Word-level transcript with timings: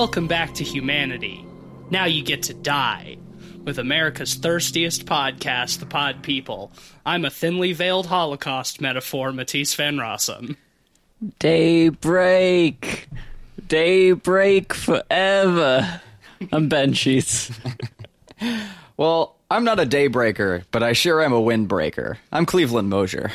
Welcome 0.00 0.28
back 0.28 0.54
to 0.54 0.62
humanity. 0.62 1.44
Now 1.90 2.04
you 2.04 2.22
get 2.22 2.44
to 2.44 2.54
die. 2.54 3.18
With 3.64 3.80
America's 3.80 4.36
thirstiest 4.36 5.06
podcast, 5.06 5.80
The 5.80 5.86
Pod 5.86 6.22
People. 6.22 6.70
I'm 7.04 7.24
a 7.24 7.30
thinly 7.30 7.72
veiled 7.72 8.06
Holocaust 8.06 8.80
metaphor, 8.80 9.32
Matisse 9.32 9.74
Van 9.74 9.96
Rossum. 9.96 10.54
Daybreak. 11.40 13.08
Daybreak 13.66 14.72
forever. 14.72 16.00
I'm 16.52 16.68
Ben 16.68 16.92
Sheets. 16.92 17.50
Well, 18.96 19.36
I'm 19.48 19.64
not 19.64 19.78
a 19.78 19.86
daybreaker, 19.86 20.64
but 20.72 20.82
I 20.82 20.92
sure 20.92 21.22
am 21.22 21.32
a 21.32 21.40
windbreaker. 21.40 22.18
I'm 22.32 22.46
Cleveland 22.46 22.88
Mosier. 22.88 23.30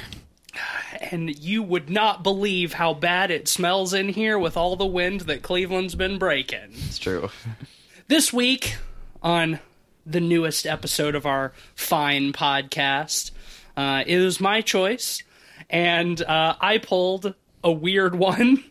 And 1.13 1.38
you 1.38 1.62
would 1.62 1.91
not 1.91 2.23
believe 2.23 2.73
how 2.73 2.95
bad 2.95 3.30
it 3.30 3.48
smells 3.48 3.94
in 3.94 4.09
here 4.09 4.39
with 4.39 4.58
all 4.58 4.75
the 4.75 4.83
wind 4.83 5.22
that 5.22 5.44
Cleveland's 5.44 5.94
been 5.94 6.17
breaking. 6.17 6.72
It's 6.72 6.97
true. 6.97 7.30
This 8.08 8.33
week, 8.33 8.78
on 9.22 9.59
the 10.08 10.20
newest 10.20 10.66
episode 10.66 11.14
of 11.14 11.28
our 11.28 11.53
fine 11.75 12.33
podcast, 12.33 13.30
uh, 13.78 14.03
it 14.08 14.17
was 14.17 14.42
my 14.42 14.61
choice, 14.61 15.22
and 15.70 16.20
uh, 16.23 16.55
I 16.59 16.80
pulled 16.80 17.36
a 17.64 17.72
weird 17.72 18.16
one. 18.31 18.64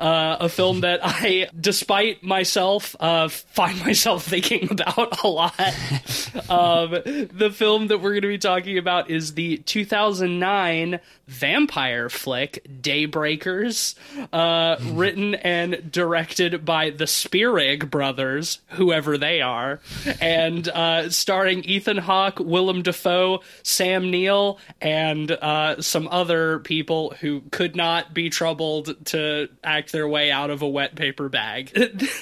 Uh, 0.00 0.38
a 0.40 0.48
film 0.48 0.80
that 0.80 1.00
I, 1.02 1.50
despite 1.58 2.22
myself, 2.22 2.96
uh, 2.98 3.28
find 3.28 3.78
myself 3.84 4.24
thinking 4.24 4.68
about 4.70 5.22
a 5.22 5.28
lot. 5.28 5.60
um, 6.48 6.90
the 6.90 7.52
film 7.54 7.88
that 7.88 7.98
we're 7.98 8.12
going 8.12 8.22
to 8.22 8.28
be 8.28 8.38
talking 8.38 8.78
about 8.78 9.10
is 9.10 9.34
the 9.34 9.58
2009 9.58 11.00
vampire 11.30 12.08
flick 12.08 12.66
Daybreakers, 12.82 13.94
uh, 14.32 14.76
written 14.92 15.36
and 15.36 15.90
directed 15.90 16.64
by 16.64 16.90
the 16.90 17.06
Spierig 17.06 17.88
brothers, 17.90 18.60
whoever 18.70 19.16
they 19.16 19.40
are, 19.40 19.80
and 20.20 20.66
uh, 20.68 21.08
starring 21.10 21.62
Ethan 21.64 21.98
Hawke, 21.98 22.40
Willem 22.40 22.82
Dafoe, 22.82 23.40
Sam 23.62 24.10
Neill, 24.10 24.58
and 24.80 25.30
uh, 25.30 25.80
some 25.80 26.08
other 26.08 26.58
people 26.58 27.14
who 27.20 27.42
could 27.52 27.76
not 27.76 28.12
be 28.12 28.28
troubled 28.28 29.06
to 29.06 29.48
act 29.62 29.89
their 29.90 30.08
way 30.08 30.30
out 30.30 30.50
of 30.50 30.62
a 30.62 30.68
wet 30.68 30.94
paper 30.94 31.28
bag. 31.28 31.70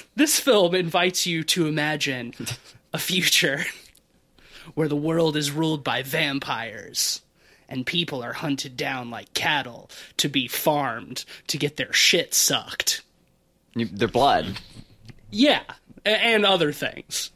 this 0.15 0.39
film 0.39 0.75
invites 0.75 1.25
you 1.25 1.43
to 1.45 1.67
imagine 1.67 2.33
a 2.93 2.97
future 2.99 3.65
where 4.75 4.87
the 4.87 4.95
world 4.95 5.35
is 5.35 5.51
ruled 5.51 5.83
by 5.83 6.03
vampires 6.03 7.21
and 7.67 7.85
people 7.85 8.23
are 8.23 8.33
hunted 8.33 8.75
down 8.75 9.09
like 9.09 9.33
cattle 9.33 9.89
to 10.17 10.27
be 10.29 10.47
farmed 10.47 11.23
to 11.47 11.57
get 11.57 11.77
their 11.77 11.93
shit 11.93 12.33
sucked. 12.33 13.01
You, 13.75 13.85
their 13.85 14.07
blood. 14.07 14.59
Yeah, 15.29 15.61
a- 16.05 16.09
and 16.09 16.45
other 16.45 16.71
things. 16.71 17.31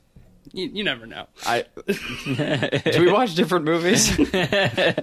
You, 0.52 0.70
you 0.74 0.84
never 0.84 1.06
know. 1.08 1.28
I. 1.46 1.66
Do 1.86 3.02
we 3.02 3.12
watch 3.12 3.34
different 3.36 3.66
movies? 3.66 4.16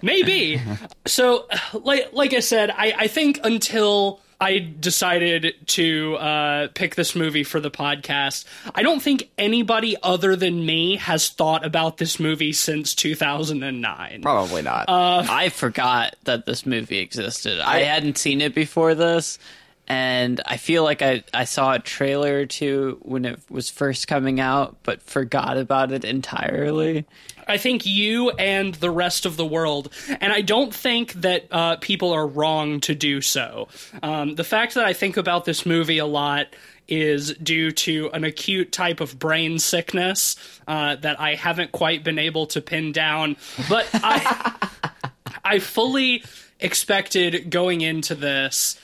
Maybe. 0.02 0.60
so, 1.06 1.46
like 1.72 2.12
like 2.12 2.34
I 2.34 2.40
said, 2.40 2.70
I, 2.70 2.94
I 2.96 3.06
think 3.08 3.40
until 3.42 4.20
I 4.40 4.58
decided 4.58 5.54
to 5.66 6.14
uh, 6.16 6.68
pick 6.74 6.94
this 6.94 7.14
movie 7.14 7.44
for 7.44 7.60
the 7.60 7.70
podcast, 7.70 8.46
I 8.74 8.82
don't 8.82 9.00
think 9.02 9.28
anybody 9.36 9.96
other 10.02 10.34
than 10.34 10.64
me 10.64 10.96
has 10.96 11.28
thought 11.28 11.64
about 11.64 11.98
this 11.98 12.18
movie 12.18 12.54
since 12.54 12.94
2009. 12.94 14.22
Probably 14.22 14.62
not. 14.62 14.88
I 15.28 15.50
forgot 15.50 16.16
that 16.24 16.46
this 16.46 16.64
movie 16.64 16.98
existed. 16.98 17.60
I, 17.60 17.80
hadn't 17.80 18.16
seen 18.16 18.40
it 18.40 18.54
before 18.54 18.94
this, 18.94 19.38
and 19.86 20.40
I 20.46 20.56
feel 20.56 20.84
like 20.84 21.02
I, 21.02 21.22
I 21.34 21.44
saw 21.44 21.74
a 21.74 21.78
trailer 21.78 22.38
or 22.38 22.46
two 22.46 22.98
when 23.02 23.26
it 23.26 23.40
was 23.50 23.68
first 23.68 24.08
coming 24.08 24.40
out, 24.40 24.76
but 24.84 25.02
forgot 25.02 25.58
about 25.58 25.92
it 25.92 26.04
entirely. 26.04 27.04
I 27.50 27.58
think 27.58 27.84
you 27.84 28.30
and 28.30 28.74
the 28.76 28.90
rest 28.90 29.26
of 29.26 29.36
the 29.36 29.44
world, 29.44 29.92
and 30.20 30.32
I 30.32 30.40
don't 30.40 30.74
think 30.74 31.12
that 31.14 31.46
uh, 31.50 31.76
people 31.76 32.12
are 32.12 32.26
wrong 32.26 32.80
to 32.80 32.94
do 32.94 33.20
so. 33.20 33.68
Um, 34.02 34.36
the 34.36 34.44
fact 34.44 34.74
that 34.74 34.84
I 34.84 34.92
think 34.92 35.16
about 35.16 35.44
this 35.44 35.66
movie 35.66 35.98
a 35.98 36.06
lot 36.06 36.46
is 36.88 37.34
due 37.34 37.70
to 37.70 38.10
an 38.12 38.24
acute 38.24 38.72
type 38.72 39.00
of 39.00 39.18
brain 39.18 39.58
sickness 39.58 40.36
uh, 40.66 40.96
that 40.96 41.20
I 41.20 41.36
haven't 41.36 41.72
quite 41.72 42.02
been 42.02 42.18
able 42.18 42.46
to 42.48 42.60
pin 42.60 42.92
down. 42.92 43.36
But 43.68 43.88
I, 43.94 44.68
I 45.44 45.58
fully 45.60 46.24
expected 46.58 47.50
going 47.50 47.80
into 47.80 48.14
this 48.14 48.78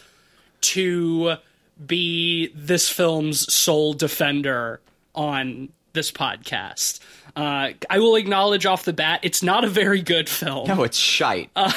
to 0.63 1.37
be 1.85 2.53
this 2.55 2.89
film's 2.89 3.53
sole 3.53 3.93
defender 3.93 4.81
on 5.15 5.69
this 5.93 6.13
podcast. 6.13 7.01
Uh, 7.37 7.73
I 7.91 7.99
will 7.99 8.17
acknowledge 8.17 8.65
off 8.65 8.85
the 8.85 8.95
bat, 8.95 9.21
it's 9.23 9.43
not 9.43 9.63
a 9.63 9.69
very 9.69 10.01
good 10.01 10.27
film. 10.27 10.67
no, 10.69 10.83
it's 10.85 10.97
shite. 10.97 11.51
I 11.57 11.69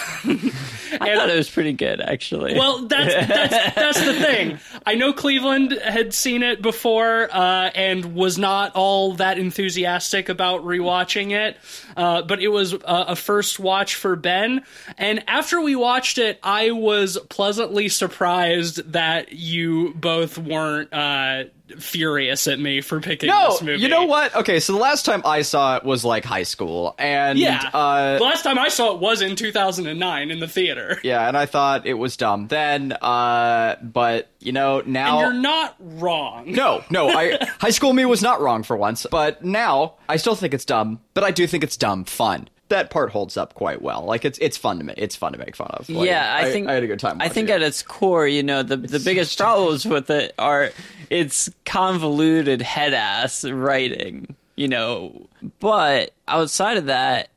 thought 1.16 1.30
it 1.30 1.36
was 1.36 1.50
pretty 1.50 1.74
good, 1.74 2.00
actually. 2.00 2.58
Well, 2.58 2.88
that's, 2.88 3.28
that's 3.28 3.76
that's 3.76 4.06
the 4.06 4.14
thing. 4.14 4.60
I 4.86 4.96
know 4.96 5.12
Cleveland 5.12 5.74
had 5.74 6.14
seen 6.14 6.44
it 6.44 6.62
before 6.62 7.28
uh, 7.30 7.72
and 7.76 8.16
was 8.16 8.38
not 8.38 8.72
all 8.76 9.14
that 9.16 9.38
enthusiastic 9.38 10.30
about 10.30 10.64
rewatching 10.64 11.32
it, 11.32 11.58
uh, 11.98 12.22
but 12.22 12.42
it 12.42 12.48
was 12.48 12.74
a, 12.74 12.80
a 12.86 13.16
first 13.18 13.60
watch 13.60 13.96
for 13.96 14.16
Ben. 14.16 14.64
And 14.98 15.24
after 15.28 15.60
we 15.60 15.76
watched 15.76 16.18
it, 16.20 16.40
I 16.42 16.72
was 16.72 17.18
pleasantly 17.30 17.90
surprised 17.90 18.94
that 18.94 19.34
you 19.34 19.94
both 19.96 20.38
weren't 20.38 20.94
uh, 20.94 21.44
furious 21.78 22.48
at 22.48 22.60
me 22.60 22.82
for 22.82 23.00
picking 23.00 23.28
no, 23.28 23.52
this 23.52 23.62
movie. 23.62 23.82
you 23.82 23.88
know 23.90 24.06
what? 24.06 24.36
Okay, 24.36 24.60
so 24.60 24.74
the 24.74 24.80
last 24.80 25.06
time 25.06 25.22
I 25.26 25.42
saw 25.44 25.78
it 25.78 25.84
was 25.84 26.04
like 26.04 26.26
high 26.26 26.44
school, 26.44 26.96
and 26.98 27.38
Yeah. 27.38 27.70
uh, 27.74 28.18
the 28.18 28.24
last 28.24 28.44
time 28.44 28.58
I 28.58 28.70
saw 28.70 28.94
it 28.94 29.00
was 29.00 29.22
in 29.22 29.36
2009 29.36 30.32
in 30.32 30.40
the 30.40 30.48
theater. 30.48 31.00
yeah, 31.04 31.28
and 31.28 31.38
I 31.38 31.46
thought 31.46 31.86
it 31.86 31.94
was 31.96 32.18
dumb 32.18 32.48
then. 32.48 32.94
Uh, 32.94 33.76
but 33.82 34.30
you 34.40 34.52
know 34.52 34.82
now. 34.86 35.20
You're 35.20 35.34
not 35.34 35.76
wrong. 35.80 36.52
No, 36.52 36.84
no, 36.90 37.10
I 37.10 37.38
high 37.60 37.70
school 37.72 37.94
me 37.94 38.06
was 38.06 38.22
not 38.22 38.42
wrong 38.42 38.64
for 38.64 38.76
once, 38.76 39.06
but 39.10 39.44
now 39.44 39.96
I 40.08 40.18
still 40.18 40.36
think 40.36 40.54
it's 40.54 40.66
dumb, 40.66 41.02
but 41.14 41.24
I 41.24 41.32
do 41.32 41.46
think 41.48 41.64
it's 41.64 41.78
dumb 41.78 42.06
fun. 42.06 42.50
That 42.70 42.90
part 42.90 43.12
holds 43.12 43.36
up 43.38 43.54
quite 43.56 43.82
well. 43.82 44.04
Like 44.06 44.26
it's 44.26 44.38
it's 44.40 44.58
fun 44.58 44.78
to 44.80 44.84
make 44.84 44.98
it's 44.98 45.16
fun 45.16 45.34
to 45.34 45.40
make 45.40 45.56
fun 45.56 45.68
of. 45.74 45.90
Like, 45.90 46.08
yeah, 46.08 46.36
I, 46.40 46.52
think 46.52 46.68
I 46.68 46.74
had 46.74 46.84
a 46.84 46.88
good 46.88 47.00
time. 47.00 47.18
I 47.20 47.28
think 47.30 47.50
it. 47.50 47.54
at 47.54 47.62
its 47.62 47.82
core, 47.84 48.28
you 48.28 48.44
know, 48.44 48.64
the 48.64 48.78
the 48.78 49.00
biggest 49.00 49.38
problems 49.38 49.86
with 49.86 50.10
it 50.10 50.34
are 50.40 50.72
its 51.10 51.50
convoluted 51.66 52.62
head 52.62 52.94
ass 52.94 53.44
writing. 53.44 54.36
You 54.56 54.68
know, 54.68 55.28
but 55.60 56.14
outside 56.28 56.78
of 56.78 56.86
that, 56.88 57.30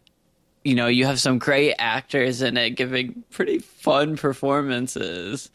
you 0.65 0.75
know, 0.75 0.87
you 0.89 1.07
have 1.07 1.21
some 1.21 1.39
great 1.39 1.75
actors 1.79 2.43
in 2.43 2.57
it 2.57 2.71
giving 2.71 3.25
pretty 3.31 3.59
fun 3.61 4.17
performances. 4.17 5.51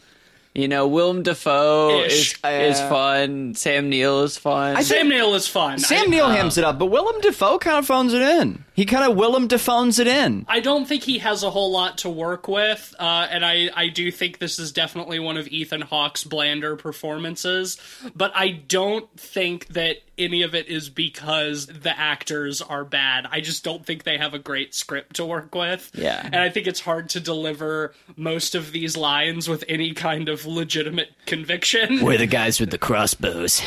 You 0.56 0.68
know, 0.68 0.88
Willem 0.88 1.22
Dafoe 1.22 2.02
Ish. 2.06 2.34
is 2.34 2.40
is 2.44 2.80
Uh, 2.80 2.90
fun. 2.90 3.54
Sam 3.54 3.90
Neill 3.90 4.24
is 4.24 4.38
fun. 4.38 4.82
Sam 4.84 5.08
Neill 5.10 5.36
is 5.36 5.48
fun. 5.48 5.78
Sam 5.78 6.06
I- 6.08 6.10
Neill 6.10 6.30
hams 6.30 6.58
it 6.58 6.64
up, 6.64 6.80
but 6.80 6.88
Willem 6.88 7.22
Dafoe 7.22 7.60
kind 7.60 7.78
of 7.78 7.86
phones 7.86 8.14
it 8.14 8.22
in. 8.24 8.64
He 8.78 8.86
kind 8.86 9.10
of 9.10 9.18
Willem 9.18 9.48
Daphones 9.48 9.98
it 9.98 10.06
in. 10.06 10.46
I 10.48 10.60
don't 10.60 10.88
think 10.88 11.02
he 11.02 11.18
has 11.18 11.42
a 11.42 11.50
whole 11.50 11.72
lot 11.72 11.98
to 12.00 12.12
work 12.12 12.48
with, 12.48 12.94
uh, 13.00 13.28
and 13.28 13.44
I, 13.44 13.72
I 13.76 13.88
do 13.88 14.12
think 14.12 14.38
this 14.38 14.60
is 14.60 14.72
definitely 14.72 15.18
one 15.18 15.36
of 15.36 15.48
Ethan 15.48 15.82
Hawke's 15.82 16.24
blander 16.24 16.76
performances. 16.76 17.80
But 18.16 18.34
I 18.36 18.52
don't 18.52 19.10
think 19.20 19.66
that 19.70 20.04
any 20.16 20.44
of 20.44 20.54
it 20.54 20.68
is 20.68 20.90
because 20.90 21.66
the 21.66 21.98
actors 21.98 22.62
are 22.62 22.86
bad. 22.86 23.28
I 23.32 23.42
just 23.42 23.64
don't 23.64 23.84
think 23.84 24.04
they 24.04 24.20
have 24.20 24.36
a 24.36 24.40
great 24.40 24.76
script 24.76 25.16
to 25.16 25.26
work 25.26 25.56
with. 25.56 25.90
Yeah. 25.96 26.22
and 26.24 26.36
I 26.36 26.50
think 26.50 26.68
it's 26.68 26.82
hard 26.82 27.10
to 27.10 27.20
deliver 27.20 27.96
most 28.16 28.54
of 28.54 28.74
these 28.74 28.96
lines 28.96 29.50
with 29.50 29.64
any 29.68 29.96
kind 29.96 30.30
of 30.30 30.46
legitimate 30.46 31.10
conviction. 31.26 32.06
We're 32.06 32.20
the 32.20 32.28
guys 32.28 32.60
with 32.60 32.70
the 32.70 32.78
crossbows. 32.78 33.60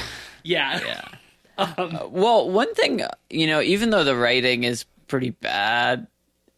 yeah, 0.44 0.80
Yeah. 0.86 1.08
well, 2.10 2.48
one 2.48 2.72
thing, 2.74 3.02
you 3.28 3.48
know, 3.48 3.60
even 3.60 3.90
though 3.90 4.04
the 4.04 4.16
writing 4.16 4.64
is 4.64 4.84
pretty 5.10 5.30
bad, 5.30 6.06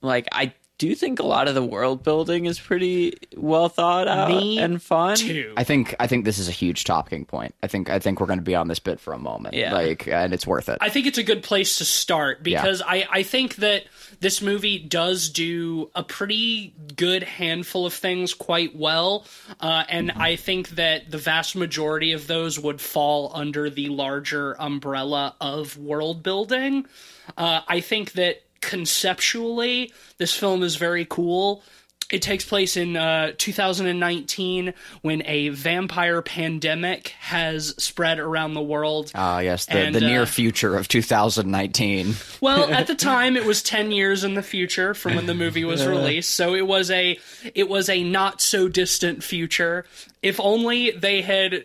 like 0.00 0.28
I 0.32 0.54
do 0.78 0.96
think 0.96 1.20
a 1.20 1.22
lot 1.22 1.46
of 1.46 1.54
the 1.54 1.62
world 1.62 2.02
building 2.02 2.46
is 2.46 2.58
pretty 2.58 3.16
well 3.37 3.69
thought 3.69 4.08
out 4.08 4.28
Me 4.28 4.58
and 4.58 4.82
fun. 4.82 5.16
too. 5.16 5.54
I 5.56 5.62
think 5.62 5.94
I 6.00 6.08
think 6.08 6.25
this 6.25 6.38
is 6.38 6.49
a 6.49 6.52
huge 6.52 6.82
talking 6.82 7.25
point. 7.25 7.54
I 7.62 7.69
think 7.69 7.88
I 7.88 8.00
think 8.00 8.19
we're 8.20 8.26
going 8.26 8.40
to 8.40 8.44
be 8.44 8.56
on 8.56 8.66
this 8.66 8.81
bit 8.81 8.99
for 8.99 9.12
a 9.12 9.19
moment. 9.19 9.54
Yeah. 9.54 9.72
Like, 9.75 10.08
and 10.08 10.34
it's 10.34 10.44
worth 10.44 10.69
it. 10.69 10.78
I 10.81 10.88
think 10.88 11.06
it's 11.06 11.19
a 11.19 11.22
good 11.22 11.44
place 11.44 11.78
to 11.78 11.84
start 11.84 12.43
because 12.43 12.82
I, 12.84 13.06
I 13.08 13.22
think 13.22 13.56
that 13.56 13.84
this 14.19 14.43
movie 14.43 14.81
does 14.81 15.28
do 15.28 15.88
a 15.94 16.02
pretty 16.02 16.75
good 16.96 17.22
handful 17.22 17.87
of 17.87 17.94
things 17.94 18.34
quite 18.34 18.75
well. 18.75 19.25
Uh, 19.60 19.84
and 19.88 20.10
I 20.10 20.34
think 20.34 20.70
that 20.70 21.08
the 21.08 21.19
vast 21.19 21.54
majority 21.54 22.10
of 22.10 22.26
those 22.26 22.58
would 22.58 22.81
fall 22.81 23.31
under 23.34 23.70
the 23.70 23.88
larger 23.88 24.60
umbrella 24.60 25.37
of 25.40 25.78
world 25.78 26.25
building. 26.25 26.87
Uh, 27.36 27.60
I 27.66 27.80
think 27.80 28.12
that 28.12 28.42
conceptually, 28.60 29.92
this 30.19 30.34
film 30.34 30.62
is 30.62 30.76
very 30.76 31.04
cool. 31.04 31.62
It 32.10 32.20
takes 32.20 32.44
place 32.44 32.76
in 32.76 32.94
uh, 32.94 33.32
2019 33.38 34.74
when 35.00 35.22
a 35.24 35.48
vampire 35.48 36.20
pandemic 36.20 37.08
has 37.20 37.74
spread 37.82 38.19
around 38.19 38.52
the 38.52 38.60
world. 38.60 39.10
Ah, 39.14 39.38
yes, 39.38 39.64
the, 39.64 39.78
And, 39.78 39.94
the 39.94 40.00
near 40.00 40.22
uh, 40.22 40.26
future 40.26 40.76
of 40.76 40.88
2019. 40.88 42.14
Well, 42.42 42.70
at 42.70 42.86
the 42.86 42.94
time, 43.12 43.34
it 43.34 43.46
was 43.46 43.62
ten 43.62 43.90
years 43.92 44.25
in 44.25 44.34
the 44.34 44.42
future 44.42 44.92
from 44.92 45.14
when 45.16 45.25
the 45.25 45.34
movie 45.34 45.64
was 45.64 45.86
released, 45.86 46.34
so 46.34 46.54
it 46.54 46.66
was 46.66 46.90
a 46.90 47.18
it 47.54 47.70
was 47.70 47.88
a 47.88 48.04
not 48.04 48.42
so 48.42 48.68
distant 48.68 49.25
future. 49.25 49.86
If 50.22 50.38
only 50.38 50.90
they 50.90 51.22
had 51.22 51.64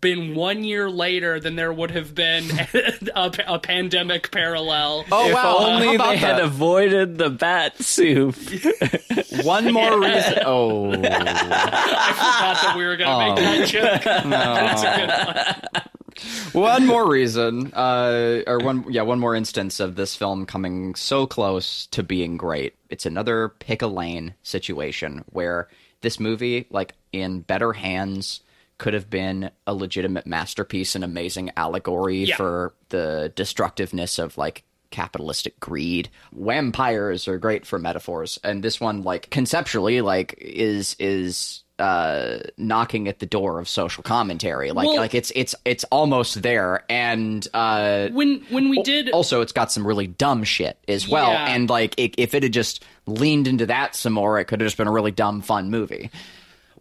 been 0.00 0.34
one 0.34 0.64
year 0.64 0.90
later, 0.90 1.40
then 1.40 1.56
there 1.56 1.72
would 1.72 1.90
have 1.90 2.14
been 2.14 2.44
a, 3.14 3.32
a 3.46 3.58
pandemic 3.58 4.30
parallel. 4.30 5.04
Oh 5.10 5.28
if 5.28 5.34
wow! 5.34 5.56
only 5.58 5.86
how 5.88 5.94
about 5.94 6.10
they 6.10 6.16
had 6.16 6.36
that? 6.36 6.44
avoided 6.44 7.18
the 7.18 7.30
bat 7.30 7.82
soup. 7.82 8.36
one 9.42 9.72
more 9.72 10.00
reason. 10.00 10.38
Oh, 10.50 10.90
I 10.90 10.96
forgot 10.96 12.62
that 12.62 12.74
we 12.76 12.84
were 12.84 12.96
going 12.96 13.36
to 13.36 13.42
make 13.42 13.68
that 13.68 13.68
joke. 13.68 14.02
That's 14.04 14.82
a 14.82 14.96
good 14.96 16.52
one. 16.52 16.64
one 16.64 16.86
more 16.86 17.08
reason, 17.08 17.72
uh, 17.74 18.42
or 18.46 18.58
one 18.58 18.84
yeah, 18.88 19.02
one 19.02 19.20
more 19.20 19.34
instance 19.34 19.80
of 19.80 19.96
this 19.96 20.16
film 20.16 20.46
coming 20.46 20.94
so 20.94 21.26
close 21.26 21.86
to 21.88 22.02
being 22.02 22.36
great. 22.36 22.74
It's 22.88 23.06
another 23.06 23.50
pick 23.60 23.82
a 23.82 23.86
lane 23.86 24.34
situation 24.42 25.24
where 25.30 25.68
this 26.00 26.18
movie, 26.18 26.66
like 26.70 26.94
in 27.12 27.40
better 27.40 27.72
hands, 27.72 28.40
could 28.80 28.94
have 28.94 29.08
been 29.08 29.50
a 29.68 29.72
legitimate 29.74 30.26
masterpiece, 30.26 30.96
an 30.96 31.04
amazing 31.04 31.52
allegory 31.56 32.24
Yeah. 32.24 32.36
for 32.36 32.74
the 32.88 33.32
destructiveness 33.36 34.18
of 34.18 34.36
like 34.36 34.64
capitalistic 34.90 35.60
greed. 35.60 36.08
Vampires 36.32 37.28
are 37.28 37.38
great 37.38 37.64
for 37.64 37.78
metaphors, 37.78 38.40
and 38.42 38.62
this 38.64 38.80
one, 38.80 39.02
like 39.02 39.30
conceptually, 39.30 40.00
like 40.00 40.34
is 40.38 40.96
is 40.98 41.62
uh 41.78 42.40
knocking 42.58 43.08
at 43.08 43.20
the 43.20 43.26
door 43.26 43.58
of 43.58 43.66
social 43.66 44.02
commentary 44.02 44.70
like 44.70 44.86
Well- 44.86 44.96
like 44.98 45.14
it's 45.14 45.32
it's 45.34 45.54
it's 45.64 45.82
almost 45.84 46.42
there 46.42 46.84
and 46.90 47.46
uh 47.54 48.08
When 48.10 48.42
when 48.50 48.68
we 48.68 48.82
did 48.82 49.08
also 49.12 49.40
it's 49.40 49.52
got 49.52 49.72
some 49.72 49.86
really 49.86 50.06
dumb 50.06 50.44
shit 50.44 50.76
as 50.88 51.08
well 51.08 51.30
Yeah. 51.32 51.54
and 51.54 51.70
like 51.70 51.94
it, 51.98 52.14
if 52.18 52.34
it 52.34 52.42
had 52.42 52.52
just 52.52 52.84
leaned 53.06 53.48
into 53.48 53.64
that 53.64 53.96
some 53.96 54.12
more 54.12 54.38
it 54.38 54.44
could 54.44 54.60
have 54.60 54.66
just 54.66 54.76
been 54.76 54.88
a 54.88 54.92
really 54.92 55.10
dumb 55.10 55.40
fun 55.40 55.70
movie 55.70 56.10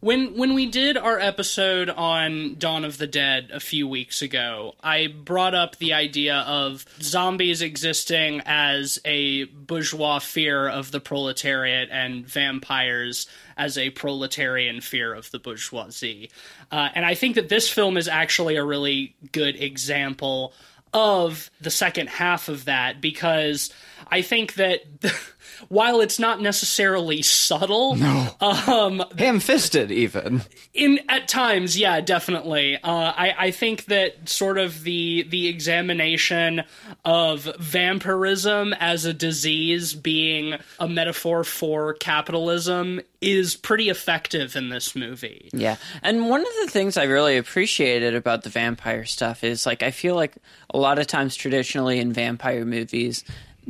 When 0.02 0.38
when 0.38 0.54
we 0.54 0.66
did 0.66 0.96
our 0.96 1.20
episode 1.20 1.90
on 1.90 2.56
Dawn 2.58 2.86
of 2.86 2.98
the 2.98 3.08
Dead 3.08 3.50
a 3.52 3.60
few 3.60 3.86
weeks 3.86 4.22
ago, 4.22 4.76
I 4.82 5.08
brought 5.08 5.54
up 5.54 5.76
the 5.76 5.92
idea 5.92 6.38
of 6.48 6.86
zombies 7.02 7.62
existing 7.62 8.42
as 8.46 9.00
a 9.04 9.44
bourgeois 9.46 10.20
fear 10.20 10.70
of 10.70 10.92
the 10.92 11.02
proletariat 11.02 11.90
and 11.92 12.26
vampires 12.26 13.28
as 13.58 13.78
a 13.78 13.90
proletarian 13.90 14.80
fear 14.80 15.14
of 15.14 15.30
the 15.32 15.40
bourgeoisie. 15.40 16.32
Uh, 16.72 16.88
and 16.96 17.06
I 17.06 17.14
think 17.14 17.36
that 17.36 17.50
this 17.50 17.70
film 17.70 17.98
is 17.98 18.08
actually 18.08 18.56
a 18.56 18.64
really 18.64 19.16
good 19.34 19.62
example 19.62 20.54
of 20.94 21.52
the 21.60 21.70
second 21.70 22.08
half 22.08 22.48
of 22.48 22.66
that 22.66 23.02
because 23.02 23.72
I 24.10 24.22
think 24.22 24.54
that 24.56 24.82
while 25.68 26.00
it's 26.02 26.18
not 26.20 26.42
necessarily 26.42 27.22
subtle, 27.22 27.96
No. 27.96 28.36
um, 28.42 29.04
ham-fisted 29.18 29.92
even 29.92 30.42
in 30.74 31.00
at 31.10 31.28
times 31.28 31.78
yeah 31.78 32.00
definitely 32.02 32.76
uh, 32.78 32.80
I, 33.16 33.36
I 33.38 33.52
think 33.52 33.86
that 33.86 34.30
sort 34.30 34.58
of 34.58 34.84
the 34.84 35.26
the 35.30 35.48
examination 35.48 36.64
of 37.04 37.50
vampirism 37.60 38.74
as 38.80 39.06
a 39.06 39.14
disease 39.14 39.94
being 39.94 40.56
a 40.80 40.88
metaphor 40.88 41.44
for 41.44 41.94
capitalism 41.96 43.02
is 43.22 43.56
pretty 43.56 43.90
effective 43.90 44.56
in 44.56 44.70
this 44.70 44.96
movie 44.96 45.50
Yeah. 45.52 45.76
And 46.04 46.30
one 46.30 46.42
of 46.42 46.54
the 46.64 46.72
things 46.72 46.96
I 46.98 47.04
really 47.04 47.38
appreciated 47.38 48.16
about 48.16 48.44
the 48.44 48.50
vampire 48.50 49.06
stuff 49.06 49.44
is 49.44 49.66
like 49.66 49.84
I 49.84 49.92
feel 49.92 50.16
like 50.16 50.36
a 50.74 50.78
lot 50.78 51.00
of 51.00 51.08
times 51.08 51.36
traditionally 51.36 52.00
in 52.00 52.14
vampire 52.14 52.64
movies, 52.66 53.24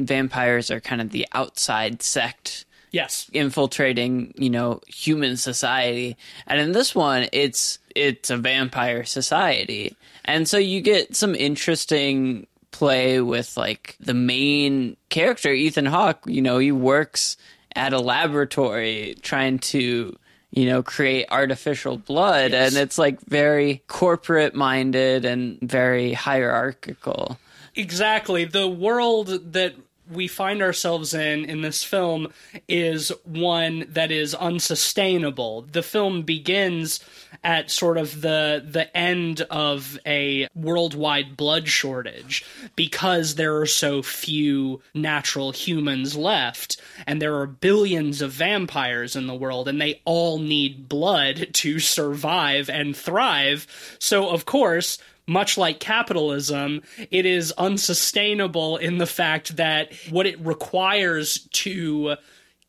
vampires 0.05 0.71
are 0.71 0.79
kind 0.79 1.01
of 1.01 1.11
the 1.11 1.27
outside 1.33 2.01
sect 2.01 2.65
yes 2.91 3.29
infiltrating, 3.33 4.33
you 4.37 4.49
know, 4.49 4.81
human 4.87 5.37
society. 5.37 6.17
And 6.47 6.59
in 6.59 6.71
this 6.71 6.95
one, 6.95 7.27
it's 7.31 7.79
it's 7.95 8.29
a 8.29 8.37
vampire 8.37 9.03
society. 9.05 9.95
And 10.25 10.47
so 10.47 10.57
you 10.57 10.81
get 10.81 11.15
some 11.15 11.35
interesting 11.35 12.47
play 12.71 13.19
with 13.19 13.57
like 13.57 13.95
the 13.99 14.13
main 14.13 14.95
character 15.09 15.51
Ethan 15.51 15.87
Hawke, 15.87 16.23
you 16.25 16.41
know, 16.41 16.59
he 16.59 16.71
works 16.71 17.37
at 17.75 17.93
a 17.93 17.99
laboratory 17.99 19.15
trying 19.21 19.59
to 19.59 20.17
you 20.51 20.65
know 20.65 20.81
create 20.81 21.27
artificial 21.29 21.97
blood 21.97 22.55
and 22.55 22.75
it's 22.75 22.97
like 22.97 23.21
very 23.21 23.83
corporate 23.87 24.55
minded 24.55 25.23
and 25.23 25.59
very 25.61 26.13
hierarchical 26.13 27.37
Exactly. 27.79 28.45
The 28.45 28.67
world 28.67 29.53
that 29.53 29.75
we 30.11 30.27
find 30.27 30.61
ourselves 30.61 31.13
in 31.13 31.45
in 31.45 31.61
this 31.61 31.83
film 31.83 32.27
is 32.67 33.11
one 33.23 33.85
that 33.89 34.11
is 34.11 34.33
unsustainable. 34.35 35.61
The 35.71 35.83
film 35.83 36.23
begins 36.23 36.99
at 37.43 37.71
sort 37.71 37.97
of 37.97 38.21
the 38.21 38.63
the 38.65 38.95
end 38.97 39.41
of 39.49 39.97
a 40.05 40.47
worldwide 40.55 41.37
blood 41.37 41.67
shortage 41.67 42.43
because 42.75 43.35
there 43.35 43.57
are 43.57 43.65
so 43.65 44.01
few 44.01 44.81
natural 44.93 45.51
humans 45.51 46.17
left 46.17 46.81
and 47.07 47.21
there 47.21 47.37
are 47.37 47.47
billions 47.47 48.21
of 48.21 48.31
vampires 48.31 49.15
in 49.15 49.27
the 49.27 49.35
world 49.35 49.67
and 49.67 49.79
they 49.79 50.01
all 50.05 50.39
need 50.39 50.89
blood 50.89 51.47
to 51.53 51.79
survive 51.79 52.69
and 52.69 52.95
thrive. 52.95 53.67
So 53.99 54.29
of 54.29 54.45
course, 54.45 54.97
much 55.29 55.57
like 55.57 55.79
capitalism, 55.79 56.81
it 57.11 57.25
is 57.25 57.53
unsustainable 57.53 58.77
in 58.77 58.97
the 58.97 59.05
fact 59.05 59.55
that 59.57 59.93
what 60.09 60.25
it 60.25 60.39
requires 60.39 61.47
to 61.51 62.15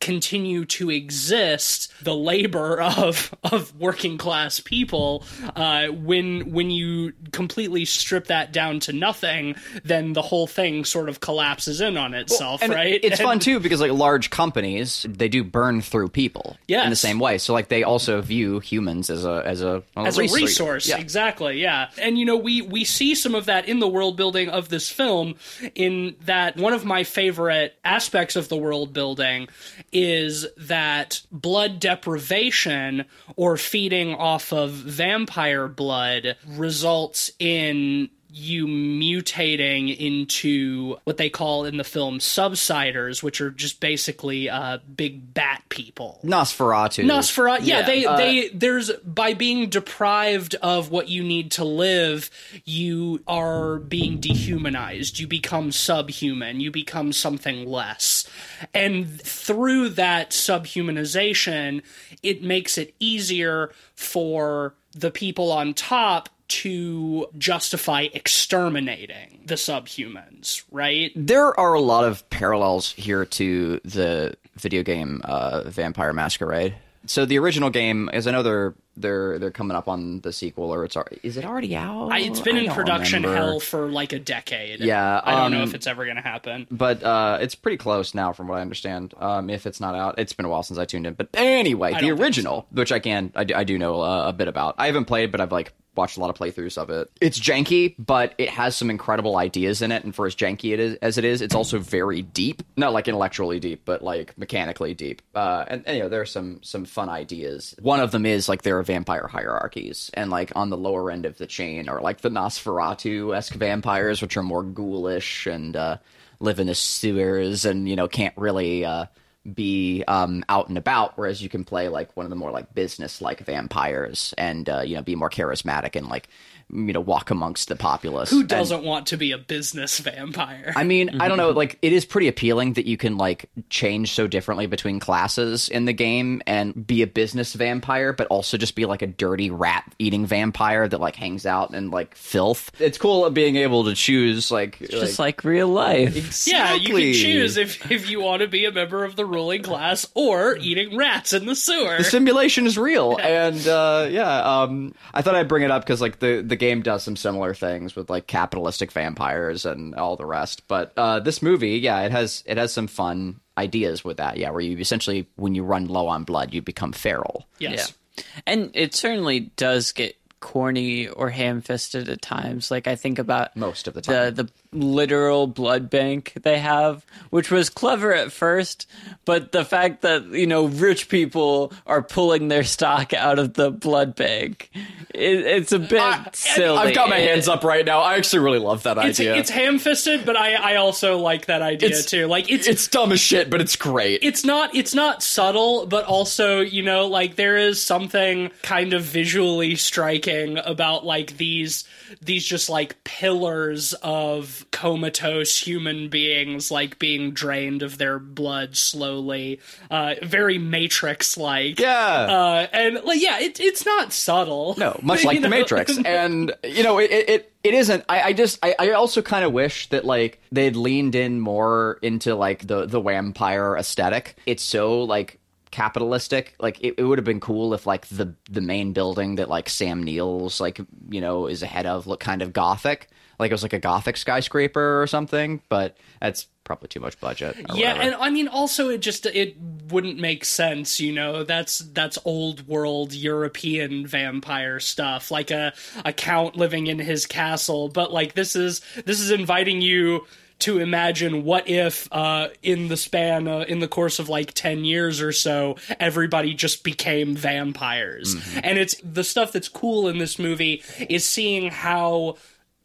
continue 0.01 0.65
to 0.65 0.89
exist, 0.89 1.93
the 2.03 2.13
labor 2.15 2.81
of 2.81 3.33
of 3.43 3.73
working 3.79 4.17
class 4.17 4.59
people, 4.59 5.23
uh, 5.55 5.87
when 5.87 6.51
when 6.51 6.69
you 6.69 7.13
completely 7.31 7.85
strip 7.85 8.27
that 8.27 8.51
down 8.51 8.79
to 8.81 8.91
nothing, 8.93 9.55
then 9.83 10.13
the 10.13 10.21
whole 10.21 10.47
thing 10.47 10.83
sort 10.83 11.07
of 11.07 11.19
collapses 11.21 11.79
in 11.79 11.95
on 11.95 12.13
itself, 12.13 12.61
and 12.61 12.73
right? 12.73 12.99
it's 13.03 13.19
And- 13.19 13.27
fun 13.27 13.39
too 13.39 13.59
because 13.59 13.79
like 13.79 13.91
large 13.91 14.29
companies 14.29 15.05
they 15.07 15.29
do 15.29 15.43
burn 15.43 15.81
through 15.81 16.09
people 16.09 16.57
in 16.67 16.89
the 16.89 16.95
same 16.95 17.19
way. 17.19 17.37
So 17.37 17.53
like 17.53 17.69
they 17.69 17.83
also 17.83 18.19
view 18.21 18.59
humans 18.59 19.09
as 19.09 19.23
a 19.25 19.43
as 19.45 19.61
a, 19.61 19.83
as 19.95 20.17
a 20.17 20.21
resource 20.23 20.87
Yeah. 20.89 20.97
exactly 20.97 21.61
yeah. 21.61 21.89
And 22.01 22.17
you 22.17 22.25
know 22.25 22.35
we 22.37 22.61
we 22.61 22.83
see 22.83 23.15
some 23.15 23.35
of 23.35 23.45
that 23.45 23.67
in 23.69 23.79
the 23.79 23.87
world 23.87 24.17
building 24.17 24.49
of 24.49 24.69
this 24.69 24.89
film. 24.89 25.35
In 25.75 26.15
that 26.25 26.57
one 26.57 26.73
of 26.73 26.83
my 26.85 27.03
favorite 27.03 27.75
aspects 27.85 28.35
of 28.35 28.49
the 28.49 28.57
world 28.57 28.93
building 28.93 29.47
is 29.91 30.45
that 30.57 31.21
blood 31.31 31.79
deprivation 31.79 33.05
or 33.35 33.57
feeding 33.57 34.13
off 34.15 34.53
of 34.53 34.71
vampire 34.71 35.67
blood 35.67 36.37
results 36.47 37.31
in 37.39 38.09
you 38.33 38.65
mutating 38.65 39.95
into 39.95 40.97
what 41.03 41.17
they 41.17 41.29
call 41.29 41.65
in 41.65 41.77
the 41.77 41.83
film 41.83 42.19
subsiders, 42.19 43.21
which 43.21 43.41
are 43.41 43.51
just 43.51 43.79
basically 43.79 44.49
uh, 44.49 44.77
big 44.95 45.33
bat 45.33 45.63
people. 45.69 46.19
Nosferatu 46.23 47.03
Nosferatu. 47.03 47.65
Yeah, 47.65 47.79
Yeah, 47.79 47.85
they 47.85 48.05
uh, 48.05 48.17
they 48.17 48.47
there's 48.49 48.91
by 49.03 49.33
being 49.33 49.69
deprived 49.69 50.55
of 50.55 50.89
what 50.91 51.09
you 51.09 51.23
need 51.23 51.51
to 51.51 51.65
live, 51.65 52.29
you 52.63 53.21
are 53.27 53.79
being 53.79 54.19
dehumanized. 54.19 55.19
You 55.19 55.27
become 55.27 55.71
subhuman. 55.71 56.59
You 56.59 56.71
become 56.71 57.11
something 57.11 57.65
less. 57.65 58.27
And 58.73 59.21
through 59.21 59.89
that 59.89 60.31
subhumanization, 60.31 61.81
it 62.23 62.43
makes 62.43 62.77
it 62.77 62.95
easier 62.99 63.71
for 63.95 64.75
the 64.93 65.11
people 65.11 65.51
on 65.51 65.73
top 65.73 66.29
to 66.51 67.27
justify 67.37 68.07
exterminating 68.13 69.41
the 69.45 69.55
subhumans, 69.55 70.63
right? 70.71 71.11
there 71.15 71.57
are 71.59 71.73
a 71.73 71.81
lot 71.81 72.03
of 72.03 72.29
parallels 72.29 72.91
here 72.91 73.25
to 73.25 73.79
the 73.85 74.35
video 74.55 74.83
game 74.83 75.21
uh, 75.23 75.63
Vampire 75.65 76.13
Masquerade. 76.13 76.75
So 77.07 77.25
the 77.25 77.39
original 77.39 77.69
game, 77.69 78.09
as 78.09 78.27
I 78.27 78.31
know 78.31 78.43
they're 78.43 78.75
they're 78.95 79.39
they're 79.39 79.51
coming 79.51 79.75
up 79.75 79.87
on 79.87 80.19
the 80.21 80.31
sequel, 80.31 80.71
or 80.71 80.85
it's 80.85 80.95
is 81.23 81.37
it 81.37 81.45
already 81.45 81.75
out? 81.75 82.09
I, 82.11 82.19
it's 82.19 82.41
been 82.41 82.57
I 82.57 82.59
in 82.61 82.71
production 82.71 83.23
remember. 83.23 83.43
hell 83.43 83.59
for 83.59 83.89
like 83.89 84.13
a 84.13 84.19
decade. 84.19 84.81
Yeah, 84.81 85.19
I 85.23 85.31
don't 85.35 85.51
know 85.51 85.63
um, 85.63 85.67
if 85.67 85.73
it's 85.73 85.87
ever 85.87 86.03
going 86.05 86.17
to 86.17 86.21
happen. 86.21 86.67
but 86.69 87.01
uh, 87.01 87.39
it's 87.41 87.55
pretty 87.55 87.77
close 87.77 88.13
now, 88.13 88.33
from 88.33 88.47
what 88.47 88.59
I 88.59 88.61
understand. 88.61 89.13
Um, 89.17 89.49
if 89.49 89.65
it's 89.65 89.79
not 89.79 89.95
out, 89.95 90.19
it's 90.19 90.33
been 90.33 90.45
a 90.45 90.49
while 90.49 90.63
since 90.63 90.77
I 90.77 90.85
tuned 90.85 91.07
in. 91.07 91.15
But 91.15 91.29
anyway, 91.33 91.89
the 91.93 91.99
don't 92.01 92.09
think 92.09 92.19
original, 92.19 92.67
which 92.71 92.91
I 92.91 92.99
can, 92.99 93.31
I 93.35 93.45
do, 93.45 93.55
I 93.55 93.63
do 93.63 93.79
know 93.79 94.01
uh, 94.01 94.27
a 94.27 94.33
bit 94.33 94.47
about. 94.47 94.75
I 94.77 94.85
haven't 94.85 95.05
played, 95.05 95.31
but 95.31 95.41
I've 95.41 95.51
like 95.51 95.73
watched 95.95 96.17
a 96.17 96.19
lot 96.19 96.29
of 96.29 96.37
playthroughs 96.37 96.77
of 96.77 96.89
it. 96.89 97.09
It's 97.19 97.39
janky, 97.39 97.95
but 97.97 98.33
it 98.37 98.49
has 98.49 98.75
some 98.75 98.89
incredible 98.89 99.37
ideas 99.37 99.81
in 99.81 99.91
it. 99.91 100.03
And 100.03 100.13
for 100.15 100.25
as 100.25 100.35
janky 100.35 100.73
it 100.73 100.79
is 100.79 100.95
as 101.01 101.17
it 101.17 101.25
is, 101.25 101.41
it's 101.41 101.55
also 101.55 101.79
very 101.79 102.21
deep. 102.21 102.63
Not 102.77 102.93
like 102.93 103.07
intellectually 103.07 103.59
deep, 103.59 103.83
but 103.85 104.03
like 104.03 104.37
mechanically 104.37 104.93
deep. 104.93 105.21
Uh, 105.35 105.65
and, 105.67 105.83
and 105.85 105.97
you 105.97 106.03
know, 106.03 106.09
there 106.09 106.21
are 106.21 106.25
some 106.25 106.61
some 106.63 106.85
fun 106.85 107.09
ideas. 107.09 107.75
One 107.81 107.99
of 107.99 108.11
them 108.11 108.25
is 108.25 108.47
like 108.47 108.61
there 108.61 108.77
are 108.77 108.83
vampire 108.83 109.27
hierarchies, 109.27 110.09
and 110.13 110.29
like 110.29 110.51
on 110.55 110.69
the 110.69 110.77
lower 110.77 111.11
end 111.11 111.25
of 111.25 111.37
the 111.37 111.47
chain 111.47 111.89
are 111.89 112.01
like 112.01 112.21
the 112.21 112.29
Nosferatu 112.29 113.35
esque 113.35 113.53
vampires, 113.53 114.21
which 114.21 114.37
are 114.37 114.43
more 114.43 114.63
ghoulish 114.63 115.47
and. 115.47 115.75
Uh, 115.75 115.97
live 116.41 116.59
in 116.59 116.65
the 116.65 116.73
sewers 116.73 117.65
and 117.65 117.87
you 117.87 117.95
know 117.95 118.07
can't 118.07 118.35
really 118.35 118.83
uh, 118.83 119.05
be 119.53 120.03
um, 120.07 120.43
out 120.49 120.69
and 120.69 120.77
about 120.77 121.17
whereas 121.17 121.41
you 121.41 121.49
can 121.49 121.63
play 121.63 121.89
like 121.89 122.15
one 122.15 122.25
of 122.25 122.29
the 122.29 122.35
more 122.35 122.51
like 122.51 122.73
business 122.75 123.21
like 123.21 123.39
vampires 123.39 124.35
and 124.37 124.69
uh, 124.69 124.81
you 124.81 124.95
know 124.95 125.01
be 125.01 125.15
more 125.15 125.29
charismatic 125.29 125.95
and 125.95 126.07
like 126.07 126.27
you 126.73 126.93
know 126.93 126.99
walk 127.01 127.31
amongst 127.31 127.67
the 127.67 127.75
populace 127.75 128.29
Who 128.29 128.43
doesn't 128.43 128.83
want 128.83 129.07
to 129.07 129.17
be 129.17 129.31
a 129.31 129.37
business 129.37 129.99
vampire? 129.99 130.73
I 130.75 130.83
mean, 130.83 131.21
I 131.21 131.27
don't 131.27 131.37
know. 131.37 131.49
Like, 131.51 131.77
it 131.81 131.93
is 131.93 132.05
pretty 132.05 132.27
appealing 132.27 132.73
that 132.73 132.85
you 132.85 132.97
can 132.97 133.17
like 133.17 133.49
change 133.69 134.13
so 134.13 134.27
differently 134.27 134.67
between 134.67 134.99
classes 134.99 135.69
in 135.69 135.85
the 135.85 135.93
game 135.93 136.41
and 136.47 136.87
be 136.87 137.01
a 137.01 137.07
business 137.07 137.53
vampire, 137.53 138.13
but 138.13 138.27
also 138.27 138.57
just 138.57 138.75
be 138.75 138.85
like 138.85 139.01
a 139.01 139.07
dirty 139.07 139.49
rat 139.49 139.83
eating 139.99 140.25
vampire 140.25 140.87
that 140.87 140.99
like 140.99 141.15
hangs 141.15 141.45
out 141.45 141.73
in 141.73 141.91
like 141.91 142.15
filth. 142.15 142.71
It's 142.79 142.97
cool 142.97 143.29
being 143.29 143.55
able 143.57 143.85
to 143.85 143.95
choose 143.95 144.51
like 144.51 144.79
Just 144.79 145.19
like 145.19 145.43
real 145.43 145.67
life. 145.67 146.47
yeah, 146.47 146.73
you 146.73 146.89
can 146.95 147.13
choose 147.13 147.57
if 147.57 147.91
if 147.91 148.09
you 148.09 148.21
want 148.21 148.41
to 148.41 148.47
be 148.47 148.65
a 148.65 148.71
member 148.71 149.03
of 149.03 149.15
the 149.15 149.25
ruling 149.25 149.63
class 149.63 150.07
or 150.13 150.57
eating 150.57 150.97
rats 150.97 151.33
in 151.33 151.45
the 151.45 151.55
sewer. 151.55 151.97
the 151.97 152.03
simulation 152.03 152.65
is 152.65 152.77
real 152.77 153.17
and 153.21 153.67
uh 153.67 154.07
yeah 154.09 154.61
um 154.61 154.93
i 155.13 155.21
thought 155.21 155.35
i'd 155.35 155.47
bring 155.47 155.63
it 155.63 155.71
up 155.71 155.83
because 155.83 156.01
like 156.01 156.19
the 156.19 156.41
the 156.45 156.55
game 156.61 156.81
does 156.81 157.03
some 157.03 157.15
similar 157.15 157.53
things 157.53 157.95
with 157.95 158.09
like 158.09 158.27
capitalistic 158.27 158.91
vampires 158.91 159.65
and 159.65 159.95
all 159.95 160.15
the 160.15 160.25
rest 160.25 160.67
but 160.67 160.93
uh 160.95 161.19
this 161.19 161.41
movie 161.41 161.77
yeah 161.77 162.01
it 162.01 162.11
has 162.11 162.43
it 162.45 162.57
has 162.57 162.71
some 162.71 162.87
fun 162.87 163.39
ideas 163.57 164.03
with 164.05 164.17
that 164.17 164.37
yeah 164.37 164.49
where 164.49 164.61
you 164.61 164.77
essentially 164.77 165.27
when 165.35 165.55
you 165.55 165.63
run 165.63 165.87
low 165.87 166.07
on 166.07 166.23
blood 166.23 166.53
you 166.53 166.61
become 166.61 166.93
feral 166.93 167.45
yes. 167.59 167.89
Yeah. 167.89 168.23
And 168.45 168.71
it 168.73 168.93
certainly 168.93 169.51
does 169.55 169.93
get 169.93 170.17
corny 170.41 171.07
or 171.07 171.29
ham 171.29 171.61
fisted 171.61 172.09
at 172.09 172.21
times. 172.21 172.69
Like 172.69 172.87
I 172.87 172.95
think 172.95 173.19
about 173.19 173.55
Most 173.55 173.87
of 173.87 173.93
the 173.93 174.01
time. 174.01 174.35
The 174.35 174.43
the 174.43 174.51
literal 174.73 175.47
blood 175.47 175.89
bank 175.89 176.33
they 176.43 176.59
have, 176.59 177.05
which 177.29 177.51
was 177.51 177.69
clever 177.69 178.13
at 178.13 178.31
first, 178.31 178.89
but 179.25 179.51
the 179.51 179.65
fact 179.65 180.01
that, 180.01 180.25
you 180.27 180.47
know, 180.47 180.65
rich 180.67 181.09
people 181.09 181.73
are 181.85 182.01
pulling 182.01 182.47
their 182.47 182.63
stock 182.63 183.13
out 183.13 183.37
of 183.37 183.53
the 183.55 183.69
blood 183.69 184.15
bank. 184.15 184.69
It, 185.13 185.39
it's 185.45 185.71
a 185.73 185.79
bit 185.79 186.35
silly. 186.35 186.77
I've 186.77 186.95
got 186.95 187.09
my 187.09 187.17
It- 187.17 187.29
hands 187.29 187.47
up 187.49 187.63
right 187.65 187.85
now. 187.85 187.99
I 187.99 188.15
actually 188.15 188.39
really 188.39 188.59
love 188.59 188.83
that 188.83 188.97
It's 188.99 189.19
idea. 189.19 189.35
it's 189.35 189.49
ham 189.49 189.77
fisted, 189.77 190.25
but 190.25 190.37
I 190.37 190.53
I 190.53 190.75
also 190.77 191.17
like 191.17 191.47
that 191.47 191.61
idea 191.61 191.89
It's- 191.89 192.05
too. 192.05 192.27
Like 192.27 192.49
it's 192.49 192.65
it's 192.67 192.87
dumb 192.87 193.11
as 193.11 193.19
shit, 193.19 193.49
but 193.49 193.59
it's 193.59 193.75
great. 193.75 194.19
it's 194.23 194.45
not 194.45 194.73
it's 194.73 194.93
not 194.95 195.21
subtle 195.21 195.85
but 195.85 196.05
also 196.05 196.61
you 196.61 196.81
know 196.81 197.07
like 197.07 197.35
there 197.35 197.57
is 197.57 197.81
something 197.81 198.51
kind 198.61 198.93
of 198.93 199.03
visually 199.03 199.75
striking 199.75 200.57
about 200.59 201.05
like 201.05 201.35
these 201.37 201.83
these 202.21 202.45
just 202.45 202.69
like 202.69 203.03
pillars 203.03 203.93
of 204.01 204.65
comatose 204.71 205.57
human 205.59 206.09
beings 206.09 206.71
like 206.71 206.97
being 206.99 207.31
drained 207.31 207.81
of 207.83 207.97
their 207.97 208.19
blood 208.19 208.75
slowly 208.75 209.59
uh 209.89 210.15
very 210.23 210.57
matrix 210.57 211.37
like 211.37 211.79
yeah. 211.79 211.97
uh 211.97 212.67
and 212.73 212.95
like 213.03 213.21
yeah 213.21 213.39
it, 213.39 213.59
it's 213.59 213.85
not 213.85 214.11
subtle 214.11 214.75
No, 214.77 214.99
much 215.01 215.23
like 215.25 215.35
You 215.35 215.41
the 215.41 215.49
know? 215.49 215.57
Matrix, 215.57 215.97
and 216.05 216.53
you 216.63 216.83
know, 216.83 216.99
it 216.99 217.11
it, 217.11 217.53
it 217.63 217.73
isn't. 217.73 218.03
I, 218.09 218.21
I 218.21 218.33
just 218.33 218.59
I, 218.63 218.75
I 218.79 218.91
also 218.91 219.21
kind 219.21 219.45
of 219.45 219.51
wish 219.53 219.89
that 219.89 220.05
like 220.05 220.39
they'd 220.51 220.75
leaned 220.75 221.15
in 221.15 221.39
more 221.39 221.99
into 222.01 222.35
like 222.35 222.65
the 222.67 222.85
the 222.85 223.01
vampire 223.01 223.75
aesthetic. 223.77 224.35
It's 224.45 224.63
so 224.63 225.03
like 225.03 225.39
capitalistic. 225.71 226.55
Like 226.59 226.79
it, 226.81 226.95
it 226.97 227.03
would 227.03 227.17
have 227.17 227.25
been 227.25 227.39
cool 227.39 227.73
if 227.73 227.87
like 227.87 228.07
the 228.07 228.35
the 228.49 228.61
main 228.61 228.93
building 228.93 229.35
that 229.35 229.49
like 229.49 229.69
Sam 229.69 230.03
Neill's 230.03 230.59
like 230.59 230.79
you 231.09 231.21
know 231.21 231.47
is 231.47 231.63
ahead 231.63 231.85
of 231.85 232.07
look 232.07 232.19
kind 232.19 232.41
of 232.41 232.53
gothic. 232.53 233.09
Like 233.39 233.49
it 233.49 233.53
was 233.55 233.63
like 233.63 233.73
a 233.73 233.79
gothic 233.79 234.17
skyscraper 234.17 235.01
or 235.01 235.07
something, 235.07 235.61
but 235.67 235.97
that's 236.19 236.47
probably 236.63 236.87
too 236.87 236.99
much 236.99 237.19
budget. 237.19 237.55
yeah 237.73 237.93
whatever. 237.93 238.01
and 238.01 238.15
i 238.15 238.29
mean 238.29 238.47
also 238.47 238.89
it 238.89 238.99
just 238.99 239.25
it 239.25 239.57
wouldn't 239.89 240.19
make 240.19 240.45
sense 240.45 240.99
you 240.99 241.11
know 241.11 241.43
that's 241.43 241.79
that's 241.79 242.17
old 242.23 242.65
world 242.67 243.13
european 243.13 244.05
vampire 244.05 244.79
stuff 244.79 245.31
like 245.31 245.51
a 245.51 245.73
a 246.05 246.13
count 246.13 246.55
living 246.55 246.87
in 246.87 246.99
his 246.99 247.25
castle 247.25 247.89
but 247.89 248.13
like 248.13 248.35
this 248.35 248.55
is 248.55 248.79
this 249.05 249.19
is 249.19 249.31
inviting 249.31 249.81
you 249.81 250.25
to 250.61 250.79
imagine 250.79 251.43
what 251.43 251.67
if 251.67 252.07
uh, 252.11 252.49
in 252.63 252.87
the 252.87 252.97
span 252.97 253.47
uh, 253.47 253.59
in 253.67 253.79
the 253.79 253.87
course 253.87 254.19
of 254.19 254.29
like 254.29 254.53
10 254.53 254.83
years 254.85 255.21
or 255.21 255.31
so 255.31 255.75
everybody 255.99 256.53
just 256.53 256.83
became 256.83 257.35
vampires. 257.35 258.35
And 258.63 258.77
it's 258.77 258.95
the 259.03 259.23
stuff 259.23 259.51
that's 259.51 259.69
cool 259.69 260.07
in 260.07 260.17
this 260.17 260.39
movie 260.39 260.83
is 261.09 261.25
seeing 261.25 261.69
how 261.71 262.37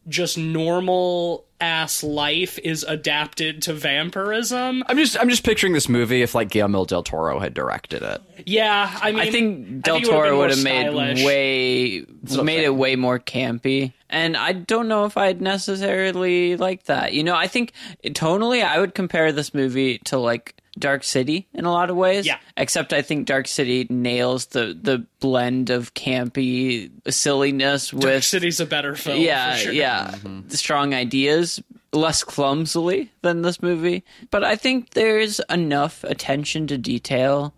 just 0.08 0.38
normal 0.38 1.45
ass 1.60 2.02
life 2.02 2.58
is 2.58 2.84
adapted 2.84 3.62
to 3.62 3.72
vampirism. 3.72 4.84
I'm 4.86 4.96
just 4.96 5.18
I'm 5.18 5.28
just 5.28 5.44
picturing 5.44 5.72
this 5.72 5.88
movie 5.88 6.22
if 6.22 6.34
like 6.34 6.50
Guillermo 6.50 6.84
del 6.84 7.02
Toro 7.02 7.38
had 7.38 7.54
directed 7.54 8.02
it. 8.02 8.20
Yeah, 8.44 8.90
I 9.00 9.12
mean, 9.12 9.20
I 9.20 9.30
think 9.30 9.82
Del 9.82 9.96
it 9.96 10.00
would've 10.00 10.14
Toro 10.14 10.38
would 10.38 10.50
have 10.50 10.62
made 10.62 11.24
way 11.24 12.00
what 12.00 12.44
made 12.44 12.64
it 12.64 12.74
way 12.74 12.96
more 12.96 13.18
campy. 13.18 13.92
And 14.08 14.36
I 14.36 14.52
don't 14.52 14.88
know 14.88 15.04
if 15.04 15.16
I'd 15.16 15.40
necessarily 15.40 16.56
like 16.56 16.84
that. 16.84 17.12
You 17.12 17.24
know, 17.24 17.34
I 17.34 17.48
think 17.48 17.72
tonally 18.04 18.64
I 18.64 18.78
would 18.78 18.94
compare 18.94 19.32
this 19.32 19.52
movie 19.52 19.98
to 20.04 20.18
like 20.18 20.54
Dark 20.78 21.04
City 21.04 21.46
in 21.52 21.64
a 21.64 21.72
lot 21.72 21.90
of 21.90 21.96
ways. 21.96 22.26
Yeah. 22.26 22.38
Except 22.56 22.92
I 22.92 23.02
think 23.02 23.26
Dark 23.26 23.48
City 23.48 23.86
nails 23.88 24.46
the 24.46 24.78
the 24.80 25.06
blend 25.20 25.70
of 25.70 25.94
campy 25.94 26.90
silliness 27.08 27.90
Dark 27.90 28.04
with 28.04 28.24
City's 28.24 28.60
a 28.60 28.66
better 28.66 28.94
film. 28.94 29.20
yeah, 29.20 29.54
for 29.54 29.62
sure. 29.62 29.72
yeah, 29.72 30.10
mm-hmm. 30.10 30.48
strong 30.48 30.94
ideas, 30.94 31.62
less 31.92 32.24
clumsily 32.24 33.10
than 33.22 33.42
this 33.42 33.62
movie. 33.62 34.04
But 34.30 34.44
I 34.44 34.56
think 34.56 34.90
there's 34.90 35.40
enough 35.50 36.04
attention 36.04 36.66
to 36.68 36.78
detail 36.78 37.54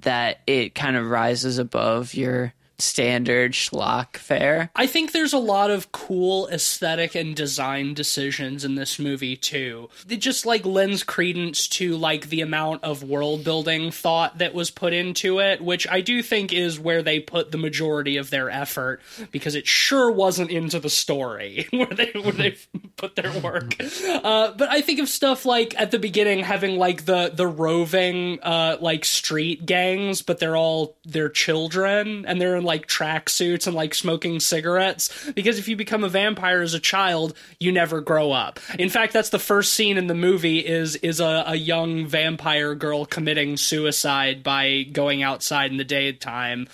that 0.00 0.40
it 0.46 0.74
kind 0.74 0.96
of 0.96 1.08
rises 1.08 1.58
above 1.58 2.14
your 2.14 2.52
standard 2.78 3.52
schlock 3.52 4.16
fare. 4.16 4.70
I 4.74 4.86
think 4.86 5.12
there's 5.12 5.32
a 5.32 5.38
lot 5.38 5.70
of 5.70 5.92
cool 5.92 6.48
aesthetic 6.48 7.14
and 7.14 7.34
design 7.34 7.94
decisions 7.94 8.64
in 8.64 8.74
this 8.74 8.98
movie 8.98 9.36
too. 9.36 9.88
It 10.08 10.16
just 10.16 10.46
like 10.46 10.64
lends 10.64 11.02
credence 11.02 11.68
to 11.68 11.96
like 11.96 12.28
the 12.28 12.40
amount 12.40 12.84
of 12.84 13.02
world 13.02 13.44
building 13.44 13.90
thought 13.90 14.38
that 14.38 14.54
was 14.54 14.70
put 14.70 14.92
into 14.92 15.38
it, 15.38 15.60
which 15.60 15.86
I 15.88 16.00
do 16.00 16.22
think 16.22 16.52
is 16.52 16.78
where 16.78 17.02
they 17.02 17.20
put 17.20 17.52
the 17.52 17.58
majority 17.58 18.16
of 18.16 18.30
their 18.30 18.50
effort 18.50 19.00
because 19.30 19.54
it 19.54 19.66
sure 19.66 20.10
wasn't 20.10 20.50
into 20.50 20.80
the 20.80 20.90
story 20.90 21.66
where 21.70 21.86
they 21.86 22.10
where 22.14 22.32
they 22.32 22.56
put 22.96 23.16
their 23.16 23.32
work. 23.40 23.76
Uh, 24.06 24.52
but 24.52 24.68
I 24.70 24.80
think 24.80 25.00
of 25.00 25.08
stuff 25.08 25.46
like 25.46 25.78
at 25.80 25.90
the 25.90 25.98
beginning 25.98 26.40
having 26.40 26.76
like 26.76 27.04
the 27.04 27.30
the 27.32 27.46
roving 27.46 28.40
uh, 28.42 28.78
like 28.80 29.04
street 29.04 29.64
gangs, 29.66 30.22
but 30.22 30.38
they're 30.38 30.56
all 30.56 30.96
they're 31.04 31.28
children 31.28 32.24
and 32.26 32.40
they're 32.40 32.56
in 32.56 32.63
like 32.64 32.86
tracksuits 32.86 33.66
and 33.66 33.76
like 33.76 33.94
smoking 33.94 34.40
cigarettes. 34.40 35.30
Because 35.32 35.58
if 35.58 35.68
you 35.68 35.76
become 35.76 36.04
a 36.04 36.08
vampire 36.08 36.62
as 36.62 36.74
a 36.74 36.80
child, 36.80 37.34
you 37.60 37.72
never 37.72 38.00
grow 38.00 38.32
up. 38.32 38.60
In 38.78 38.88
fact, 38.88 39.12
that's 39.12 39.30
the 39.30 39.38
first 39.38 39.72
scene 39.72 39.96
in 39.96 40.06
the 40.06 40.14
movie 40.14 40.58
is 40.58 40.96
is 40.96 41.20
a, 41.20 41.44
a 41.46 41.56
young 41.56 42.06
vampire 42.06 42.74
girl 42.74 43.04
committing 43.04 43.56
suicide 43.56 44.42
by 44.42 44.82
going 44.84 45.22
outside 45.22 45.70
in 45.70 45.76
the 45.76 45.84
daytime 45.84 46.68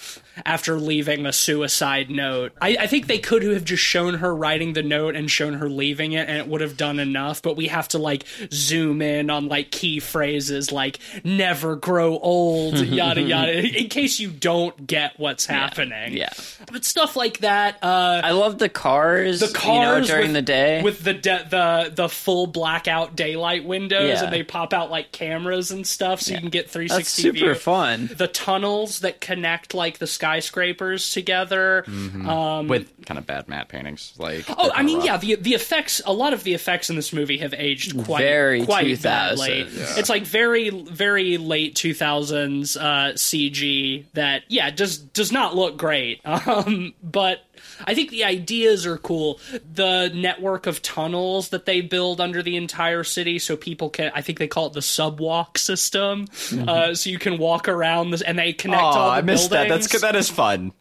after 0.46 0.78
leaving 0.78 1.26
a 1.26 1.32
suicide 1.32 2.10
note. 2.10 2.52
I, 2.60 2.76
I 2.80 2.86
think 2.86 3.06
they 3.06 3.18
could 3.18 3.42
have 3.42 3.64
just 3.64 3.82
shown 3.82 4.14
her 4.14 4.34
writing 4.34 4.72
the 4.72 4.82
note 4.82 5.16
and 5.16 5.30
shown 5.30 5.54
her 5.54 5.68
leaving 5.68 6.12
it, 6.12 6.28
and 6.28 6.38
it 6.38 6.46
would 6.48 6.60
have 6.60 6.76
done 6.76 6.98
enough. 6.98 7.42
But 7.42 7.56
we 7.56 7.68
have 7.68 7.88
to 7.88 7.98
like 7.98 8.24
zoom 8.52 9.02
in 9.02 9.30
on 9.30 9.48
like 9.48 9.70
key 9.70 10.00
phrases 10.00 10.72
like 10.72 10.98
"never 11.24 11.76
grow 11.76 12.18
old," 12.18 12.78
yada 12.78 13.22
yada, 13.22 13.66
in 13.66 13.88
case 13.88 14.18
you 14.20 14.30
don't 14.30 14.86
get 14.86 15.18
what's 15.18 15.46
happening. 15.46 15.90
happening. 15.92 16.16
Yeah. 16.18 16.30
but 16.72 16.84
stuff 16.84 17.16
like 17.16 17.38
that. 17.38 17.78
Uh, 17.82 18.20
I 18.24 18.32
love 18.32 18.58
the 18.58 18.68
cars. 18.68 19.40
the 19.40 19.46
you 19.46 19.52
know, 19.52 19.58
cars 19.58 20.06
during 20.08 20.22
with, 20.28 20.32
the 20.34 20.42
day. 20.42 20.82
with 20.82 21.02
the 21.04 21.14
de- 21.14 21.46
the 21.50 21.92
the 21.94 22.08
full 22.08 22.46
blackout 22.46 23.16
daylight 23.16 23.64
windows, 23.64 24.08
Yeah. 24.08 24.24
and 24.24 24.32
they 24.32 24.42
pop 24.42 24.72
out 24.72 24.90
like 24.90 25.12
cameras 25.12 25.70
and 25.70 25.86
stuff, 25.86 26.20
so 26.20 26.34
you 26.34 26.40
can 26.40 26.50
get 26.50 26.70
360 26.70 26.96
That's 26.98 27.08
super 27.38 27.52
view. 27.52 27.54
fun. 27.54 28.10
The 28.16 28.26
tunnels 28.28 29.00
that 29.00 29.20
connect 29.20 29.74
like 29.74 29.98
the 29.98 30.06
skyscrapers 30.38 31.12
together. 31.12 31.84
Um, 31.88 32.68
with 32.68 32.88
kind 33.06 33.18
of 33.18 33.26
bad 33.26 33.48
matte 33.48 33.68
paintings. 33.68 34.12
Like 34.18 34.44
Oh, 34.48 34.70
I 34.74 34.82
mean, 34.82 34.98
rough. 34.98 35.06
yeah, 35.06 35.16
the 35.16 35.34
the 35.36 35.54
effects. 35.54 36.00
A 36.06 36.12
lot 36.12 36.32
of 36.32 36.44
the 36.44 36.54
effects 36.54 36.90
in 36.90 36.96
this 36.96 37.12
movie 37.12 37.38
have 37.38 37.52
aged 37.54 37.96
quite 38.04 38.20
Very 38.22 38.64
quite 38.64 38.86
2000s. 38.86 39.02
badly. 39.02 39.58
Yeah. 39.62 39.94
It's 39.98 40.08
like 40.08 40.22
very 40.24 40.70
very 40.70 41.36
late 41.38 41.74
two 41.74 41.94
thousands 41.94 42.76
uh, 42.76 43.12
CG 43.16 44.04
that 44.14 44.42
yeah 44.48 44.70
does 44.70 44.98
does 44.98 45.32
not 45.32 45.54
look 45.56 45.76
great. 45.76 46.20
Um, 46.50 46.94
but 47.02 47.44
I 47.86 47.94
think 47.94 48.10
the 48.10 48.24
ideas 48.24 48.86
are 48.86 48.98
cool. 48.98 49.40
The 49.74 50.10
network 50.14 50.66
of 50.66 50.82
tunnels 50.82 51.48
that 51.50 51.64
they 51.66 51.80
build 51.80 52.20
under 52.20 52.42
the 52.42 52.56
entire 52.56 53.04
city, 53.04 53.38
so 53.38 53.56
people 53.56 53.90
can. 53.90 54.12
I 54.14 54.22
think 54.22 54.38
they 54.38 54.48
call 54.48 54.66
it 54.66 54.72
the 54.74 54.80
subwalk 54.80 55.58
system. 55.58 56.26
Uh, 56.68 56.94
so 56.94 57.10
you 57.10 57.18
can 57.18 57.38
walk 57.38 57.68
around 57.68 58.10
this, 58.10 58.22
and 58.22 58.38
they 58.38 58.52
connect 58.52 58.82
Oh, 58.82 58.86
all 58.86 59.04
the 59.10 59.16
I 59.16 59.22
missed 59.22 59.50
that. 59.50 59.68
That's 59.68 59.86
buildings. 59.88 60.02
that 60.02 60.16
is 60.16 60.28
fun. 60.30 60.72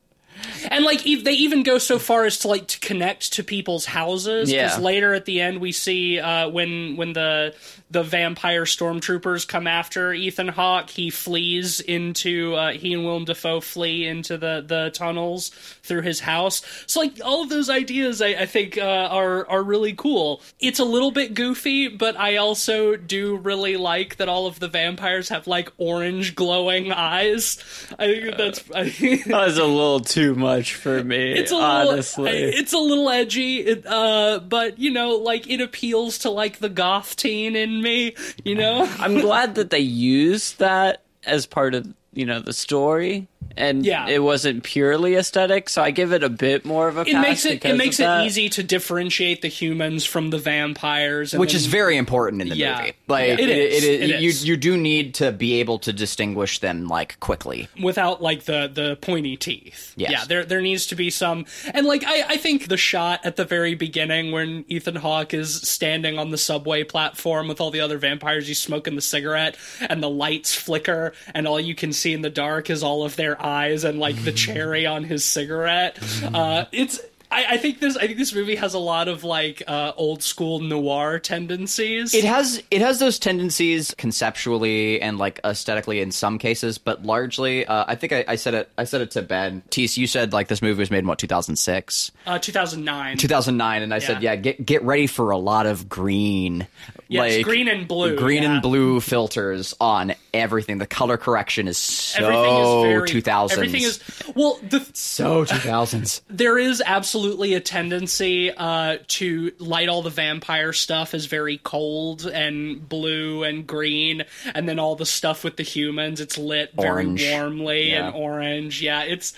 And 0.69 0.85
like 0.85 1.05
ev- 1.07 1.23
they 1.23 1.33
even 1.33 1.63
go 1.63 1.77
so 1.77 1.99
far 1.99 2.25
as 2.25 2.39
to 2.39 2.47
like 2.47 2.67
to 2.67 2.79
connect 2.79 3.33
to 3.33 3.43
people's 3.43 3.85
houses. 3.85 4.51
Yeah. 4.51 4.63
Because 4.63 4.79
later 4.79 5.13
at 5.13 5.25
the 5.25 5.41
end 5.41 5.59
we 5.59 5.71
see 5.71 6.19
uh, 6.19 6.49
when 6.49 6.95
when 6.97 7.13
the 7.13 7.55
the 7.91 8.03
vampire 8.03 8.65
stormtroopers 8.65 9.47
come 9.47 9.65
after 9.65 10.13
Ethan 10.13 10.47
Hawke, 10.49 10.89
he 10.89 11.09
flees 11.09 11.79
into 11.79 12.53
uh, 12.55 12.71
he 12.71 12.93
and 12.93 13.03
Willem 13.03 13.25
Dafoe 13.25 13.61
flee 13.61 14.05
into 14.05 14.37
the 14.37 14.63
the 14.65 14.91
tunnels 14.93 15.49
through 15.83 16.01
his 16.01 16.19
house. 16.19 16.61
So 16.85 16.99
like 16.99 17.19
all 17.23 17.43
of 17.43 17.49
those 17.49 17.69
ideas, 17.69 18.21
I, 18.21 18.29
I 18.29 18.45
think 18.45 18.77
uh, 18.77 18.81
are 19.11 19.47
are 19.49 19.63
really 19.63 19.93
cool. 19.93 20.41
It's 20.59 20.79
a 20.79 20.85
little 20.85 21.11
bit 21.11 21.33
goofy, 21.33 21.87
but 21.87 22.17
I 22.17 22.37
also 22.37 22.95
do 22.95 23.37
really 23.37 23.77
like 23.77 24.17
that 24.17 24.29
all 24.29 24.45
of 24.45 24.59
the 24.59 24.67
vampires 24.67 25.29
have 25.29 25.47
like 25.47 25.71
orange 25.77 26.35
glowing 26.35 26.91
eyes. 26.91 27.57
I 27.97 28.05
think 28.07 28.37
that's. 28.37 28.63
I, 28.73 28.89
That 29.29 29.45
was 29.45 29.57
a 29.57 29.65
little 29.65 29.99
too 29.99 30.28
much 30.35 30.75
for 30.75 31.03
me. 31.03 31.33
it's 31.33 31.51
a 31.51 31.55
little 31.55 31.89
honestly. 31.91 32.29
it's 32.29 32.73
a 32.73 32.77
little 32.77 33.09
edgy 33.09 33.57
it, 33.59 33.85
uh 33.85 34.39
but 34.39 34.79
you 34.79 34.91
know 34.91 35.11
like 35.11 35.49
it 35.49 35.61
appeals 35.61 36.19
to 36.19 36.29
like 36.29 36.59
the 36.59 36.69
goth 36.69 37.15
teen 37.15 37.55
in 37.55 37.81
me 37.81 38.15
you 38.43 38.55
know 38.55 38.89
I'm 38.99 39.19
glad 39.19 39.55
that 39.55 39.69
they 39.69 39.79
used 39.79 40.59
that 40.59 41.03
as 41.25 41.45
part 41.45 41.75
of 41.75 41.93
you 42.13 42.25
know 42.25 42.39
the 42.39 42.53
story, 42.53 43.27
and 43.59 43.85
Yeah. 43.85 44.07
it 44.07 44.23
wasn't 44.23 44.63
purely 44.63 45.15
aesthetic. 45.15 45.69
So 45.69 45.83
I 45.83 45.91
give 45.91 46.11
it 46.13 46.23
a 46.23 46.29
bit 46.29 46.65
more 46.65 46.87
of 46.87 46.97
a. 46.97 47.01
it 47.01 47.13
pass 47.13 47.21
makes 47.23 47.45
it 47.45 47.65
it 47.65 47.75
makes 47.77 47.99
it 47.99 48.03
that. 48.03 48.25
easy 48.25 48.49
to 48.49 48.63
differentiate 48.63 49.41
the 49.41 49.47
humans 49.49 50.05
from 50.05 50.29
the 50.31 50.37
vampires 50.39 51.33
and 51.33 51.39
which 51.39 51.51
then- 51.51 51.57
is 51.57 51.65
very 51.67 51.97
important 51.97 52.41
in 52.41 52.49
the 52.49 52.55
Yeah. 52.55 52.79
movie. 52.79 52.93
Like 53.07 53.27
Yeah. 53.27 53.33
It 53.33 53.39
it, 53.41 53.49
is. 53.73 53.83
it, 53.83 54.01
It 54.11 54.21
you 54.21 54.29
is. 54.29 54.45
you 54.47 54.57
do 54.57 54.77
need 54.77 55.13
to 55.15 55.31
be 55.31 55.59
able 55.59 55.79
to 55.79 55.91
distinguish 55.93 56.59
them 56.59 56.87
like 56.87 57.19
quickly. 57.19 57.67
without 57.81 58.21
like 58.21 58.43
the 58.45 58.69
the 58.73 58.95
pointy 59.01 59.35
teeth. 59.37 59.93
Yes. 59.97 60.11
Yeah, 60.11 60.25
there 60.25 60.45
there 60.45 60.61
needs 60.61 60.85
to 60.87 60.95
be 60.95 61.09
some 61.09 61.45
and 61.73 61.85
like 61.85 62.03
I 62.05 62.23
I 62.29 62.37
think 62.37 62.67
the 62.69 62.77
shot 62.77 63.19
at 63.25 63.35
the 63.35 63.45
very 63.45 63.75
beginning 63.75 64.31
when 64.31 64.63
Ethan 64.69 64.95
Hawke 64.95 65.33
is 65.33 65.53
standing 65.55 66.17
on 66.17 66.29
the 66.31 66.37
subway 66.37 66.83
platform 66.83 67.47
with 67.47 67.59
all 67.59 67.71
the 67.71 67.81
other 67.81 67.97
vampires, 67.97 68.47
he's 68.47 68.61
smoking 68.61 68.95
the 68.95 69.01
cigarette 69.01 69.57
and 69.81 70.01
the 70.01 70.09
lights 70.09 70.55
flicker 70.55 71.13
and 71.33 71.47
all 71.47 71.59
you 71.59 71.75
can 71.75 71.91
see 71.91 72.13
in 72.13 72.21
the 72.21 72.29
dark 72.29 72.69
is 72.69 72.83
all 72.83 73.03
of 73.03 73.15
their 73.15 73.35
eyes 73.41 73.48
and 73.83 73.99
like 73.99 74.23
the 74.23 74.31
cherry 74.31 74.85
on 74.85 75.03
his 75.03 75.23
cigarette. 75.23 75.99
Uh, 76.23 76.65
it's 76.71 76.99
I, 77.31 77.45
I 77.51 77.57
think 77.57 77.79
this 77.79 77.95
I 77.95 78.07
think 78.07 78.17
this 78.17 78.33
movie 78.33 78.55
has 78.55 78.73
a 78.73 78.79
lot 78.79 79.07
of 79.07 79.23
like 79.23 79.61
uh, 79.67 79.91
old 79.95 80.23
school 80.23 80.59
noir 80.59 81.19
tendencies. 81.19 82.13
It 82.15 82.23
has 82.23 82.63
it 82.71 82.81
has 82.81 82.97
those 82.99 83.19
tendencies 83.19 83.93
conceptually 83.97 84.99
and 84.99 85.19
like 85.19 85.39
aesthetically 85.43 86.01
in 86.01 86.11
some 86.11 86.39
cases, 86.39 86.79
but 86.79 87.03
largely, 87.03 87.67
uh, 87.67 87.85
I 87.87 87.93
think 87.95 88.13
I, 88.13 88.25
I 88.27 88.35
said 88.35 88.55
it. 88.55 88.71
I 88.79 88.83
said 88.85 89.01
it 89.01 89.11
to 89.11 89.21
Ben. 89.21 89.61
Tease, 89.69 89.95
you 89.95 90.07
said 90.07 90.33
like 90.33 90.47
this 90.47 90.61
movie 90.63 90.79
was 90.79 90.89
made 90.89 90.99
in 90.99 91.07
what 91.07 91.19
2006, 91.19 92.11
uh, 92.25 92.39
2009. 92.39 93.17
2009, 93.17 93.81
and 93.83 93.93
I 93.93 93.99
said, 93.99 94.23
Yeah. 94.23 94.31
yeah, 94.31 94.35
get 94.37 94.65
get 94.65 94.81
ready 94.83 95.05
for 95.05 95.29
a 95.29 95.37
lot 95.37 95.67
of 95.67 95.87
green, 95.87 96.65
Yes, 97.09 97.35
like 97.35 97.45
green 97.45 97.67
and 97.67 97.87
blue, 97.87 98.15
green 98.17 98.41
yeah. 98.41 98.53
and 98.53 98.61
blue 98.61 98.99
filters 99.01 99.75
on 99.79 100.15
everything. 100.33 100.79
The 100.79 100.87
color 100.87 101.17
correction 101.17 101.67
is 101.67 101.77
so 101.77 102.23
Everything 102.25 103.21
2000s. 103.21 103.51
Everything 103.51 103.83
is 103.83 104.01
well. 104.35 104.59
The 104.67 104.79
so 104.93 105.45
2000s. 105.45 106.21
there 106.27 106.57
is 106.57 106.81
absolutely 106.83 107.18
a 107.55 107.59
tendency 107.59 108.51
uh, 108.51 108.97
to 109.07 109.51
light 109.59 109.89
all 109.89 110.01
the 110.01 110.09
vampire 110.09 110.73
stuff 110.73 111.13
as 111.13 111.25
very 111.25 111.57
cold 111.57 112.25
and 112.25 112.87
blue 112.87 113.43
and 113.43 113.65
green, 113.67 114.23
and 114.53 114.67
then 114.67 114.79
all 114.79 114.95
the 114.95 115.05
stuff 115.05 115.43
with 115.43 115.57
the 115.57 115.63
humans, 115.63 116.19
it's 116.21 116.37
lit 116.37 116.71
very 116.75 117.05
warmly 117.05 117.91
Yeah. 117.91 118.07
and 118.07 118.15
orange. 118.15 118.81
Yeah, 118.81 119.03
it's. 119.03 119.33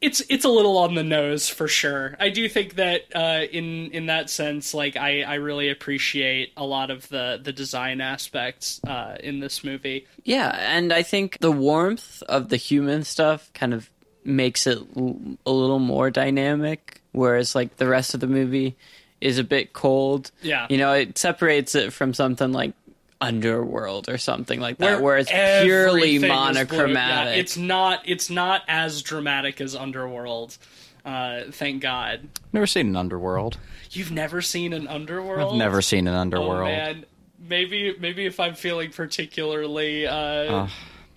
It's 0.00 0.20
it's 0.28 0.44
a 0.44 0.50
little 0.50 0.76
on 0.78 0.94
the 0.94 1.02
nose 1.04 1.48
for 1.48 1.66
sure. 1.66 2.14
I 2.20 2.28
do 2.28 2.46
think 2.46 2.74
that 2.74 3.02
uh, 3.14 3.46
in 3.50 3.90
in 3.92 4.06
that 4.06 4.28
sense, 4.28 4.74
like 4.74 4.96
I, 4.96 5.22
I 5.22 5.34
really 5.36 5.70
appreciate 5.70 6.52
a 6.58 6.64
lot 6.66 6.90
of 6.90 7.08
the 7.08 7.40
the 7.42 7.52
design 7.54 8.02
aspects 8.02 8.82
uh, 8.86 9.16
in 9.20 9.40
this 9.40 9.64
movie. 9.64 10.06
Yeah, 10.22 10.50
and 10.76 10.92
I 10.92 11.02
think 11.02 11.38
the 11.40 11.52
warmth 11.52 12.22
of 12.28 12.50
the 12.50 12.56
human 12.58 13.04
stuff 13.04 13.50
kind 13.54 13.72
of 13.72 13.88
makes 14.24 14.66
it 14.66 14.78
l- 14.94 15.38
a 15.46 15.50
little 15.50 15.78
more 15.78 16.10
dynamic, 16.10 17.00
whereas 17.14 17.54
like 17.54 17.76
the 17.78 17.86
rest 17.88 18.12
of 18.14 18.20
the 18.20 18.26
movie 18.26 18.76
is 19.20 19.38
a 19.38 19.44
bit 19.44 19.72
cold. 19.72 20.30
Yeah. 20.42 20.66
you 20.68 20.76
know, 20.76 20.92
it 20.92 21.16
separates 21.16 21.74
it 21.74 21.92
from 21.92 22.12
something 22.12 22.52
like 22.52 22.74
Underworld 23.20 24.08
or 24.10 24.18
something 24.18 24.60
like 24.60 24.76
that, 24.78 25.00
where, 25.00 25.16
it's 25.16 25.30
purely 25.30 26.18
monochromatic. 26.18 27.34
Yeah, 27.36 27.40
it's 27.40 27.56
not. 27.56 28.02
It's 28.04 28.28
not 28.28 28.62
as 28.68 29.00
dramatic 29.00 29.62
as 29.62 29.74
Underworld. 29.74 30.58
Uh, 31.06 31.44
thank 31.50 31.80
God. 31.80 32.28
Never 32.52 32.66
seen 32.66 32.88
an 32.88 32.96
underworld. 32.96 33.56
You've 33.92 34.10
never 34.10 34.42
seen 34.42 34.72
an 34.74 34.88
Underworld. 34.88 35.52
I've 35.52 35.58
never 35.58 35.80
seen 35.80 36.06
an 36.06 36.14
underworld 36.14 36.48
Oh 36.50 36.64
underworld. 36.64 36.96
man, 36.96 37.04
maybe 37.48 37.94
maybe 37.98 38.26
if 38.26 38.40
I'm 38.40 38.54
feeling 38.54 38.90
particularly 38.90 40.06
uh, 40.06 40.66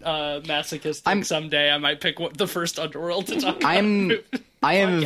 uh, 0.04 0.42
masochistic 0.48 1.08
I'm- 1.08 1.24
someday, 1.24 1.72
I 1.72 1.78
might 1.78 2.00
pick 2.00 2.20
what, 2.20 2.38
the 2.38 2.48
first 2.48 2.80
Underworld 2.80 3.28
to 3.28 3.42
talk 3.42 3.64
I'm 3.66 4.12
about. 4.12 4.24
I 4.64 4.74
am. 4.76 5.04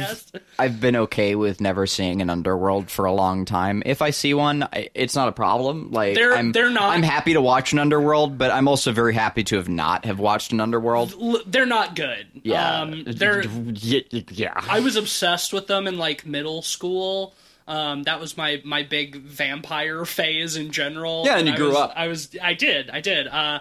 I've 0.57 0.79
been 0.79 0.95
okay 0.95 1.35
with 1.35 1.59
never 1.61 1.85
seeing 1.87 2.21
an 2.21 2.29
underworld 2.29 2.89
for 2.89 3.05
a 3.05 3.11
long 3.13 3.45
time. 3.45 3.83
If 3.85 4.01
I 4.01 4.11
see 4.11 4.33
one, 4.33 4.63
I, 4.63 4.89
it's 4.93 5.15
not 5.15 5.27
a 5.27 5.31
problem. 5.31 5.91
Like 5.91 6.15
They're- 6.15 6.33
I'm 6.33 6.51
they're 6.51 6.69
not- 6.69 6.93
I'm 6.93 7.03
happy 7.03 7.33
to 7.33 7.41
watch 7.41 7.73
an 7.73 7.79
underworld, 7.79 8.37
but 8.37 8.49
I'm 8.51 8.67
also 8.67 8.91
very 8.91 9.13
happy 9.13 9.43
to 9.45 9.57
have 9.57 9.67
not 9.69 10.05
have 10.05 10.19
watched 10.19 10.51
an 10.53 10.61
underworld. 10.61 11.13
L- 11.21 11.41
they're 11.45 11.65
not 11.65 11.95
good. 11.95 12.27
Yeah. 12.43 12.81
um, 12.81 13.03
they're 13.05 13.43
yeah. 13.45 14.53
I 14.69 14.79
was 14.79 14.95
obsessed 14.95 15.51
with 15.53 15.67
them 15.67 15.87
in 15.87 15.97
like 15.97 16.25
middle 16.25 16.61
school. 16.61 17.33
Um, 17.67 18.03
that 18.03 18.19
was 18.19 18.35
my 18.35 18.61
my 18.65 18.83
big 18.83 19.17
vampire 19.21 20.03
phase 20.03 20.55
in 20.55 20.71
general. 20.71 21.23
Yeah, 21.25 21.37
and 21.37 21.47
you 21.47 21.53
I 21.53 21.57
grew 21.57 21.67
was- 21.69 21.77
up. 21.77 21.93
I 21.95 22.07
was 22.07 22.29
I 22.41 22.53
did 22.53 22.89
I 22.89 23.01
did. 23.01 23.27
Uh, 23.27 23.59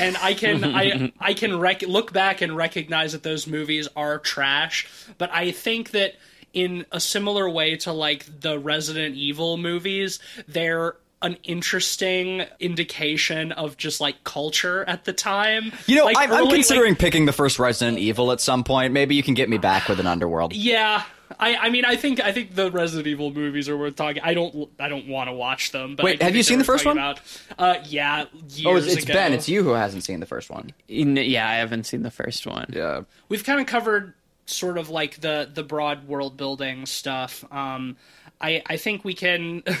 and 0.00 0.16
I 0.18 0.34
can 0.34 0.64
I 0.64 1.12
I 1.20 1.34
can 1.34 1.58
rec- 1.58 1.82
look 1.82 2.12
back 2.12 2.40
and 2.40 2.56
recognize 2.56 3.12
that 3.12 3.22
those 3.22 3.46
movies 3.46 3.88
are 3.96 4.18
trash. 4.18 4.86
But 5.18 5.30
I 5.32 5.50
think 5.50 5.90
that 5.92 6.14
in 6.52 6.84
a 6.92 7.00
similar 7.00 7.48
way 7.48 7.76
to 7.78 7.92
like 7.92 8.40
the 8.40 8.58
Resident 8.58 9.14
Evil 9.16 9.56
movies, 9.56 10.18
they're 10.48 10.96
an 11.22 11.36
interesting 11.44 12.42
indication 12.58 13.52
of 13.52 13.76
just 13.76 14.00
like 14.00 14.24
culture 14.24 14.84
at 14.88 15.04
the 15.04 15.12
time. 15.12 15.72
You 15.86 15.96
know, 15.96 16.04
Like, 16.04 16.16
I'm, 16.18 16.30
I'm 16.32 16.38
early, 16.38 16.44
like- 16.46 16.54
considering 16.54 16.96
picking 16.96 17.26
the 17.26 17.32
first 17.32 17.58
Resident 17.60 17.98
Evil 17.98 18.32
at 18.32 18.40
some 18.40 18.64
point. 18.64 18.92
Maybe 18.92 19.14
you 19.14 19.22
can 19.22 19.34
get 19.34 19.48
me 19.48 19.56
back 19.58 19.88
with 19.88 20.00
an 20.00 20.06
underworld. 20.08 20.52
Yeah, 20.52 21.04
I, 21.38 21.56
I 21.56 21.70
mean, 21.70 21.84
I 21.84 21.96
think 21.96 22.20
I 22.20 22.32
think 22.32 22.54
the 22.54 22.70
Resident 22.70 23.06
Evil 23.06 23.32
movies 23.32 23.68
are 23.68 23.76
worth 23.76 23.96
talking. 23.96 24.22
I 24.22 24.34
don't 24.34 24.70
I 24.78 24.88
don't 24.88 25.08
want 25.08 25.28
to 25.28 25.32
watch 25.32 25.72
them. 25.72 25.96
But 25.96 26.04
Wait, 26.04 26.22
have 26.22 26.34
you 26.36 26.42
seen 26.42 26.58
the 26.58 26.64
first 26.64 26.84
one? 26.84 26.98
About. 26.98 27.20
Uh, 27.58 27.76
yeah, 27.84 28.26
years 28.48 28.66
Oh, 28.66 28.76
it's, 28.76 28.86
it's 28.96 29.04
ago. 29.04 29.14
Ben. 29.14 29.32
It's 29.32 29.48
you 29.48 29.62
who 29.62 29.70
hasn't 29.72 30.04
seen 30.04 30.20
the 30.20 30.26
first 30.26 30.50
one. 30.50 30.72
yeah, 30.88 31.48
I 31.48 31.54
haven't 31.54 31.84
seen 31.84 32.02
the 32.02 32.10
first 32.10 32.46
one. 32.46 32.70
Yeah. 32.72 33.02
We've 33.28 33.44
kind 33.44 33.60
of 33.60 33.66
covered 33.66 34.14
sort 34.46 34.78
of 34.78 34.90
like 34.90 35.20
the 35.20 35.50
the 35.52 35.62
broad 35.62 36.06
world 36.08 36.36
building 36.36 36.86
stuff. 36.86 37.44
Um, 37.52 37.96
I 38.40 38.62
I 38.66 38.76
think 38.76 39.04
we 39.04 39.14
can. 39.14 39.62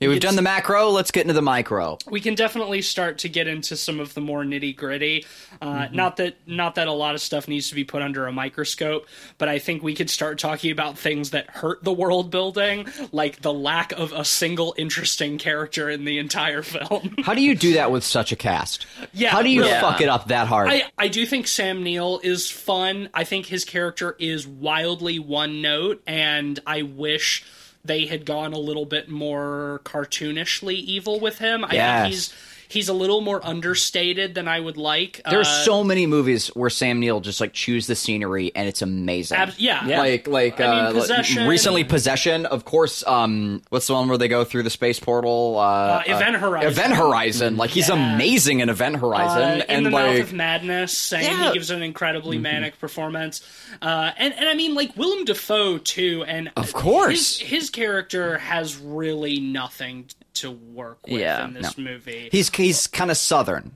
Yeah, 0.00 0.08
we've 0.08 0.20
done 0.20 0.34
the 0.36 0.42
macro. 0.42 0.88
Let's 0.88 1.10
get 1.10 1.22
into 1.22 1.34
the 1.34 1.42
micro. 1.42 1.98
we 2.10 2.20
can 2.20 2.34
definitely 2.34 2.80
start 2.80 3.18
to 3.18 3.28
get 3.28 3.46
into 3.46 3.76
some 3.76 4.00
of 4.00 4.14
the 4.14 4.20
more 4.22 4.42
nitty 4.44 4.74
gritty. 4.74 5.26
Uh, 5.60 5.88
Not 5.92 6.16
that 6.16 6.36
not 6.46 6.76
that 6.76 6.88
a 6.88 6.92
lot 6.92 7.14
of 7.14 7.20
stuff 7.20 7.46
needs 7.48 7.68
to 7.68 7.74
be 7.74 7.84
put 7.84 8.00
under 8.00 8.26
a 8.26 8.32
microscope, 8.32 9.06
but 9.36 9.48
I 9.50 9.58
think 9.58 9.82
we 9.82 9.94
could 9.94 10.08
start 10.08 10.38
talking 10.38 10.70
about 10.72 10.96
things 10.96 11.30
that 11.30 11.50
hurt 11.50 11.84
the 11.84 11.92
world 11.92 12.30
building, 12.30 12.86
like 13.12 13.42
the 13.42 13.52
lack 13.52 13.92
of 13.92 14.12
a 14.12 14.24
single 14.24 14.74
interesting 14.78 15.36
character 15.36 15.90
in 15.90 16.04
the 16.06 16.18
entire 16.18 16.62
film. 16.62 17.14
How 17.22 17.34
do 17.34 17.42
you 17.42 17.54
do 17.54 17.74
that 17.74 17.90
with 17.92 18.02
such 18.02 18.32
a 18.32 18.36
cast? 18.36 18.86
Yeah, 19.12 19.28
How 19.30 19.42
do 19.42 19.50
you 19.50 19.60
really. 19.60 19.80
fuck 19.80 20.00
it 20.00 20.08
up 20.08 20.28
that 20.28 20.46
hard? 20.48 20.70
I, 20.70 20.84
I 20.96 21.08
do 21.08 21.26
think 21.26 21.46
Sam 21.46 21.82
Neill 21.82 22.20
is 22.22 22.50
fun. 22.50 23.10
I 23.12 23.24
think 23.24 23.44
his 23.46 23.66
character 23.66 24.16
is 24.18 24.46
wildly 24.46 25.18
one 25.18 25.60
note, 25.60 26.02
and 26.06 26.58
I 26.66 26.82
wish 26.82 27.44
they 27.84 28.06
had 28.06 28.24
gone 28.26 28.52
a 28.52 28.58
little 28.58 28.84
bit 28.84 29.08
more 29.08 29.80
cartoonishly 29.84 30.74
evil 30.74 31.18
with 31.20 31.38
him. 31.38 31.64
I 31.64 31.72
Yes. 31.74 32.02
think 32.02 32.14
he's 32.14 32.34
he's 32.70 32.88
a 32.88 32.92
little 32.94 33.20
more 33.20 33.44
understated 33.46 34.34
than 34.34 34.48
I 34.48 34.60
would 34.60 34.76
like. 34.76 35.20
There's 35.28 35.46
Uh, 35.48 35.64
so 35.64 35.84
many 35.84 36.06
movies 36.06 36.48
where 36.48 36.70
Sam 36.70 37.00
Neill 37.00 37.20
just 37.20 37.40
like 37.40 37.52
chews 37.52 37.86
the 37.86 37.94
scenery 37.94 38.52
and 38.54 38.68
it's 38.68 38.80
amazing. 38.82 39.36
Ab- 39.38 39.52
yeah. 39.58 39.86
Yeah. 39.86 39.98
Like 39.98 40.26
like 40.28 40.60
I 40.60 40.66
mean, 40.66 40.84
uh, 40.86 40.92
Possession- 40.92 41.46
recently 41.48 41.84
Possession, 41.84 42.46
of 42.46 42.64
course. 42.64 43.04
Um, 43.06 43.62
what's 43.70 43.86
the 43.86 43.94
one 43.94 44.08
where 44.08 44.18
they 44.18 44.28
go 44.28 44.44
through 44.44 44.62
the 44.62 44.70
space 44.70 44.98
portal? 45.00 45.58
Uh, 45.58 46.02
Event 46.06 46.36
Horizon. 46.36 46.68
Event 46.70 46.94
Horizon. 46.94 47.56
Like 47.56 47.70
he's 47.70 47.88
Yeah. 47.88 48.14
amazing 48.14 48.60
in 48.60 48.68
Event 48.68 48.96
Horizon, 48.96 49.42
uh, 49.42 49.54
in 49.54 49.60
and 49.62 49.86
the 49.86 49.90
like 49.90 50.06
mouth 50.12 50.20
of 50.20 50.32
madness, 50.32 50.96
saying 50.96 51.24
Yeah. 51.30 51.48
he 51.48 51.54
gives 51.54 51.70
an 51.70 51.82
incredibly 51.82 52.38
manic 52.38 52.78
performance, 52.80 53.42
uh, 53.82 54.12
and 54.16 54.32
and 54.34 54.48
I 54.48 54.54
mean 54.54 54.74
like 54.74 54.96
Willem 54.96 55.24
Dafoe 55.24 55.78
too, 55.78 56.24
and 56.26 56.50
Of 56.56 56.72
course. 56.72 57.38
his, 57.38 57.50
his 57.50 57.70
character 57.70 58.38
has 58.38 58.76
really 58.76 59.40
nothing 59.40 60.06
to 60.34 60.50
work 60.50 61.06
with 61.06 61.20
Yeah. 61.20 61.44
in 61.44 61.54
this 61.54 61.76
movie. 61.78 62.28
he's 62.32 62.54
he's 62.54 62.86
kind 62.86 63.10
of 63.10 63.16
southern, 63.16 63.72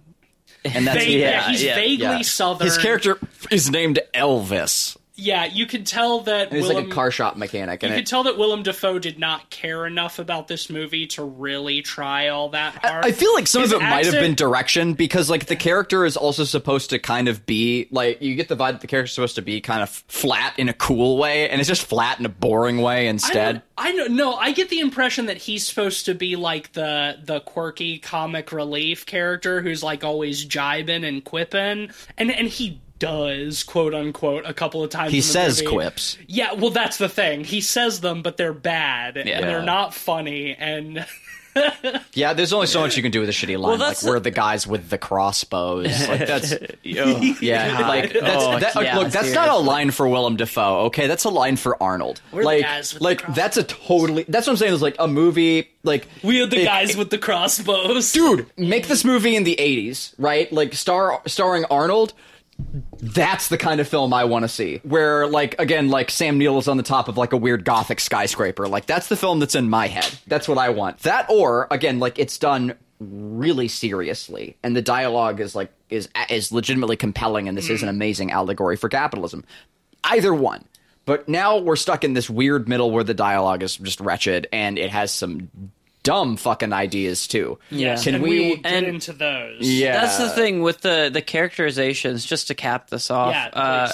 and 0.65 0.87
that's 0.87 0.99
Vague- 1.05 1.19
yeah, 1.21 1.31
yeah, 1.31 1.49
he's 1.51 1.63
yeah, 1.63 1.75
vaguely 1.75 2.05
yeah. 2.07 2.23
southern. 2.23 2.67
His 2.67 2.79
character 2.79 3.19
is 3.51 3.71
named 3.71 3.99
Elvis. 4.15 4.97
Yeah, 5.17 5.45
you 5.45 5.67
could 5.67 5.87
tell 5.87 6.21
that 6.23 6.53
He's 6.53 6.63
Willem, 6.63 6.77
like 6.77 6.87
a 6.87 6.91
car 6.91 7.13
shop 7.13 7.37
mechanic, 7.37 7.85
you 7.85 7.89
could 7.89 8.07
tell 8.07 8.25
that 8.25 8.37
Willem 8.37 8.65
Dafoe 8.65 8.99
did 8.99 9.17
not 9.17 9.49
care 9.49 9.87
enough 9.87 10.19
about 10.19 10.49
this 10.49 10.69
movie 10.69 11.07
to 11.09 11.23
really 11.23 11.83
try 11.83 12.29
all 12.29 12.49
that 12.49 12.75
hard. 12.85 13.05
I 13.05 13.13
feel 13.13 13.33
like 13.33 13.47
some 13.47 13.63
His 13.63 13.73
of 13.73 13.81
it 13.81 13.85
might 13.85 14.07
have 14.07 14.15
been 14.15 14.35
direction 14.35 14.95
because 14.95 15.31
like 15.31 15.47
the 15.47 15.55
character 15.55 16.05
is 16.05 16.17
also 16.17 16.43
supposed 16.43 16.91
to 16.91 16.99
kind 16.99 17.29
of 17.29 17.47
be 17.47 17.87
like 17.93 18.23
you 18.23 18.35
get 18.35 18.49
the 18.49 18.57
vibe 18.57 18.73
that 18.73 18.81
the 18.81 18.89
character's 18.89 19.13
supposed 19.13 19.37
to 19.37 19.43
be 19.43 19.61
kind 19.61 19.83
of 19.83 19.89
flat 19.89 20.59
in 20.59 20.69
a 20.69 20.75
cool 20.75 21.17
way, 21.17 21.49
and 21.49 21.61
it's 21.61 21.69
just 21.69 21.87
flat 21.87 22.19
in 22.19 22.27
a 22.27 22.31
boring 22.31 22.79
way 22.79 23.07
I 23.07 23.11
instead. 23.11 23.63
I 23.79 23.93
don't 23.95 24.17
know. 24.17 24.35
I 24.35 24.51
get 24.51 24.69
the 24.69 24.81
impression 24.81 25.27
that 25.27 25.37
he's 25.37 25.65
supposed 25.65 26.07
to 26.07 26.15
be 26.15 26.35
like 26.35 26.73
the 26.73 27.19
the 27.23 27.39
quirky 27.39 27.99
comic 27.99 28.51
relief 28.51 29.07
character 29.07 29.61
who's 29.61 29.83
like 29.85 30.03
always 30.03 30.45
jibing 30.45 31.07
and 31.07 31.25
quipping, 31.25 31.91
and 32.19 32.33
and 32.33 32.49
he 32.49 32.81
does 33.05 33.63
quote 33.63 33.95
unquote 33.95 34.45
a 34.47 34.55
couple 34.55 34.83
of 34.83 34.91
times. 34.91 35.11
He 35.13 35.19
in 35.19 35.23
the 35.23 35.27
says 35.29 35.63
movie. 35.63 35.75
quips. 35.75 36.19
Yeah, 36.27 36.53
well, 36.55 36.71
that's 36.71 36.99
the 36.99 37.09
thing. 37.09 37.45
He 37.45 37.61
says 37.61 38.01
them, 38.01 38.23
but 38.23 38.37
they're 38.37 38.53
bad 38.53 39.17
and 39.17 39.29
they're 39.29 39.63
not 39.63 39.95
funny. 39.95 40.55
And 40.55 41.05
Yeah, 42.15 42.33
there's 42.33 42.53
only 42.53 42.67
so 42.67 42.81
much 42.81 42.97
you 42.97 43.03
can 43.03 43.13
do 43.13 43.21
with 43.21 43.29
a 43.29 43.33
shitty 43.33 43.57
line, 43.59 43.79
like 43.79 43.89
that's 43.89 44.03
we're 44.03 44.19
the 44.19 44.33
guys 44.33 44.67
with 44.67 44.89
the 44.91 44.99
crossbows. 44.99 46.09
Like 46.09 46.27
that's 46.27 46.53
Yo. 46.83 47.05
yeah, 47.41 47.87
like 47.87 48.13
that's 48.13 48.45
Oh, 48.45 48.59
that, 48.59 48.75
yeah, 48.83 48.99
look, 48.99 49.13
that's 49.13 49.33
not 49.33 49.49
a 49.49 49.57
line 49.57 49.93
for 49.93 50.09
Willem 50.09 50.37
Dafoe. 50.37 50.87
Okay, 50.87 51.07
that's 51.07 51.23
a 51.25 51.29
line 51.29 51.55
for 51.57 51.81
Arnold. 51.81 52.21
the 52.33 52.39
like 52.43 52.63
guys 52.63 52.93
with 52.95 52.99
the 53.01 53.05
like 53.05 53.35
that's 53.37 53.57
a 53.57 53.63
totally 53.63 54.25
that's 54.29 54.49
what 54.49 54.55
I'm 54.55 54.57
saying 54.57 54.73
is 54.75 54.83
like 54.83 54.97
a 54.99 55.07
movie 55.07 55.69
like 55.85 56.09
we 56.25 56.43
are 56.43 56.47
the 56.47 56.63
it- 56.63 56.65
guys 56.65 56.97
with 56.97 57.11
the 57.11 57.19
crossbows. 57.19 58.11
dude 58.13 58.51
make 58.57 58.89
this 58.89 59.05
movie 59.05 59.37
in 59.37 59.45
the 59.45 59.55
80s 59.57 60.13
right 60.19 60.53
like 60.53 60.75
star 60.75 61.23
starring 61.27 61.65
arnold 61.67 62.15
that's 63.01 63.49
the 63.49 63.59
kind 63.59 63.81
of 63.81 63.89
film 63.89 64.15
i 64.15 64.25
want 64.25 64.43
to 64.45 64.49
see 64.49 64.81
where 64.85 65.27
like 65.27 65.59
again 65.59 65.89
like 65.89 66.11
sam 66.11 66.39
neill 66.39 66.59
is 66.59 66.69
on 66.69 66.77
the 66.77 66.83
top 66.83 67.09
of 67.09 67.17
like 67.17 67.33
a 67.33 67.37
weird 67.37 67.65
gothic 67.65 68.01
skyscraper. 68.01 68.69
Like 68.69 68.87
that's 68.87 69.09
the 69.09 69.17
film 69.17 69.41
that's 69.41 69.55
in 69.55 69.69
my 69.69 69.89
head. 69.89 70.19
That's 70.27 70.49
what 70.49 70.59
i 70.59 70.69
want. 70.71 71.01
That 71.01 71.27
or 71.29 71.67
again 71.71 71.99
like 71.99 72.19
it's 72.19 72.39
done 72.39 72.75
really 73.01 73.69
seriously 73.69 74.57
and 74.63 74.75
the 74.75 74.83
dialogue 74.83 75.41
is 75.41 75.55
like 75.55 75.73
is 75.91 76.09
is 76.31 76.53
legitimately 76.53 76.97
compelling 76.97 77.49
and 77.49 77.59
this 77.59 77.69
is 77.69 77.83
an 77.83 77.89
mm. 77.89 77.93
amazing 77.93 78.31
allegory 78.31 78.77
for 78.77 78.89
capitalism. 78.89 79.45
Either 80.05 80.35
one. 80.35 80.65
But 81.07 81.29
now 81.29 81.59
we're 81.59 81.77
stuck 81.77 82.03
in 82.03 82.15
this 82.15 82.31
weird 82.31 82.67
middle 82.67 82.91
where 82.91 83.05
the 83.05 83.13
dialogue 83.13 83.63
is 83.63 83.77
just 83.77 84.01
wretched 84.01 84.47
and 84.53 84.79
it 84.79 84.91
has 84.91 85.13
some 85.13 85.51
dumb 86.05 86.37
fucking 86.37 86.73
ideas 86.73 87.27
too 87.27 87.59
Yeah. 87.71 87.97
can 87.97 88.15
and 88.15 88.23
we, 88.23 88.31
we 88.31 88.49
will 88.51 88.57
get 88.59 88.73
and- 88.73 88.87
into 88.87 89.13
those. 89.13 89.57
yeah 89.63 90.01
That's 90.01 90.19
the 90.19 90.31
thing 90.31 90.63
with 90.63 90.83
the 90.83 91.11
the 91.13 91.21
characterizations. 91.23 92.25
Just 92.25 92.47
to 92.49 92.55
cap 92.55 92.91
this 92.91 93.11
off, 93.11 93.33
Yeah, 93.35 93.49
uh. 93.53 93.93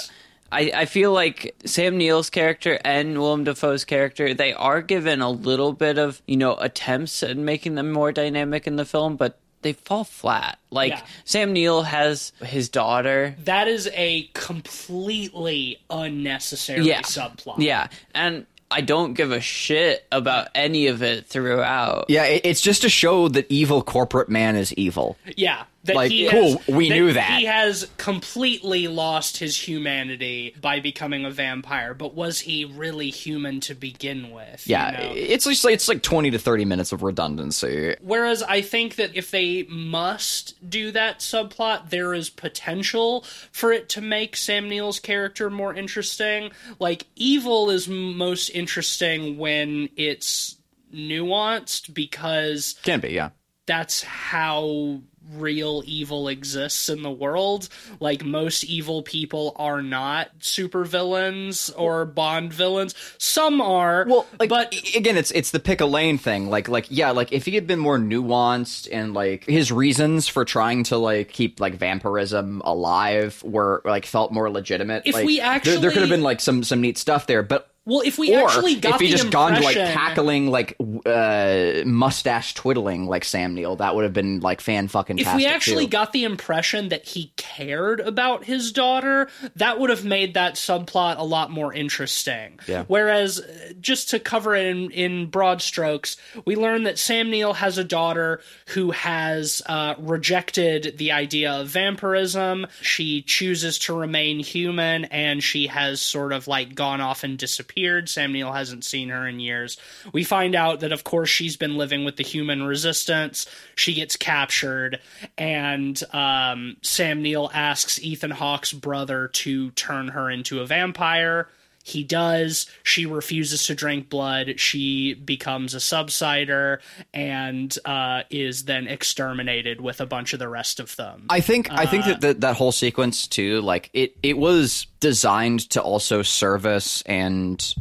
I 0.51 0.71
I 0.75 0.85
feel 0.85 1.11
like 1.13 1.55
Sam 1.65 1.97
Neill's 1.97 2.29
character 2.29 2.77
and 2.85 3.17
Willem 3.17 3.45
Dafoe's 3.45 3.85
character 3.85 4.33
they 4.33 4.53
are 4.53 4.81
given 4.81 5.21
a 5.21 5.29
little 5.31 5.73
bit 5.73 5.97
of 5.97 6.21
you 6.27 6.37
know 6.37 6.55
attempts 6.55 7.23
at 7.23 7.37
making 7.37 7.75
them 7.75 7.91
more 7.91 8.11
dynamic 8.11 8.67
in 8.67 8.75
the 8.75 8.85
film, 8.85 9.15
but 9.15 9.37
they 9.61 9.73
fall 9.73 10.03
flat. 10.03 10.57
Like 10.71 10.91
Yeah. 10.93 11.01
Sam 11.23 11.53
Neill 11.53 11.83
has 11.83 12.33
his 12.43 12.67
daughter. 12.67 13.35
That 13.45 13.67
is 13.69 13.87
a 13.93 14.23
completely 14.33 15.79
unnecessary 15.89 16.81
Yeah, 16.85 17.01
subplot. 17.01 17.59
yeah, 17.59 17.87
and 18.15 18.45
I 18.71 18.81
don't 18.81 19.13
give 19.13 19.31
a 19.31 19.41
shit 19.41 20.05
about 20.11 20.47
any 20.55 20.87
of 20.87 21.03
it 21.03 21.27
throughout. 21.27 22.05
Yeah, 22.09 22.23
it, 22.25 22.41
it's 22.45 22.61
just 22.61 22.81
to 22.83 22.89
show 22.89 23.27
that 23.29 23.45
evil 23.49 23.81
corporate 23.81 24.29
man 24.29 24.55
is 24.55 24.73
evil. 24.73 25.17
Yeah. 25.35 25.63
That 25.85 25.95
Like, 25.95 26.11
he 26.11 26.29
cool, 26.29 26.59
has, 26.59 26.67
we 26.67 26.89
knew 26.89 27.13
that. 27.13 27.39
He 27.39 27.45
has 27.45 27.89
completely 27.97 28.87
lost 28.87 29.37
his 29.37 29.57
humanity 29.59 30.53
by 30.61 30.79
becoming 30.79 31.25
a 31.25 31.31
vampire, 31.31 31.95
but 31.95 32.13
was 32.13 32.41
he 32.41 32.65
really 32.65 33.09
human 33.09 33.59
to 33.61 33.73
begin 33.73 34.29
with? 34.29 34.67
you 34.67 34.73
Yeah, 34.73 34.91
know? 34.91 35.13
it's 35.15 35.45
just 35.45 35.63
like 35.65 35.73
it's 35.73 35.87
like 35.87 36.03
twenty 36.03 36.29
to 36.29 36.37
thirty 36.37 36.65
minutes 36.65 36.91
of 36.91 37.01
redundancy. 37.01 37.95
Whereas 37.99 38.43
I 38.43 38.61
think 38.61 38.95
that 38.97 39.15
if 39.15 39.31
they 39.31 39.63
must 39.69 40.69
do 40.69 40.91
that 40.91 41.17
subplot, 41.19 41.89
there 41.89 42.13
is 42.13 42.29
potential 42.29 43.25
for 43.51 43.71
it 43.71 43.89
to 43.89 44.01
make 44.01 44.35
Sam 44.35 44.69
Neill's 44.69 44.99
character 44.99 45.49
more 45.49 45.73
interesting. 45.73 46.51
Like, 46.77 47.07
evil 47.15 47.71
is 47.71 47.87
most 47.87 48.49
interesting 48.49 49.39
when 49.39 49.89
it's 49.95 50.57
nuanced 50.93 51.93
because 51.93 52.75
Can 52.83 52.99
be, 52.99 53.09
yeah. 53.13 53.29
that's 53.65 54.03
how 54.03 55.01
real 55.35 55.83
evil 55.85 56.27
exists 56.27 56.89
in 56.89 57.01
the 57.01 57.11
world. 57.11 57.69
Like 57.99 58.23
most 58.23 58.63
evil 58.63 59.03
people 59.03 59.55
are 59.57 59.81
not 59.81 60.39
supervillains 60.39 61.71
or 61.77 62.05
Bond 62.05 62.53
villains. 62.53 62.95
Some 63.17 63.61
are, 63.61 64.05
Well, 64.07 64.27
like, 64.39 64.49
but 64.49 64.73
again, 64.95 65.17
it's 65.17 65.31
it's 65.31 65.51
the 65.51 65.59
pick 65.59 65.81
a 65.81 65.85
lane 65.85 66.17
thing. 66.17 66.49
Like, 66.49 66.67
like 66.67 66.87
yeah, 66.89 67.11
like 67.11 67.31
if 67.31 67.45
he 67.45 67.55
had 67.55 67.67
been 67.67 67.79
more 67.79 67.97
nuanced 67.97 68.87
and 68.91 69.13
like 69.13 69.45
his 69.45 69.71
reasons 69.71 70.27
for 70.27 70.45
trying 70.45 70.83
to 70.85 70.97
like 70.97 71.29
keep 71.29 71.59
like 71.59 71.75
vampirism 71.75 72.61
alive 72.65 73.41
were 73.43 73.81
like 73.85 74.05
felt 74.05 74.31
more 74.31 74.49
legitimate. 74.49 75.03
If 75.05 75.15
like, 75.15 75.25
we 75.25 75.39
there, 75.39 75.61
there 75.79 75.91
could 75.91 76.01
have 76.01 76.09
been 76.09 76.23
like 76.23 76.39
some 76.39 76.63
some 76.63 76.81
neat 76.81 76.97
stuff 76.97 77.27
there, 77.27 77.43
but. 77.43 77.67
Well, 77.83 78.01
if 78.01 78.19
we 78.19 78.35
Or 78.35 78.47
actually 78.47 78.75
got 78.75 78.95
if 78.95 79.01
he 79.01 79.07
the 79.07 79.17
just 79.17 79.31
gone 79.31 79.53
to 79.55 79.61
like 79.61 79.75
impression- 79.75 79.93
cackling, 79.97 80.47
like 80.51 80.77
uh, 81.05 81.81
mustache 81.83 82.53
twiddling, 82.53 83.07
like 83.07 83.23
Sam 83.23 83.55
Neill, 83.55 83.77
that 83.77 83.95
would 83.95 84.03
have 84.03 84.13
been 84.13 84.39
like 84.39 84.61
fan 84.61 84.87
fucking. 84.87 85.17
if 85.17 85.35
we 85.35 85.47
actually 85.47 85.87
got 85.87 86.13
the 86.13 86.23
impression 86.23 86.89
that 86.89 87.05
he 87.05 87.33
cared 87.37 87.99
about 87.99 88.45
his 88.45 88.71
daughter, 88.71 89.29
that 89.55 89.79
would 89.79 89.89
have 89.89 90.05
made 90.05 90.35
that 90.35 90.55
subplot 90.55 91.17
a 91.17 91.23
lot 91.23 91.49
more 91.49 91.73
interesting. 91.73 92.59
Yeah. 92.67 92.83
Whereas, 92.87 93.39
uh, 93.39 93.73
just 93.79 94.09
to 94.11 94.19
cover 94.19 94.55
it 94.55 94.67
in, 94.67 94.91
in 94.91 95.25
broad 95.27 95.61
strokes, 95.63 96.17
we 96.45 96.55
learn 96.55 96.83
that 96.83 96.99
Sam 96.99 97.31
Neill 97.31 97.53
has 97.53 97.79
a 97.79 97.83
daughter 97.83 98.41
who 98.67 98.91
has 98.91 99.63
uh, 99.65 99.95
rejected 99.97 100.99
the 100.99 101.13
idea 101.13 101.51
of 101.53 101.67
vampirism. 101.69 102.67
She 102.81 103.23
chooses 103.23 103.79
to 103.79 103.97
remain 103.97 104.39
human, 104.39 105.05
and 105.05 105.43
she 105.43 105.65
has 105.65 105.99
sort 105.99 106.31
of 106.31 106.47
like 106.47 106.75
gone 106.75 107.01
off 107.01 107.23
and 107.23 107.39
disappeared. 107.39 107.70
Sam 108.09 108.31
Neill 108.33 108.51
hasn't 108.51 108.83
seen 108.83 109.09
her 109.09 109.27
in 109.27 109.39
years. 109.39 109.77
We 110.13 110.23
find 110.23 110.55
out 110.55 110.79
that, 110.81 110.91
of 110.91 111.03
course, 111.03 111.29
she's 111.29 111.57
been 111.57 111.77
living 111.77 112.05
with 112.05 112.17
the 112.17 112.23
human 112.23 112.63
resistance. 112.63 113.45
She 113.75 113.93
gets 113.93 114.15
captured, 114.15 114.99
and 115.37 116.01
um, 116.13 116.77
Sam 116.81 117.21
Neill 117.21 117.49
asks 117.53 118.01
Ethan 118.01 118.31
Hawke's 118.31 118.73
brother 118.73 119.27
to 119.29 119.71
turn 119.71 120.09
her 120.09 120.29
into 120.29 120.59
a 120.59 120.65
vampire. 120.65 121.47
He 121.83 122.03
does. 122.03 122.67
She 122.83 123.05
refuses 123.05 123.65
to 123.67 123.75
drink 123.75 124.09
blood. 124.09 124.59
She 124.59 125.13
becomes 125.15 125.73
a 125.73 125.77
subsider 125.77 126.79
and 127.13 127.75
uh, 127.85 128.23
is 128.29 128.65
then 128.65 128.87
exterminated 128.87 129.81
with 129.81 129.99
a 130.01 130.05
bunch 130.05 130.33
of 130.33 130.39
the 130.39 130.47
rest 130.49 130.79
of 130.79 130.95
them. 130.95 131.25
I 131.29 131.39
think 131.41 131.71
I 131.71 131.85
think 131.85 132.05
Uh, 132.05 132.07
that, 132.09 132.21
that 132.21 132.41
that 132.41 132.55
whole 132.57 132.71
sequence 132.71 133.27
too, 133.27 133.61
like 133.61 133.89
it 133.93 134.15
it 134.23 134.37
was 134.37 134.87
designed 134.99 135.69
to 135.71 135.81
also 135.81 136.21
service 136.21 137.01
and 137.03 137.73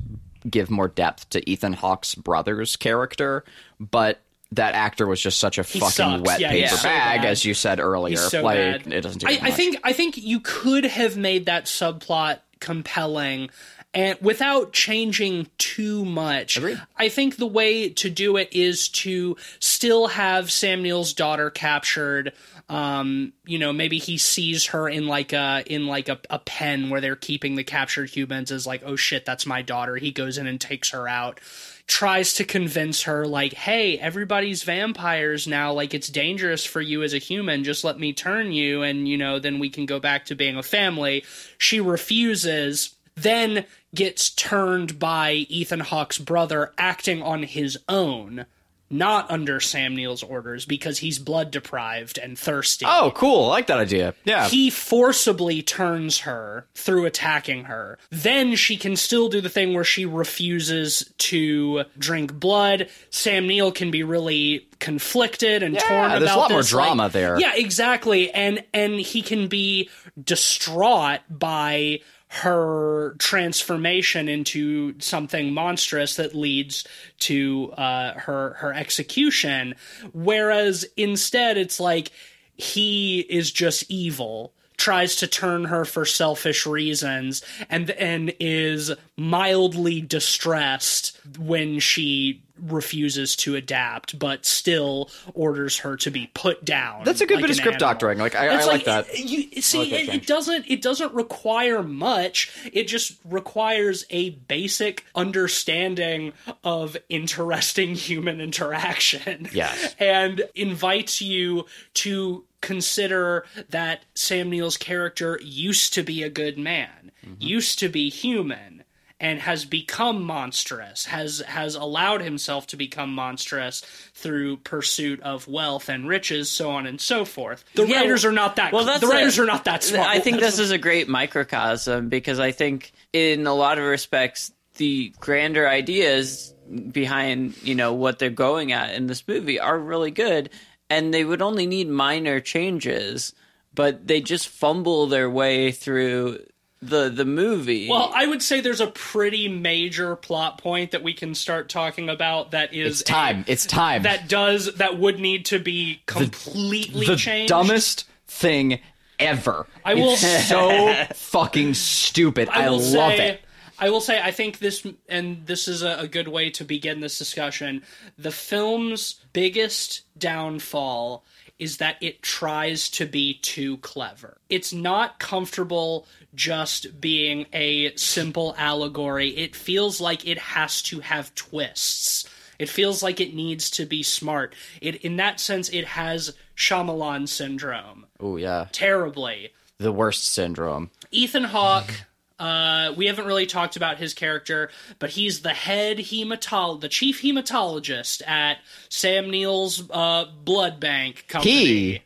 give 0.48 0.70
more 0.70 0.88
depth 0.88 1.28
to 1.30 1.50
Ethan 1.50 1.74
Hawke's 1.74 2.14
brother's 2.14 2.76
character, 2.76 3.44
but 3.78 4.20
that 4.52 4.74
actor 4.74 5.06
was 5.06 5.20
just 5.20 5.38
such 5.38 5.58
a 5.58 5.62
fucking 5.64 5.88
sucks. 5.90 6.22
wet 6.22 6.40
Yeah, 6.40 6.50
paper 6.50 6.68
so 6.76 6.82
bag, 6.82 7.20
bad. 7.20 7.30
as 7.30 7.44
you 7.44 7.54
said 7.54 7.78
earlier. 7.78 8.16
So 8.16 8.42
like 8.42 8.56
bad. 8.56 8.92
it 8.92 9.00
doesn't 9.02 9.18
do 9.20 9.26
I, 9.28 9.36
that 9.36 9.42
I 9.44 9.50
think 9.50 9.76
I 9.84 9.92
think 9.92 10.16
you 10.16 10.40
could 10.40 10.84
have 10.84 11.16
made 11.16 11.46
that 11.46 11.66
subplot 11.66 12.38
compelling 12.58 13.50
and 13.92 14.18
without 14.20 14.72
changing 14.72 15.48
too 15.58 16.04
much. 16.04 16.56
Agreed. 16.56 16.80
I 16.96 17.08
think 17.08 17.36
the 17.36 17.46
way 17.46 17.88
to 17.88 18.10
do 18.10 18.36
it 18.36 18.52
is 18.52 18.88
to 18.90 19.36
still 19.58 20.08
have 20.08 20.52
Sam 20.52 20.82
Neill's 20.82 21.12
daughter 21.12 21.50
captured. 21.50 22.32
Um, 22.68 23.32
you 23.44 23.58
know, 23.58 23.72
maybe 23.72 23.98
he 23.98 24.16
sees 24.16 24.66
her 24.66 24.88
in 24.88 25.08
like 25.08 25.32
a 25.32 25.64
in 25.66 25.88
like 25.88 26.08
a, 26.08 26.20
a 26.30 26.38
pen 26.38 26.88
where 26.88 27.00
they're 27.00 27.16
keeping 27.16 27.56
the 27.56 27.64
captured 27.64 28.10
humans 28.10 28.52
as 28.52 28.66
like, 28.66 28.82
oh 28.84 28.94
shit, 28.94 29.26
that's 29.26 29.44
my 29.44 29.62
daughter. 29.62 29.96
He 29.96 30.12
goes 30.12 30.38
in 30.38 30.46
and 30.46 30.60
takes 30.60 30.90
her 30.90 31.08
out 31.08 31.40
tries 31.86 32.34
to 32.34 32.44
convince 32.44 33.02
her 33.02 33.26
like 33.26 33.52
hey 33.52 33.98
everybody's 33.98 34.62
vampires 34.62 35.48
now 35.48 35.72
like 35.72 35.92
it's 35.92 36.08
dangerous 36.08 36.64
for 36.64 36.80
you 36.80 37.02
as 37.02 37.12
a 37.12 37.18
human 37.18 37.64
just 37.64 37.82
let 37.82 37.98
me 37.98 38.12
turn 38.12 38.52
you 38.52 38.82
and 38.82 39.08
you 39.08 39.18
know 39.18 39.40
then 39.40 39.58
we 39.58 39.68
can 39.68 39.86
go 39.86 39.98
back 39.98 40.24
to 40.24 40.36
being 40.36 40.56
a 40.56 40.62
family 40.62 41.24
she 41.58 41.80
refuses 41.80 42.94
then 43.14 43.64
gets 43.94 44.30
turned 44.30 44.98
by 44.98 45.32
Ethan 45.48 45.80
Hawke's 45.80 46.18
brother 46.18 46.72
acting 46.78 47.22
on 47.22 47.42
his 47.42 47.78
own 47.88 48.46
not 48.92 49.30
under 49.30 49.60
Sam 49.60 49.94
Neill's 49.94 50.24
orders 50.24 50.66
because 50.66 50.98
he's 50.98 51.20
blood 51.20 51.52
deprived 51.52 52.18
and 52.18 52.36
thirsty 52.36 52.84
Oh, 52.88 53.12
cool! 53.14 53.44
I 53.44 53.48
like 53.50 53.68
that 53.68 53.78
idea. 53.78 54.14
Yeah, 54.24 54.48
he 54.48 54.68
forcibly 54.68 55.62
turns 55.62 56.18
her 56.22 56.66
through 56.74 57.04
attacking 57.04 57.66
her. 57.66 57.98
Then 58.10 58.56
she 58.56 58.76
can 58.76 58.96
still 58.96 59.28
do 59.28 59.40
the 59.40 59.48
thing 59.48 59.74
where 59.74 59.84
she 59.84 60.06
refuses 60.06 61.08
to 61.18 61.84
drink 61.98 62.34
blood. 62.34 62.88
Sam 63.10 63.46
Neill 63.46 63.70
can 63.70 63.92
be 63.92 64.02
really 64.02 64.66
conflicted 64.80 65.62
and 65.62 65.74
Yeah, 65.74 65.80
torn 65.88 66.04
about 66.06 66.18
there's 66.18 66.32
a 66.32 66.36
lot 66.36 66.50
more 66.50 66.58
this, 66.58 66.72
like- 66.72 66.86
drama 66.86 67.08
there. 67.10 67.38
Yeah, 67.38 67.52
exactly. 67.54 68.32
And 68.32 68.64
and 68.74 68.94
he 68.94 69.22
can 69.22 69.46
be 69.46 69.88
distraught 70.20 71.20
by 71.30 72.00
her 72.32 73.16
transformation 73.18 74.28
into 74.28 74.94
something 75.00 75.52
monstrous 75.52 76.14
that 76.14 76.32
leads 76.32 76.86
to 77.18 77.72
uh, 77.76 78.14
her 78.14 78.54
her 78.58 78.72
execution. 78.72 79.74
Whereas 80.12 80.86
instead 80.96 81.56
it's 81.56 81.80
like 81.80 82.12
he 82.56 83.20
is 83.20 83.50
just 83.50 83.90
evil 83.90 84.52
tries 84.80 85.16
to 85.16 85.26
turn 85.26 85.64
her 85.66 85.84
for 85.84 86.06
selfish 86.06 86.66
reasons 86.66 87.42
and 87.68 87.90
and 87.90 88.32
is 88.40 88.90
mildly 89.16 90.00
distressed 90.00 91.18
when 91.38 91.78
she 91.78 92.42
refuses 92.58 93.36
to 93.36 93.56
adapt 93.56 94.18
but 94.18 94.44
still 94.44 95.10
orders 95.34 95.78
her 95.78 95.96
to 95.96 96.10
be 96.10 96.30
put 96.34 96.62
down 96.64 97.02
that's 97.04 97.20
a 97.20 97.26
good 97.26 97.36
like 97.36 97.42
bit 97.42 97.50
of 97.50 97.56
script 97.56 97.76
animal. 97.76 97.92
doctoring. 97.92 98.18
Like 98.18 98.34
I, 98.34 98.48
I 98.48 98.56
It's 98.56 98.66
like 98.66 98.84
that. 98.84 99.18
you, 99.18 99.62
see, 99.62 99.90
that 99.90 100.00
it, 100.00 100.14
it 100.14 100.26
doesn't. 100.26 100.66
It 100.68 100.82
doesn't 100.82 101.12
require 101.14 101.82
much. 101.82 102.50
It 102.72 102.84
just 102.84 103.18
requires 103.24 104.04
a 104.10 104.30
basic 104.30 105.04
understanding 105.14 106.32
of 106.64 106.96
interesting 107.08 107.94
human 107.94 108.40
interaction. 108.40 109.48
Yes. 109.52 109.94
and 109.98 110.42
invites 110.54 111.20
you 111.20 111.66
to 111.94 112.44
consider 112.60 113.44
that 113.70 114.04
Sam 114.14 114.50
Neill's 114.50 114.76
character 114.76 115.38
used 115.42 115.94
to 115.94 116.02
be 116.02 116.22
a 116.22 116.30
good 116.30 116.58
man, 116.58 117.10
Mm-hmm. 117.24 117.34
used 117.38 117.78
to 117.80 117.88
be 117.90 118.08
human. 118.08 118.84
And 119.22 119.38
has 119.40 119.66
become 119.66 120.22
monstrous, 120.22 121.04
has 121.04 121.40
has 121.46 121.74
allowed 121.74 122.22
himself 122.22 122.66
to 122.68 122.76
become 122.78 123.14
monstrous 123.14 123.82
through 124.14 124.56
pursuit 124.56 125.20
of 125.20 125.46
wealth 125.46 125.90
and 125.90 126.08
riches, 126.08 126.50
so 126.50 126.70
on 126.70 126.86
and 126.86 126.98
so 126.98 127.26
forth. 127.26 127.62
The 127.74 127.84
Yeah, 127.86 127.98
writers 128.00 128.24
are 128.24 128.32
not 128.32 128.56
that. 128.56 128.72
well, 128.72 128.86
the 128.98 129.06
writers 129.06 129.38
a- 129.38 129.42
are 129.42 129.44
not 129.44 129.66
that 129.66 129.84
smart. 129.84 130.08
I 130.08 130.20
think 130.20 130.40
this 130.40 130.58
is 130.58 130.70
a 130.70 130.78
great 130.88 131.06
microcosm 131.06 132.08
because 132.08 132.40
I 132.40 132.52
think 132.52 132.92
in 133.12 133.46
a 133.46 133.52
lot 133.52 133.76
of 133.76 133.84
respects 133.84 134.52
the 134.76 135.12
grander 135.20 135.68
ideas 135.68 136.54
behind 136.90 137.60
you 137.62 137.74
know 137.74 137.92
what 137.92 138.18
they're 138.18 138.30
going 138.30 138.72
at 138.72 138.94
in 138.94 139.06
this 139.06 139.26
movie 139.28 139.60
are 139.60 139.78
really 139.78 140.10
good 140.12 140.48
and 140.90 141.14
they 141.14 141.24
would 141.24 141.40
only 141.40 141.66
need 141.66 141.88
minor 141.88 142.40
changes 142.40 143.32
but 143.74 144.06
they 144.08 144.20
just 144.20 144.48
fumble 144.48 145.06
their 145.06 145.30
way 145.30 145.70
through 145.70 146.40
the 146.82 147.08
the 147.10 147.24
movie 147.26 147.88
Well, 147.88 148.10
I 148.14 148.26
would 148.26 148.42
say 148.42 148.60
there's 148.62 148.80
a 148.80 148.86
pretty 148.88 149.48
major 149.48 150.16
plot 150.16 150.58
point 150.58 150.90
that 150.92 151.02
we 151.02 151.12
can 151.12 151.34
start 151.34 151.68
talking 151.68 152.08
about 152.08 152.50
that 152.52 152.72
is 152.74 153.02
It's 153.02 153.08
time. 153.10 153.44
a- 153.46 153.52
it's 153.52 153.66
time. 153.66 154.02
that 154.04 154.28
does 154.28 154.74
that 154.76 154.98
would 154.98 155.20
need 155.20 155.44
to 155.46 155.58
be 155.58 156.00
completely 156.06 157.06
the 157.06 157.16
changed. 157.16 157.50
dumbest 157.50 158.06
thing 158.26 158.80
ever. 159.18 159.66
I 159.84 159.92
will- 159.94 160.12
It's 160.14 160.48
so 160.48 160.94
fucking 161.14 161.74
stupid. 161.74 162.48
I, 162.50 162.64
I 162.64 162.68
love 162.68 162.80
say, 162.82 163.28
it. 163.28 163.40
I 163.80 163.90
will 163.90 164.00
say, 164.02 164.20
I 164.22 164.30
think 164.30 164.58
this, 164.58 164.86
and 165.08 165.46
this 165.46 165.66
is 165.66 165.82
a, 165.82 166.00
a 166.00 166.06
good 166.06 166.28
way 166.28 166.50
to 166.50 166.64
begin 166.64 167.00
this 167.00 167.18
discussion. 167.18 167.82
The 168.18 168.30
film's 168.30 169.14
biggest 169.32 170.02
downfall 170.18 171.24
is 171.58 171.78
that 171.78 171.96
it 172.00 172.22
tries 172.22 172.88
to 172.90 173.06
be 173.06 173.34
too 173.34 173.78
clever. 173.78 174.38
It's 174.48 174.72
not 174.72 175.18
comfortable 175.18 176.06
just 176.34 177.00
being 177.00 177.46
a 177.52 177.94
simple 177.96 178.54
allegory. 178.56 179.30
It 179.30 179.56
feels 179.56 180.00
like 180.00 180.26
it 180.26 180.38
has 180.38 180.82
to 180.82 181.00
have 181.00 181.34
twists. 181.34 182.28
It 182.58 182.68
feels 182.68 183.02
like 183.02 183.20
it 183.20 183.34
needs 183.34 183.70
to 183.70 183.86
be 183.86 184.02
smart. 184.02 184.54
It, 184.82 184.96
in 184.96 185.16
that 185.16 185.40
sense, 185.40 185.68
it 185.70 185.86
has 185.86 186.34
Shyamalan 186.56 187.28
syndrome 187.28 188.06
Oh 188.20 188.36
yeah, 188.36 188.66
terribly. 188.72 189.52
the 189.78 189.92
worst 189.92 190.24
syndrome. 190.24 190.90
Ethan 191.10 191.44
Hawke. 191.44 192.04
Uh, 192.40 192.92
we 192.96 193.06
haven't 193.06 193.26
really 193.26 193.46
talked 193.46 193.76
about 193.76 193.98
his 193.98 194.14
character, 194.14 194.70
but 194.98 195.10
he's 195.10 195.42
the 195.42 195.50
head 195.50 195.98
hematol, 195.98 196.80
the 196.80 196.88
chief 196.88 197.20
hematologist 197.22 198.26
at 198.26 198.58
Sam 198.88 199.30
Neill's 199.30 199.88
uh, 199.90 200.24
blood 200.42 200.80
bank 200.80 201.26
company. 201.28 201.52
He 201.52 202.02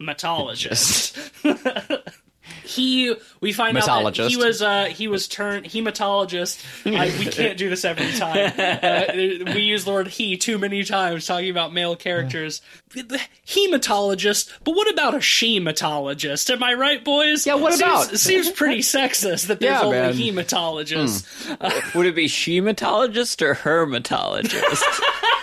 hematologist. 0.00 1.14
he 2.68 3.14
we 3.40 3.52
find 3.52 3.76
out 3.78 4.14
that 4.14 4.28
he 4.28 4.36
was 4.36 4.60
uh 4.60 4.84
he 4.86 5.08
was 5.08 5.26
turned 5.26 5.64
hematologist. 5.66 6.62
I, 6.86 7.06
we 7.18 7.24
can't 7.26 7.56
do 7.56 7.70
this 7.70 7.84
every 7.84 8.12
time. 8.12 8.52
Uh, 8.58 9.04
we 9.54 9.60
use 9.62 9.84
the 9.84 9.92
word 9.92 10.08
he 10.08 10.36
too 10.36 10.58
many 10.58 10.84
times 10.84 11.26
talking 11.26 11.50
about 11.50 11.72
male 11.72 11.96
characters. 11.96 12.60
Hematologist, 13.46 14.50
but 14.64 14.74
what 14.74 14.90
about 14.92 15.14
a 15.14 15.18
shematologist? 15.18 16.50
Am 16.50 16.62
I 16.62 16.74
right, 16.74 17.04
boys? 17.04 17.46
Yeah, 17.46 17.54
what 17.54 17.72
Seems- 17.74 17.80
about? 17.82 18.16
Seems 18.18 18.50
pretty 18.50 18.80
sexist 18.80 19.46
that 19.46 19.60
there's 19.60 19.72
Yeah, 19.72 19.82
only 19.82 19.98
man. 19.98 20.12
hematologists. 20.14 21.94
would 21.94 22.06
it 22.06 22.14
be 22.14 22.26
shematologist 22.26 23.40
or 23.42 23.54
hermatologist 23.54 24.84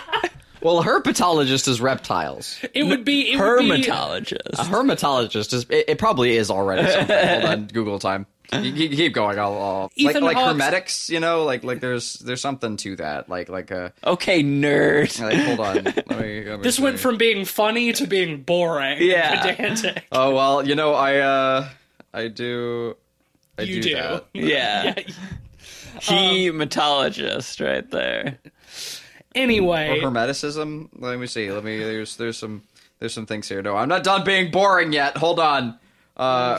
Well, 0.62 0.78
a 0.80 0.84
herpetologist 0.84 1.68
is 1.68 1.80
reptiles. 1.80 2.58
It 2.74 2.84
would 2.84 3.04
be 3.04 3.32
it 3.32 3.38
would 3.38 3.58
be- 3.60 3.68
hermatologist 3.68 4.58
A 4.58 4.64
hermatologist 4.64 5.52
is. 5.52 5.66
It, 5.68 5.84
it 5.88 5.98
probably 5.98 6.36
is 6.36 6.50
already 6.50 6.88
something. 6.90 7.28
Hold 7.28 7.44
on, 7.44 7.66
Google 7.72 7.98
time. 7.98 8.26
You, 8.52 8.60
you 8.60 8.88
keep 8.90 9.12
going. 9.12 9.38
I'll, 9.40 9.54
I'll 9.60 9.90
like 9.98 10.20
like 10.20 10.36
Hawke's- 10.36 10.48
hermetics. 10.48 11.10
You 11.10 11.18
know, 11.20 11.44
like 11.44 11.64
like 11.64 11.80
there's 11.80 12.14
there's 12.14 12.40
something 12.40 12.76
to 12.78 12.96
that. 12.96 13.28
Like 13.28 13.48
like 13.48 13.70
a. 13.72 13.92
okay 14.04 14.42
nerd 14.42 15.20
Like, 15.20 15.36
hold 15.36 15.60
on. 15.60 15.74
Let 15.84 16.08
me, 16.20 16.44
let 16.44 16.58
me 16.58 16.62
This 16.62 16.76
see. 16.76 16.82
went 16.82 16.98
from 17.00 17.16
being 17.18 17.44
funny 17.44 17.92
to 17.94 18.06
being 18.06 18.42
boring. 18.42 18.98
Yeah. 19.00 19.42
pedantic. 19.42 20.04
Oh 20.12 20.34
well, 20.34 20.66
you 20.66 20.74
know 20.76 20.94
I 20.94 21.16
uh 21.18 21.68
I 22.14 22.28
do. 22.28 22.96
I 23.58 23.62
You 23.62 23.82
do. 23.82 23.88
do. 23.90 23.94
that. 23.96 24.24
yeah 24.32 24.94
hematologist 25.96 27.64
right 27.64 27.90
there 27.90 28.38
Anyway, 29.36 30.00
Hermeticism. 30.02 30.88
Let 30.98 31.18
me 31.18 31.26
see. 31.26 31.52
Let 31.52 31.62
me. 31.62 31.78
There's 31.78 32.16
there's 32.16 32.38
some 32.38 32.62
there's 32.98 33.12
some 33.14 33.26
things 33.26 33.48
here. 33.48 33.62
No, 33.62 33.76
I'm 33.76 33.88
not 33.88 34.02
done 34.02 34.24
being 34.24 34.50
boring 34.50 34.92
yet. 34.92 35.16
Hold 35.16 35.38
on. 35.38 35.78
Uh, 36.16 36.58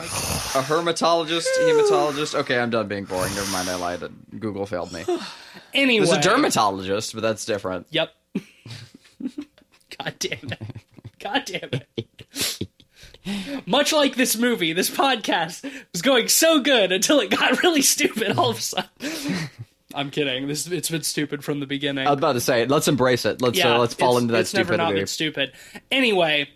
a 0.54 0.62
hermatologist, 0.62 1.48
hematologist. 1.60 2.34
Okay, 2.36 2.58
I'm 2.58 2.70
done 2.70 2.86
being 2.86 3.04
boring. 3.04 3.34
Never 3.34 3.50
mind. 3.50 3.68
I 3.68 3.74
lied. 3.74 4.02
Google 4.38 4.64
failed 4.66 4.92
me. 4.92 5.04
anyway, 5.74 6.06
There's 6.06 6.16
a 6.16 6.20
dermatologist, 6.22 7.12
but 7.12 7.22
that's 7.22 7.44
different. 7.44 7.88
Yep. 7.90 8.12
God 9.98 10.14
damn 10.20 10.52
it. 10.52 10.62
God 11.18 11.42
damn 11.44 11.70
it. 11.72 12.68
Much 13.66 13.92
like 13.92 14.14
this 14.14 14.36
movie, 14.36 14.72
this 14.72 14.88
podcast 14.88 15.68
was 15.92 16.02
going 16.02 16.28
so 16.28 16.60
good 16.60 16.92
until 16.92 17.18
it 17.20 17.30
got 17.30 17.60
really 17.62 17.82
stupid 17.82 18.38
all 18.38 18.50
of 18.50 18.58
a 18.58 18.60
sudden. 18.60 19.50
I'm 19.94 20.10
kidding. 20.10 20.48
This 20.48 20.66
it's 20.66 20.90
been 20.90 21.02
stupid 21.02 21.42
from 21.42 21.60
the 21.60 21.66
beginning. 21.66 22.06
I 22.06 22.10
was 22.10 22.18
about 22.18 22.34
to 22.34 22.40
say, 22.40 22.62
it. 22.62 22.70
let's 22.70 22.88
embrace 22.88 23.24
it. 23.24 23.40
Let's 23.40 23.58
yeah, 23.58 23.76
uh, 23.76 23.78
let's 23.78 23.94
fall 23.94 24.18
into 24.18 24.32
that 24.32 24.40
it's 24.40 24.54
never 24.54 24.76
not 24.76 24.92
been 24.92 25.06
stupid. 25.06 25.52
Anyway, 25.90 26.48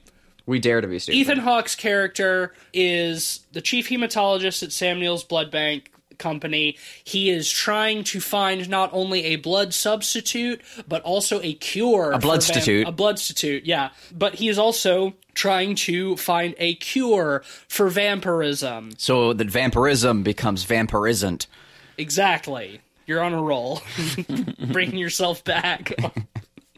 We 0.44 0.58
dare 0.58 0.80
to 0.80 0.86
be 0.86 0.98
stupid. 0.98 1.18
Ethan 1.18 1.38
Hawke's 1.38 1.74
character 1.74 2.52
is 2.72 3.40
the 3.52 3.62
chief 3.62 3.88
hematologist 3.88 4.62
at 4.62 4.72
Sam 4.72 5.00
Neill's 5.00 5.24
blood 5.24 5.50
bank 5.50 5.90
company. 6.18 6.76
He 7.04 7.30
is 7.30 7.50
trying 7.50 8.04
to 8.04 8.20
find 8.20 8.68
not 8.68 8.90
only 8.92 9.24
a 9.24 9.36
blood 9.36 9.72
substitute, 9.72 10.60
but 10.86 11.02
also 11.02 11.40
a 11.42 11.54
cure. 11.54 12.12
A 12.12 12.18
blood 12.18 12.42
substitute. 12.42 12.86
a 12.86 12.92
blood 12.92 13.18
substitute, 13.18 13.64
yeah. 13.64 13.90
But 14.12 14.34
he 14.34 14.48
is 14.48 14.58
also 14.58 15.14
trying 15.34 15.74
to 15.74 16.16
find 16.16 16.54
a 16.58 16.74
cure 16.74 17.42
for 17.68 17.88
vampirism. 17.88 18.92
So 18.98 19.32
that 19.32 19.50
vampirism 19.50 20.22
becomes 20.22 20.64
vampirisant. 20.64 21.46
Exactly. 21.98 22.80
You're 23.12 23.22
on 23.22 23.34
a 23.34 23.42
roll. 23.42 23.82
Bringing 24.72 24.96
yourself 24.96 25.44
back. 25.44 25.92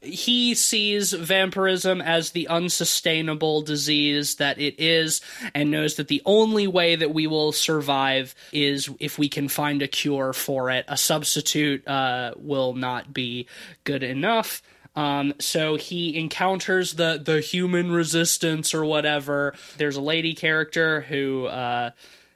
he 0.02 0.56
sees 0.56 1.12
vampirism 1.12 2.02
as 2.02 2.32
the 2.32 2.48
unsustainable 2.48 3.62
disease 3.62 4.34
that 4.36 4.58
it 4.58 4.74
is 4.78 5.20
and 5.54 5.70
knows 5.70 5.94
that 5.94 6.08
the 6.08 6.22
only 6.26 6.66
way 6.66 6.96
that 6.96 7.14
we 7.14 7.28
will 7.28 7.52
survive 7.52 8.34
is 8.52 8.90
if 8.98 9.16
we 9.16 9.28
can 9.28 9.46
find 9.46 9.80
a 9.80 9.86
cure 9.86 10.32
for 10.32 10.70
it. 10.70 10.84
A 10.88 10.96
substitute 10.96 11.86
uh, 11.86 12.32
will 12.36 12.74
not 12.74 13.14
be 13.14 13.46
good 13.84 14.02
enough. 14.02 14.60
Um, 14.96 15.34
so 15.38 15.76
he 15.76 16.18
encounters 16.18 16.94
the 16.94 17.22
the 17.24 17.40
human 17.40 17.92
resistance 17.92 18.74
or 18.74 18.84
whatever. 18.84 19.54
There's 19.76 19.96
a 19.96 20.02
lady 20.02 20.34
character 20.34 21.02
who 21.02 21.46
uh, 21.46 21.90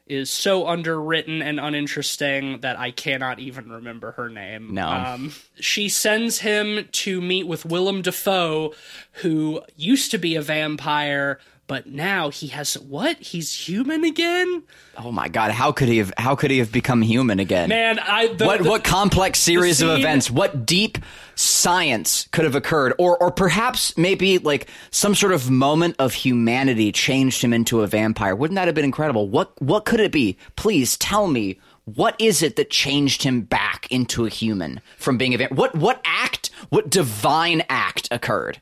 is 0.08 0.30
so 0.30 0.66
underwritten 0.66 1.42
and 1.42 1.60
uninteresting 1.60 2.60
that 2.60 2.78
I 2.78 2.90
cannot 2.90 3.38
even 3.38 3.70
remember 3.70 4.12
her 4.12 4.28
name. 4.28 4.74
No. 4.74 4.88
Um, 4.88 5.32
she 5.60 5.88
sends 5.88 6.40
him 6.40 6.88
to 6.90 7.20
meet 7.20 7.46
with 7.46 7.64
Willem 7.64 8.02
Dafoe, 8.02 8.74
who 9.22 9.62
used 9.76 10.10
to 10.10 10.18
be 10.18 10.34
a 10.34 10.42
vampire, 10.42 11.38
but 11.68 11.86
now 11.86 12.30
he 12.30 12.48
has 12.48 12.74
what? 12.78 13.18
He's 13.18 13.52
human 13.54 14.02
again? 14.02 14.64
Oh 14.96 15.12
my 15.12 15.28
god, 15.28 15.52
how 15.52 15.70
could 15.70 15.88
he 15.88 15.98
have 15.98 16.12
how 16.18 16.34
could 16.34 16.50
he 16.50 16.58
have 16.58 16.72
become 16.72 17.02
human 17.02 17.38
again? 17.38 17.68
Man, 17.68 18.00
I 18.00 18.28
the, 18.28 18.46
what 18.46 18.62
the- 18.64 18.68
what 18.70 18.82
complex 18.82 19.38
series 19.38 19.80
of 19.80 19.90
events, 19.90 20.28
what 20.30 20.66
deep 20.66 20.98
science 21.36 22.26
could 22.32 22.44
have 22.44 22.54
occurred 22.54 22.94
or 22.98 23.16
or 23.22 23.30
perhaps 23.30 23.96
maybe 23.96 24.38
like 24.38 24.68
some 24.90 25.14
sort 25.14 25.32
of 25.32 25.50
moment 25.50 25.94
of 25.98 26.12
humanity 26.14 26.90
changed 26.90 27.42
him 27.42 27.52
into 27.52 27.82
a 27.82 27.86
vampire. 27.86 28.34
Wouldn't 28.34 28.56
that 28.56 28.66
have 28.66 28.74
been 28.74 28.84
incredible? 28.84 29.28
What 29.28 29.52
what 29.62 29.84
could 29.84 30.00
it 30.00 30.10
be? 30.10 30.36
Please 30.56 30.96
tell 30.96 31.28
me 31.28 31.58
what 31.84 32.14
is 32.18 32.42
it 32.42 32.56
that 32.56 32.68
changed 32.70 33.22
him 33.22 33.42
back 33.42 33.86
into 33.90 34.26
a 34.26 34.28
human 34.28 34.80
from 34.98 35.16
being 35.16 35.32
a 35.34 35.38
vampire? 35.38 35.56
What 35.56 35.74
what 35.74 36.00
act, 36.04 36.50
what 36.70 36.90
divine 36.90 37.62
act 37.68 38.08
occurred? 38.10 38.60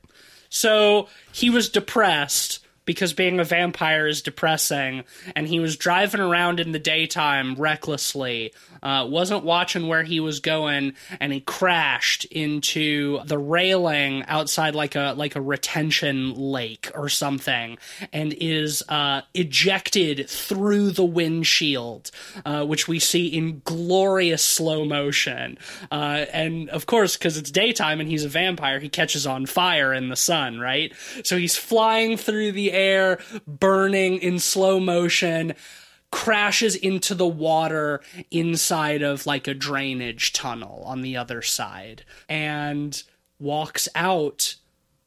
So 0.49 1.09
he 1.33 1.51
was 1.51 1.69
depressed 1.69 2.61
because 2.87 3.13
being 3.13 3.39
a 3.39 3.45
vampire 3.45 4.07
is 4.07 4.23
depressing, 4.23 5.05
and 5.35 5.47
he 5.47 5.61
was 5.61 5.77
driving 5.77 6.21
around 6.21 6.59
in 6.59 6.73
the 6.73 6.79
daytime 6.79 7.55
recklessly, 7.57 8.55
uh, 8.87 9.05
wasn't 9.05 9.43
watching 9.43 9.89
where 9.89 10.05
he 10.05 10.21
was 10.21 10.39
going, 10.39 10.95
and 11.19 11.33
he 11.33 11.41
crashed 11.41 12.25
into 12.27 13.19
the 13.25 13.37
railing 13.37 14.23
outside 14.29 14.77
like 14.77 14.95
a 14.95 15.13
like 15.17 15.35
a 15.35 15.41
retention 15.41 16.33
lake 16.35 16.93
or 16.95 17.09
something, 17.09 17.79
and 18.13 18.33
is 18.35 18.85
uh, 18.89 19.23
ejected 19.35 20.31
through 20.31 20.91
the 20.93 21.05
windshield, 21.05 22.13
uh, 22.45 22.65
which 22.65 22.87
we 22.87 23.01
see 23.01 23.27
in 23.27 23.61
glorious 23.65 24.45
slow 24.45 24.85
motion. 24.85 25.59
Uh, 25.91 26.27
and 26.33 26.71
of 26.71 26.87
course, 26.87 27.17
because 27.17 27.37
it's 27.37 27.51
daytime 27.51 27.99
and 27.99 28.09
he's 28.09 28.25
a 28.25 28.29
vampire, 28.29 28.79
he 28.79 28.89
catches 28.89 29.27
on 29.27 29.47
fire 29.47 29.93
in 29.93 30.11
the 30.11 30.17
sun, 30.17 30.61
right? 30.61 30.93
So 31.25 31.37
he's 31.37 31.57
flying 31.57 32.17
through 32.17 32.53
the 32.53 32.71
air, 32.71 33.19
burning 33.49 34.19
in 34.19 34.39
slow 34.39 34.79
motion. 34.79 35.57
Crashes 36.11 36.75
into 36.75 37.15
the 37.15 37.27
water 37.27 38.01
inside 38.31 39.03
of 39.03 39.27
like 39.27 39.47
a 39.47 39.55
drainage 39.55 40.33
tunnel 40.33 40.83
on 40.87 41.03
the 41.03 41.17
other 41.17 41.43
side 41.43 42.05
and 42.29 43.03
walks 43.39 43.89
out 43.95 44.57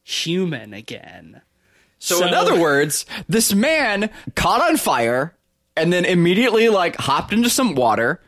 human 0.02 0.72
again. 0.74 1.42
So, 1.98 2.26
in 2.26 2.32
other 2.32 2.58
words, 2.58 3.04
this 3.28 3.52
man 3.52 4.10
caught 4.34 4.62
on 4.62 4.76
fire 4.78 5.36
and 5.76 5.92
then 5.92 6.04
immediately 6.04 6.68
like 6.68 6.96
hopped 6.96 7.32
into 7.32 7.50
some 7.50 7.74
water 7.74 8.20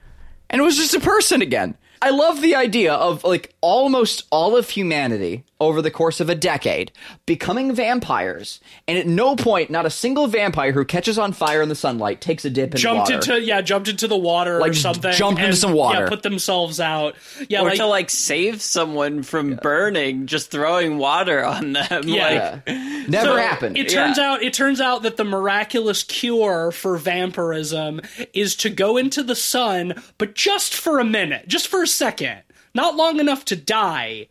and 0.51 0.63
was 0.63 0.77
just 0.77 0.95
a 0.95 1.01
person 1.01 1.41
again. 1.41 1.77
I 2.03 2.11
love 2.11 2.43
the 2.43 2.55
idea 2.55 2.93
of 2.93 3.25
like 3.25 3.55
almost 3.61 4.25
all 4.31 4.57
of 4.57 4.69
humanity 4.69 5.45
over 5.63 5.81
the 5.83 5.91
course 5.91 6.21
of 6.21 6.29
a 6.29 6.35
decade 6.35 6.93
becoming 7.27 7.75
vampires, 7.75 8.61
and 8.87 8.99
at 8.99 9.07
no 9.07 9.37
point, 9.37 9.71
not 9.71 9.87
a 9.87 9.91
single 9.91 10.27
vampire 10.27 10.73
who 10.73 10.85
catches 10.85 11.19
on 11.19 11.33
fire 11.33 11.63
in 11.63 11.69
the 11.69 11.75
sunlight 11.75 12.21
takes 12.21 12.45
a 12.45 12.51
dip 12.51 12.73
in 12.75 12.81
jumped 12.81 13.11
water. 13.11 13.15
into 13.15 13.41
yeah 13.43 13.61
jumped 13.61 13.89
into 13.89 14.07
the 14.09 14.17
water 14.17 14.59
Like, 14.59 14.73
or 14.73 14.75
something 14.75 15.13
jumped 15.13 15.39
into 15.41 15.49
and, 15.51 15.57
some 15.59 15.73
water. 15.73 16.03
yeah 16.05 16.09
put 16.09 16.23
themselves 16.23 16.81
out 16.81 17.15
yeah 17.49 17.61
or 17.61 17.65
like, 17.67 17.77
to 17.79 17.87
like 17.87 18.11
save 18.11 18.61
someone 18.63 19.23
from 19.23 19.57
burning, 19.57 20.27
just 20.27 20.51
throwing 20.51 20.99
water 20.99 21.45
on 21.45 21.73
them. 21.75 22.03
Yeah. 22.05 22.23
Like, 22.25 22.63
Yeah. 22.67 23.05
Never 23.09 23.27
So, 23.27 23.37
happened. 23.37 23.77
It 23.77 23.89
turns 23.89 24.19
Yeah. 24.19 24.33
out 24.33 24.43
it 24.43 24.53
turns 24.55 24.81
out 24.81 25.03
that 25.03 25.17
the 25.17 25.25
miraculous 25.25 26.03
cure 26.03 26.71
for 26.73 26.97
vampirism 26.97 28.01
is 28.35 28.55
to 28.57 28.71
go 28.71 28.97
into 28.97 29.23
the 29.23 29.35
sun, 29.37 29.95
but 30.19 30.35
just 30.35 30.75
for 30.75 30.99
a 30.99 31.05
minute, 31.05 31.49
just 31.49 31.69
for 31.69 31.83
a 31.83 31.87
second. 31.87 32.43
Not 32.75 32.97
long 32.97 33.21
enough 33.21 33.45
to 33.47 33.57
die, 33.57 34.29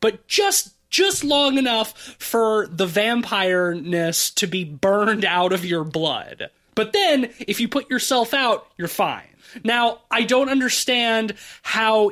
but 0.00 0.26
just 0.26 0.74
just 0.90 1.22
long 1.22 1.56
enough 1.56 2.16
for 2.18 2.66
the 2.66 2.86
vampireness 2.86 4.34
to 4.34 4.46
be 4.46 4.64
burned 4.64 5.24
out 5.24 5.52
of 5.52 5.64
your 5.64 5.84
blood. 5.84 6.50
But 6.74 6.92
then 6.92 7.32
if 7.46 7.60
you 7.60 7.68
put 7.68 7.90
yourself 7.90 8.34
out, 8.34 8.66
you're 8.76 8.88
fine. 8.88 9.28
Now, 9.64 10.00
I 10.10 10.22
don't 10.22 10.48
understand 10.48 11.34
how 11.62 12.10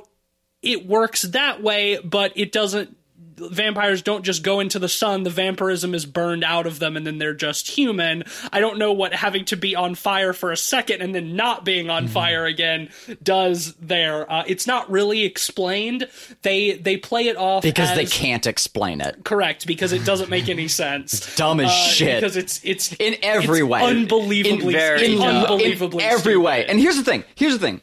it 0.63 0.87
works 0.87 1.23
that 1.23 1.63
way, 1.63 1.99
but 2.05 2.33
it 2.37 2.53
doesn't. 2.53 2.97
Vampires 3.41 4.03
don't 4.03 4.25
just 4.25 4.43
go 4.43 4.61
into 4.61 4.79
the 4.79 4.89
sun. 4.89 5.23
The 5.23 5.31
vampirism 5.31 5.95
is 5.95 6.05
burned 6.07 6.45
out 6.45 6.67
of 6.67 6.79
them, 6.79 6.97
and 6.97 7.07
then 7.07 7.19
they're 7.19 7.35
just 7.35 7.69
human. 7.69 8.25
I 8.53 8.61
don't 8.61 8.79
know 8.79 8.93
what 8.93 9.15
having 9.15 9.45
to 9.47 9.57
be 9.57 9.75
on 9.77 9.95
fire 9.95 10.33
for 10.33 10.53
a 10.53 10.57
second 10.57 11.03
and 11.03 11.15
then 11.15 11.37
not 11.37 11.65
being 11.65 11.91
on 11.91 12.09
fire 12.09 12.45
again 12.45 12.91
does 13.23 13.75
there. 13.75 14.31
Uh, 14.31 14.45
it's 14.47 14.67
not 14.67 14.91
really 14.91 15.25
explained. 15.25 16.09
They 16.43 16.73
they 16.73 16.97
play 16.97 17.29
it 17.29 17.37
off 17.37 17.63
because 17.63 17.95
they 17.95 18.07
can't 18.07 18.47
explain 18.47 19.01
it. 19.01 19.25
correct 19.25 19.67
because 19.67 19.93
it 19.93 20.05
doesn't 20.05 20.31
make 20.31 20.49
any 20.49 20.69
sense. 20.83 21.35
Dumb 21.37 21.61
as 21.61 21.71
Uh, 21.71 21.73
shit. 21.73 22.21
because 22.21 22.37
it's 22.37 22.61
it's 22.65 22.93
In 22.95 23.17
every 23.23 23.61
it's 23.61 23.69
way. 23.69 23.83
unbelievably, 23.83 24.67
In 24.67 24.73
very 24.73 25.03
it's 25.07 25.21
dumb. 25.21 25.37
unbelievably 25.45 26.05
in 26.05 26.11
every 26.11 26.37
way. 26.37 26.67
And 26.67 26.79
here's 26.81 26.97
the 26.97 27.05
thing. 27.05 27.25
Here's 27.35 27.53
the 27.53 27.59
thing. 27.59 27.81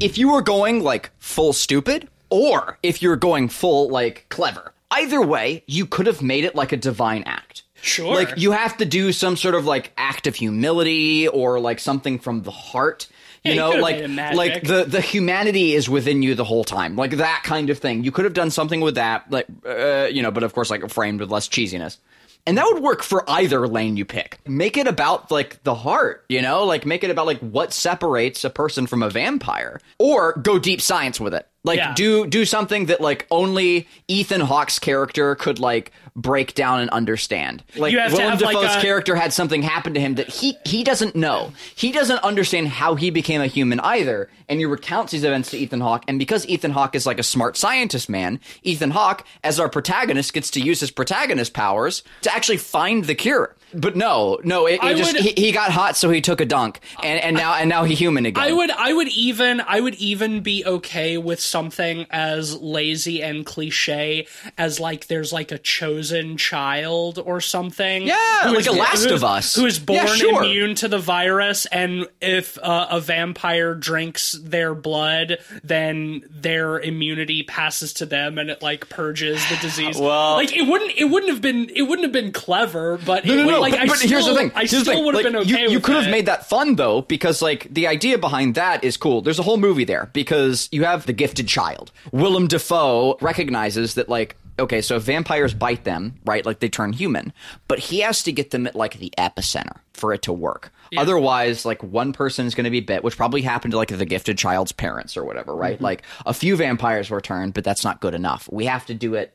If 0.00 0.18
you 0.18 0.30
were 0.32 0.42
going 0.42 0.82
like 0.82 1.10
full 1.18 1.52
stupid, 1.52 2.08
or 2.30 2.78
if 2.82 3.00
you're 3.02 3.16
going 3.16 3.48
full 3.48 3.88
like 3.88 4.26
clever, 4.28 4.72
either 4.90 5.20
way, 5.20 5.62
you 5.66 5.86
could 5.86 6.06
have 6.06 6.22
made 6.22 6.44
it 6.44 6.54
like 6.54 6.72
a 6.72 6.76
divine 6.76 7.22
act. 7.24 7.62
Sure. 7.80 8.12
Like 8.14 8.34
you 8.38 8.50
have 8.52 8.76
to 8.78 8.84
do 8.84 9.12
some 9.12 9.36
sort 9.36 9.54
of 9.54 9.64
like 9.64 9.92
act 9.96 10.26
of 10.26 10.34
humility 10.34 11.28
or 11.28 11.60
like 11.60 11.78
something 11.78 12.18
from 12.18 12.42
the 12.42 12.50
heart. 12.50 13.06
You 13.44 13.52
Yeah, 13.52 13.56
know, 13.56 13.70
like 13.70 13.96
made 13.96 14.04
it 14.04 14.08
magic. 14.10 14.36
like 14.36 14.62
the 14.64 14.84
the 14.84 15.00
humanity 15.00 15.74
is 15.74 15.88
within 15.88 16.22
you 16.22 16.34
the 16.34 16.44
whole 16.44 16.64
time, 16.64 16.96
like 16.96 17.12
that 17.18 17.42
kind 17.44 17.70
of 17.70 17.78
thing. 17.78 18.02
You 18.02 18.10
could 18.10 18.24
have 18.24 18.34
done 18.34 18.50
something 18.50 18.80
with 18.80 18.96
that, 18.96 19.30
like 19.30 19.46
uh, 19.64 20.08
you 20.10 20.22
know, 20.22 20.32
but 20.32 20.42
of 20.42 20.52
course, 20.54 20.70
like 20.70 20.88
framed 20.90 21.20
with 21.20 21.30
less 21.30 21.48
cheesiness. 21.48 21.98
And 22.46 22.56
that 22.56 22.64
would 22.72 22.82
work 22.82 23.02
for 23.02 23.28
either 23.30 23.68
lane 23.68 23.96
you 23.96 24.04
pick. 24.04 24.38
Make 24.48 24.76
it 24.76 24.86
about 24.88 25.30
like 25.30 25.62
the 25.64 25.74
heart, 25.74 26.24
you 26.28 26.40
know, 26.42 26.64
like 26.64 26.84
make 26.86 27.04
it 27.04 27.10
about 27.10 27.26
like 27.26 27.38
what 27.40 27.72
separates 27.72 28.42
a 28.42 28.50
person 28.50 28.86
from 28.88 29.02
a 29.04 29.10
vampire, 29.10 29.80
or 30.00 30.32
go 30.32 30.58
deep 30.58 30.80
science 30.80 31.20
with 31.20 31.34
it. 31.34 31.46
Like 31.64 31.78
Yeah. 31.78 31.92
do 31.94 32.26
do 32.26 32.44
something 32.44 32.86
that 32.86 33.00
like 33.00 33.26
only 33.30 33.88
Ethan 34.06 34.40
Hawke's 34.42 34.78
character 34.78 35.34
could 35.34 35.58
like 35.58 35.92
break 36.14 36.54
down 36.54 36.80
and 36.80 36.88
understand. 36.90 37.62
Like 37.76 37.92
You 37.92 37.98
Willem 37.98 38.30
have, 38.30 38.40
like, 38.40 38.56
Dafoe's 38.56 38.76
a- 38.76 38.80
character 38.80 39.14
had 39.16 39.32
something 39.32 39.62
happen 39.62 39.92
to 39.94 40.00
him 40.00 40.14
that 40.16 40.28
he 40.28 40.56
he 40.64 40.82
doesn't 40.84 41.14
know. 41.16 41.52
He 41.74 41.90
doesn't 41.92 42.18
understand 42.24 42.68
how 42.68 42.94
he 42.94 43.10
became 43.10 43.40
a 43.40 43.46
human 43.48 43.80
either. 43.80 44.30
And 44.48 44.60
he 44.60 44.66
recounts 44.66 45.12
these 45.12 45.24
events 45.24 45.50
to 45.50 45.58
Ethan 45.58 45.80
Hawke. 45.80 46.04
And 46.08 46.18
because 46.18 46.46
Ethan 46.46 46.70
Hawke 46.70 46.94
is 46.94 47.06
like 47.06 47.18
a 47.18 47.22
smart 47.24 47.56
scientist 47.56 48.08
man, 48.08 48.40
Ethan 48.62 48.92
Hawke, 48.92 49.24
as 49.44 49.60
our 49.60 49.68
protagonist, 49.68 50.32
gets 50.32 50.50
to 50.52 50.60
use 50.60 50.80
his 50.80 50.90
protagonist 50.90 51.52
powers 51.52 52.02
to 52.22 52.34
actually 52.34 52.56
find 52.56 53.04
the 53.04 53.14
cure. 53.14 53.54
But 53.74 53.96
no, 53.96 54.38
no, 54.44 54.66
it, 54.66 54.74
it 54.74 54.82
I 54.82 54.94
just 54.94 55.12
would- 55.12 55.22
he, 55.22 55.32
he 55.46 55.52
got 55.52 55.70
hot, 55.70 55.96
so 55.96 56.08
he 56.10 56.20
took 56.20 56.40
a 56.40 56.44
dunk, 56.46 56.80
and, 57.02 57.20
and 57.20 57.36
now 57.36 57.54
and 57.54 57.68
now 57.68 57.84
he 57.84 57.94
human 57.94 58.24
again. 58.26 58.42
I 58.42 58.52
would 58.52 58.70
I 58.70 58.92
would 58.92 59.08
even 59.08 59.60
I 59.60 59.80
would 59.80 59.94
even 59.96 60.40
be 60.40 60.64
okay 60.64 61.18
with 61.18 61.38
something 61.40 62.06
as 62.10 62.56
lazy 62.60 63.22
and 63.22 63.44
cliche 63.44 64.26
as 64.56 64.80
like 64.80 65.06
there's 65.08 65.32
like 65.32 65.52
a 65.52 65.58
chosen 65.58 66.36
child 66.36 67.18
or 67.18 67.40
something. 67.40 68.06
Yeah, 68.06 68.16
like 68.46 68.58
is- 68.60 68.66
a 68.68 68.72
Last 68.72 69.06
of 69.10 69.22
Us. 69.24 69.54
Who 69.54 69.66
is 69.66 69.78
born 69.78 69.98
Yeah, 69.98 70.06
sure. 70.06 70.44
immune 70.44 70.74
to 70.76 70.88
the 70.88 70.98
virus 70.98 71.66
and 71.66 72.06
if 72.20 72.56
uh, 72.62 72.86
a 72.90 73.00
vampire 73.00 73.74
drinks 73.74 74.32
their 74.32 74.74
blood, 74.74 75.38
then 75.62 76.22
their 76.30 76.78
immunity 76.80 77.42
passes 77.42 77.92
to 77.94 78.06
them 78.06 78.38
and 78.38 78.50
it 78.50 78.62
like 78.62 78.88
purges 78.88 79.46
the 79.50 79.56
disease. 79.56 79.98
Well- 79.98 80.34
like 80.34 80.56
it 80.56 80.66
wouldn't 80.66 80.92
it 80.96 81.04
wouldn't 81.04 81.32
have 81.32 81.42
been 81.42 81.68
it 81.74 81.82
wouldn't 81.82 82.04
have 82.04 82.12
been 82.12 82.32
clever, 82.32 82.98
but 83.04 83.24
it 83.24 83.28
no, 83.28 83.34
no, 83.44 83.46
would 83.46 83.57
no, 83.58 83.62
like, 83.62 83.72
but, 83.72 83.80
I 83.80 83.86
but 83.86 84.00
here's 84.00 84.26
the 84.26 84.34
thing. 84.34 84.52
I 84.54 84.60
Here's 84.66 84.82
still 84.82 85.04
would 85.04 85.14
have 85.14 85.24
Like, 85.24 85.32
been 85.32 85.42
okay 85.42 85.64
You, 85.64 85.70
you 85.70 85.80
could 85.80 85.96
have 85.96 86.10
made 86.10 86.26
that 86.26 86.48
fun 86.48 86.76
though, 86.76 87.02
because 87.02 87.42
like 87.42 87.72
the 87.72 87.86
idea 87.86 88.18
behind 88.18 88.54
that 88.54 88.84
is 88.84 88.96
cool. 88.96 89.20
There's 89.22 89.38
a 89.38 89.42
whole 89.42 89.56
movie 89.56 89.84
there 89.84 90.10
because 90.12 90.68
you 90.72 90.84
have 90.84 91.06
the 91.06 91.12
gifted 91.12 91.48
child. 91.48 91.92
Willem 92.12 92.46
Dafoe 92.48 93.18
recognizes 93.20 93.94
that 93.94 94.08
like 94.08 94.36
okay, 94.58 94.80
so 94.80 94.96
if 94.96 95.04
vampires 95.04 95.54
bite 95.54 95.84
them, 95.84 96.18
right, 96.24 96.44
like 96.44 96.58
they 96.58 96.68
turn 96.68 96.92
human, 96.92 97.32
but 97.68 97.78
he 97.78 98.00
has 98.00 98.22
to 98.24 98.32
get 98.32 98.50
them 98.50 98.66
at 98.66 98.74
like 98.74 98.98
the 98.98 99.12
epicenter 99.16 99.78
for 99.92 100.12
it 100.12 100.22
to 100.22 100.32
work. 100.32 100.72
Otherwise, 100.96 101.64
like 101.64 101.82
one 101.82 102.12
person 102.12 102.46
is 102.46 102.54
going 102.54 102.64
to 102.64 102.70
be 102.70 102.80
bit, 102.80 103.04
which 103.04 103.16
probably 103.16 103.42
happened 103.42 103.72
to 103.72 103.76
like 103.76 103.88
the 103.88 104.06
gifted 104.06 104.38
child's 104.38 104.72
parents 104.72 105.16
or 105.16 105.24
whatever, 105.24 105.54
right? 105.54 105.76
Mm-hmm. 105.76 105.84
Like 105.84 106.02
a 106.26 106.34
few 106.34 106.56
vampires 106.56 107.10
were 107.10 107.20
turned, 107.20 107.54
but 107.54 107.62
that's 107.62 107.84
not 107.84 108.00
good 108.00 108.14
enough. 108.14 108.48
We 108.50 108.64
have 108.66 108.86
to 108.86 108.94
do 108.94 109.14
it 109.14 109.34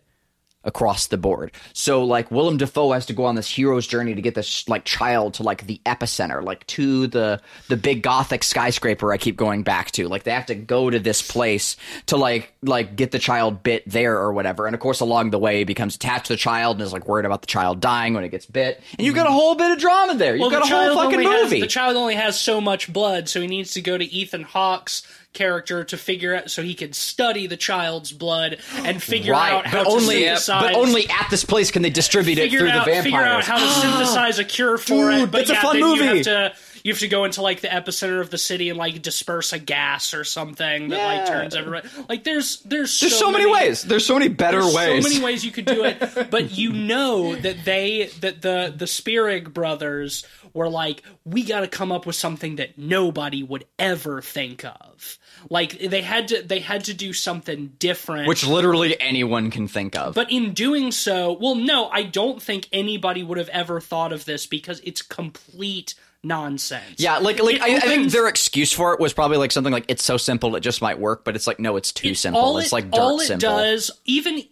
across 0.64 1.08
the 1.08 1.18
board. 1.18 1.52
So 1.74 2.04
like 2.04 2.32
Willem 2.32 2.58
Dafoe 2.58 2.92
has 2.94 3.06
to 3.08 3.14
go 3.14 3.26
on 3.26 3.36
this 3.36 3.50
hero's 3.50 3.86
journey 3.86 4.16
to 4.16 4.22
get 4.22 4.36
this 4.36 4.68
like 4.70 4.86
child 4.86 5.36
to 5.36 5.44
like 5.44 5.68
the 5.68 5.82
epicenter, 5.86 6.44
like 6.44 6.66
to 6.68 7.08
the 7.08 7.42
the 7.68 7.78
big 7.78 8.02
gothic 8.02 8.44
skyscraper 8.44 9.12
I 9.12 9.18
keep 9.18 9.36
going 9.36 9.64
back 9.64 9.92
to. 9.92 10.08
Like 10.08 10.24
they 10.24 10.32
have 10.32 10.46
to 10.48 10.56
go 10.56 10.90
to 10.90 11.00
this 11.00 11.22
place 11.22 11.76
to 12.08 12.18
like 12.18 12.54
like 12.62 12.96
get 12.96 13.12
the 13.12 13.20
child 13.20 13.64
bit 13.64 13.84
there 13.86 14.18
or 14.18 14.34
whatever. 14.34 14.66
And 14.66 14.74
of 14.74 14.80
course 14.80 15.00
along 15.00 15.32
the 15.32 15.40
way 15.40 15.60
he 15.60 15.64
becomes 15.64 15.96
attached 15.96 16.28
to 16.28 16.34
the 16.34 16.38
child 16.38 16.78
and 16.78 16.84
is 16.84 16.94
like 16.94 17.08
worried 17.08 17.26
about 17.26 17.42
the 17.42 17.48
child 17.48 17.80
dying 17.80 18.14
when 18.14 18.24
it 18.24 18.30
gets 18.30 18.46
bit. 18.46 18.82
And 18.98 19.06
you've 19.06 19.16
got 19.16 19.26
a 19.26 19.30
mm-hmm. 19.30 19.38
whole 19.38 19.56
bit 19.56 19.72
of 19.72 19.80
drama 19.80 20.16
there. 20.16 20.36
You've 20.36 20.42
Well, 20.42 20.50
got 20.50 20.68
the 20.68 20.74
a 20.74 20.94
whole 20.94 21.04
fucking 21.04 21.24
movie. 21.24 21.60
Has, 21.60 21.62
the 21.62 21.68
child 21.68 21.98
only 21.98 22.16
has 22.16 22.40
so 22.40 22.62
much 22.62 22.92
blood, 22.92 23.28
so 23.28 23.42
he 23.42 23.48
needs 23.48 23.74
to 23.74 23.82
go 23.82 23.98
to 23.98 24.06
Ethan 24.06 24.44
Hawke's 24.44 25.04
character 25.34 25.84
to 25.84 25.98
figure 25.98 26.36
out 26.36 26.50
so 26.52 26.62
he 26.62 26.74
can 26.74 26.94
study 26.94 27.48
the 27.48 27.58
child's 27.58 28.12
blood 28.12 28.58
and 28.78 29.02
figure 29.02 29.34
right, 29.34 29.54
out 29.54 29.66
how 29.68 29.80
but 29.80 29.84
to 29.86 29.90
only 29.90 30.24
synthesize. 30.24 30.62
but 30.64 30.76
only 30.76 31.10
at 31.10 31.28
this 31.30 31.44
place 31.44 31.72
can 31.72 31.82
they 31.82 31.90
distribute 31.90 32.38
it 32.38 32.52
through 32.52 32.70
out, 32.70 32.86
the 32.86 32.92
vampires. 32.92 33.04
Figure 33.04 33.24
out 33.24 33.44
how 33.44 33.58
to 33.58 33.68
synthesize 33.82 34.40
a 34.40 34.44
cure 34.46 34.78
for 34.78 35.12
Dude, 35.12 35.24
it. 35.24 35.32
But 35.32 35.48
that's 35.48 35.52
a 35.52 35.62
fun 35.62 35.80
then 35.80 35.90
You 35.90 36.02
movie. 36.04 36.18
have 36.18 36.24
to 36.26 36.54
you 36.84 36.92
have 36.92 37.00
to 37.00 37.08
go 37.08 37.24
into 37.24 37.42
like 37.42 37.62
the 37.62 37.70
epicenter 37.70 38.20
of 38.20 38.30
the 38.30 38.38
city 38.38 38.70
and 38.70 38.78
like 38.78 39.02
disperse 39.02 39.54
a 39.54 39.60
gas 39.60 40.14
or 40.14 40.26
something 40.26 40.90
that 40.90 41.06
like 41.06 41.28
turns 41.28 41.56
everybody. 41.56 41.88
Like 42.10 42.26
there's 42.26 42.60
there's 42.64 43.00
There's 43.00 43.18
so, 43.18 43.32
many 43.32 43.50
ways. 43.50 43.84
There's 43.84 44.06
so 44.06 44.16
many 44.20 44.28
better 44.28 44.62
there's 44.62 44.76
ways. 44.76 45.04
so 45.06 45.10
many 45.10 45.24
ways 45.24 45.46
you 45.46 45.52
could 45.52 45.66
do 45.66 45.86
it, 45.86 46.28
but 46.30 46.52
you 46.52 46.74
know 46.74 47.36
that 47.36 47.64
they 47.64 48.10
that 48.20 48.42
the 48.42 48.74
the 48.76 48.86
Spierig 48.86 49.54
brothers 49.54 50.26
were 50.54 50.70
like, 50.70 51.04
we 51.24 51.44
got 51.44 51.62
to 51.62 51.68
come 51.70 51.92
up 51.92 52.06
with 52.06 52.18
something 52.18 52.58
that 52.58 52.78
nobody 52.78 53.44
would 53.44 53.66
ever 53.80 54.22
think 54.22 54.66
of. 54.66 55.18
Like 55.50 55.80
they 55.80 56.02
had 56.02 56.28
to 56.30 56.42
they 56.42 56.60
had 56.60 56.84
to 56.86 56.94
do 56.94 57.14
something 57.14 57.74
different. 57.80 58.28
which 58.28 58.46
literally 58.46 59.00
anyone 59.00 59.52
can 59.52 59.68
think 59.68 59.96
of. 59.98 60.16
but 60.16 60.32
in 60.32 60.54
doing 60.54 60.92
so, 60.92 61.34
well, 61.34 61.56
no, 61.56 61.90
I 61.90 62.04
don't 62.04 62.42
think 62.42 62.68
anybody 62.72 63.24
would 63.24 63.38
have 63.38 63.50
ever 63.50 63.80
thought 63.82 64.14
of 64.14 64.26
this 64.26 64.46
because 64.48 64.80
it's 64.84 65.02
complete 65.02 65.96
nonsense. 66.24 66.96
Yeah, 66.98 67.18
like 67.18 67.42
like 67.42 67.56
It 67.56 67.62
I, 67.62 67.76
I 67.76 67.80
think 67.82 68.12
their 68.12 68.28
excuse 68.28 68.72
for 68.72 68.94
it 68.94 69.00
was 69.00 69.14
probably 69.14 69.38
like 69.38 69.52
something 69.52 69.74
like 69.74 69.86
it's 69.90 70.04
so 70.04 70.18
simple 70.18 70.56
it 70.56 70.62
just 70.62 70.82
might 70.82 71.00
work, 71.00 71.24
but 71.24 71.36
it's 71.36 71.48
like 71.48 71.60
no, 71.60 71.76
it's 71.76 71.92
too 71.92 72.16
simple. 72.16 72.42
all 72.42 72.58
it's 72.58 72.72
like 72.72 72.90
dirt 72.90 73.00
all 73.00 73.20
it 73.20 73.26
simple. 73.28 73.50
does, 73.50 73.92
even 74.06 74.44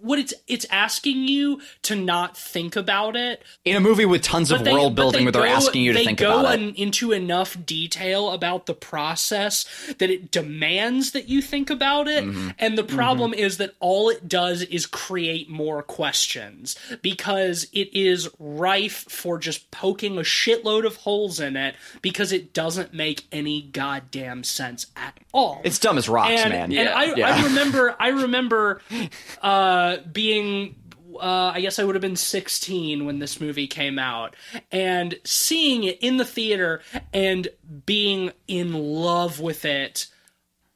what 0.00 0.18
it's 0.18 0.32
it's 0.46 0.66
asking 0.70 1.28
you 1.28 1.60
to 1.82 1.94
not 1.96 2.36
think 2.36 2.76
about 2.76 3.16
it 3.16 3.42
In 3.64 3.76
a 3.76 3.80
movie 3.80 4.04
with 4.06 4.22
tons 4.22 4.50
of 4.50 4.64
they- 4.64 4.72
world 4.72 4.94
building 4.94 5.20
they 5.20 5.24
where 5.24 5.32
they're 5.32 5.42
go- 5.42 5.48
asking 5.48 5.82
you 5.82 5.92
to 5.92 5.98
they 5.98 6.04
think 6.04 6.18
go 6.18 6.40
about 6.40 6.54
it. 6.54 6.60
in- 6.62 6.74
into 6.74 7.12
enough 7.12 7.56
detail 7.66 8.30
about 8.30 8.66
the 8.66 8.74
process 8.74 9.64
that 9.98 10.10
it 10.10 10.30
demands 10.30 11.12
that 11.12 11.28
you 11.28 11.42
think 11.42 11.70
about 11.70 12.08
it. 12.08 12.24
Mm-hmm. 12.24 12.48
And 12.58 12.76
the 12.78 12.84
problem 12.84 13.34
is 13.34 13.56
that 13.58 13.74
all 13.80 14.08
it 14.10 14.28
does 14.28 14.62
is 14.62 14.86
create 14.86 15.48
more 15.48 15.82
questions 15.82 16.76
because 17.02 17.66
it 17.72 17.88
is 17.94 18.28
rife 18.38 19.04
for 19.08 19.38
just 19.38 19.70
poking 19.70 20.18
a 20.18 20.22
shitload 20.22 20.84
of 20.86 20.96
holes 20.96 21.40
in 21.40 21.56
it 21.56 21.74
because 22.02 22.32
it 22.32 22.52
doesn't 22.52 22.92
make 22.94 23.24
any 23.32 23.62
goddamn 23.62 24.44
sense 24.44 24.86
at 24.96 25.18
all. 25.32 25.60
It's 25.64 25.78
dumb 25.78 25.98
as 25.98 26.08
rocks, 26.08 26.30
and, 26.30 26.50
man. 26.50 26.62
And 26.64 26.72
Yeah. 26.72 26.94
I, 26.94 27.14
Yeah. 27.14 27.34
I 27.36 27.44
remember, 27.44 27.96
I 27.98 28.08
remember 28.08 28.80
uh, 29.42 29.79
being. 30.12 30.76
Uh, 31.20 31.52
I 31.54 31.60
guess 31.60 31.78
I 31.78 31.84
would 31.84 31.96
have 31.96 32.02
been 32.02 32.16
16 32.16 33.04
when 33.04 33.18
this 33.18 33.40
movie 33.40 33.66
came 33.66 33.98
out, 33.98 34.36
and 34.70 35.18
seeing 35.24 35.82
it 35.84 35.98
in 36.00 36.18
the 36.18 36.24
theater 36.24 36.82
and 37.12 37.48
being 37.84 38.30
in 38.46 38.72
love 38.72 39.40
with 39.40 39.64
it 39.64 40.06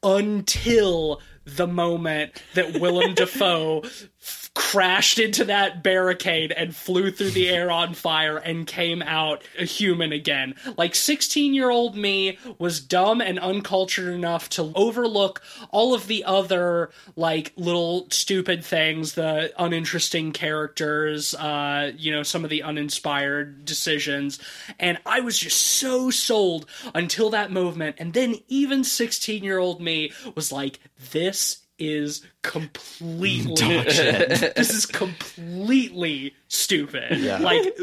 until 0.03 1.21
the 1.45 1.67
moment 1.67 2.43
that 2.55 2.81
Willem 2.81 3.15
Dafoe 3.15 3.83
f- 3.85 4.51
crashed 4.55 5.19
into 5.19 5.45
that 5.45 5.83
barricade 5.83 6.53
and 6.53 6.75
flew 6.75 7.11
through 7.11 7.31
the 7.31 7.49
air 7.49 7.71
on 7.71 7.93
fire 7.93 8.37
and 8.37 8.67
came 8.67 9.03
out 9.03 9.43
a 9.59 9.65
human 9.65 10.13
again. 10.13 10.55
Like 10.77 10.95
16 10.95 11.55
year 11.55 11.71
old 11.71 11.97
me 11.97 12.39
was 12.59 12.81
dumb 12.81 13.21
and 13.21 13.39
uncultured 13.39 14.15
enough 14.15 14.49
to 14.51 14.73
overlook 14.77 15.43
all 15.71 15.93
of 15.93 16.07
the 16.07 16.25
other 16.25 16.91
like 17.17 17.53
little 17.57 18.07
stupid 18.11 18.65
things, 18.65 19.15
the 19.15 19.53
uninteresting 19.59 20.33
characters, 20.33 21.35
uh, 21.35 21.93
you 21.97 22.13
know, 22.13 22.23
some 22.23 22.45
of 22.45 22.51
the 22.51 22.63
uninspired 22.63 23.65
decisions. 23.65 24.39
And 24.79 24.99
I 25.05 25.21
was 25.21 25.39
just 25.39 25.61
so 25.61 26.11
sold 26.11 26.67
until 26.95 27.31
that 27.31 27.51
moment. 27.51 27.97
And 27.99 28.13
then 28.13 28.37
even 28.47 28.85
16 28.85 29.43
year 29.43 29.59
old 29.59 29.81
me 29.81 30.13
was 30.37 30.53
like, 30.53 30.79
this 31.13 31.34
is 31.79 32.25
completely 32.43 33.55
this 33.83 34.71
is 34.71 34.87
completely 34.87 36.35
stupid. 36.49 37.21
Like 37.41 37.77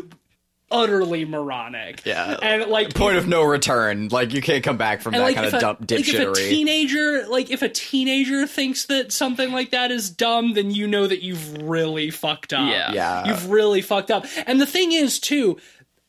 utterly 0.72 1.26
moronic. 1.26 2.06
Yeah. 2.06 2.38
And 2.42 2.66
like 2.72 2.94
Point 2.94 3.18
of 3.18 3.28
no 3.28 3.44
return. 3.44 4.08
Like 4.08 4.34
you 4.34 4.42
can't 4.42 4.64
come 4.64 4.78
back 4.78 5.02
from 5.02 5.14
that 5.14 5.22
like 5.22 5.36
kind 5.36 5.48
of 5.48 5.54
a, 5.54 5.60
dumb 5.60 5.78
like 5.82 6.08
if 6.08 6.20
a 6.20 6.34
teenager 6.34 7.28
like 7.28 7.52
if 7.52 7.62
a 7.62 7.70
teenager 7.70 8.48
thinks 8.48 8.86
that 8.86 9.12
something 9.12 9.52
like 9.52 9.72
that 9.72 9.92
is 9.92 10.10
dumb 10.10 10.54
then 10.54 10.72
you 10.72 10.88
know 10.88 11.06
that 11.06 11.22
you've 11.22 11.62
really 11.62 12.10
fucked 12.10 12.54
up 12.54 12.70
Yeah. 12.70 12.94
Yeah. 12.94 13.26
you've 13.26 13.50
really 13.50 13.82
fucked 13.82 14.12
up 14.12 14.26
and 14.48 14.60
the 14.62 14.66
thing 14.66 14.92
is 14.94 15.20
too 15.20 15.58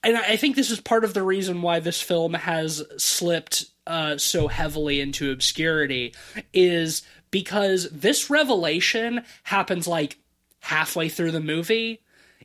and 0.04 0.16
i 0.16 0.22
I 0.32 0.36
think 0.36 0.56
this 0.56 0.70
is 0.70 0.80
part 0.80 1.04
of 1.04 1.14
the 1.14 1.22
reason 1.22 1.62
why 1.62 1.80
this 1.80 2.00
film 2.00 2.34
has 2.34 2.82
slipped 2.96 3.66
uh, 3.86 4.16
so 4.16 4.46
heavily 4.46 5.00
into 5.00 5.32
obscurity 5.32 6.14
is 6.54 7.02
because 7.32 7.88
this 7.90 8.30
revelation 8.30 9.24
happens 9.42 9.88
like 9.88 10.18
halfway 10.60 11.08
through 11.08 11.32
the 11.32 11.40
movie 11.40 12.00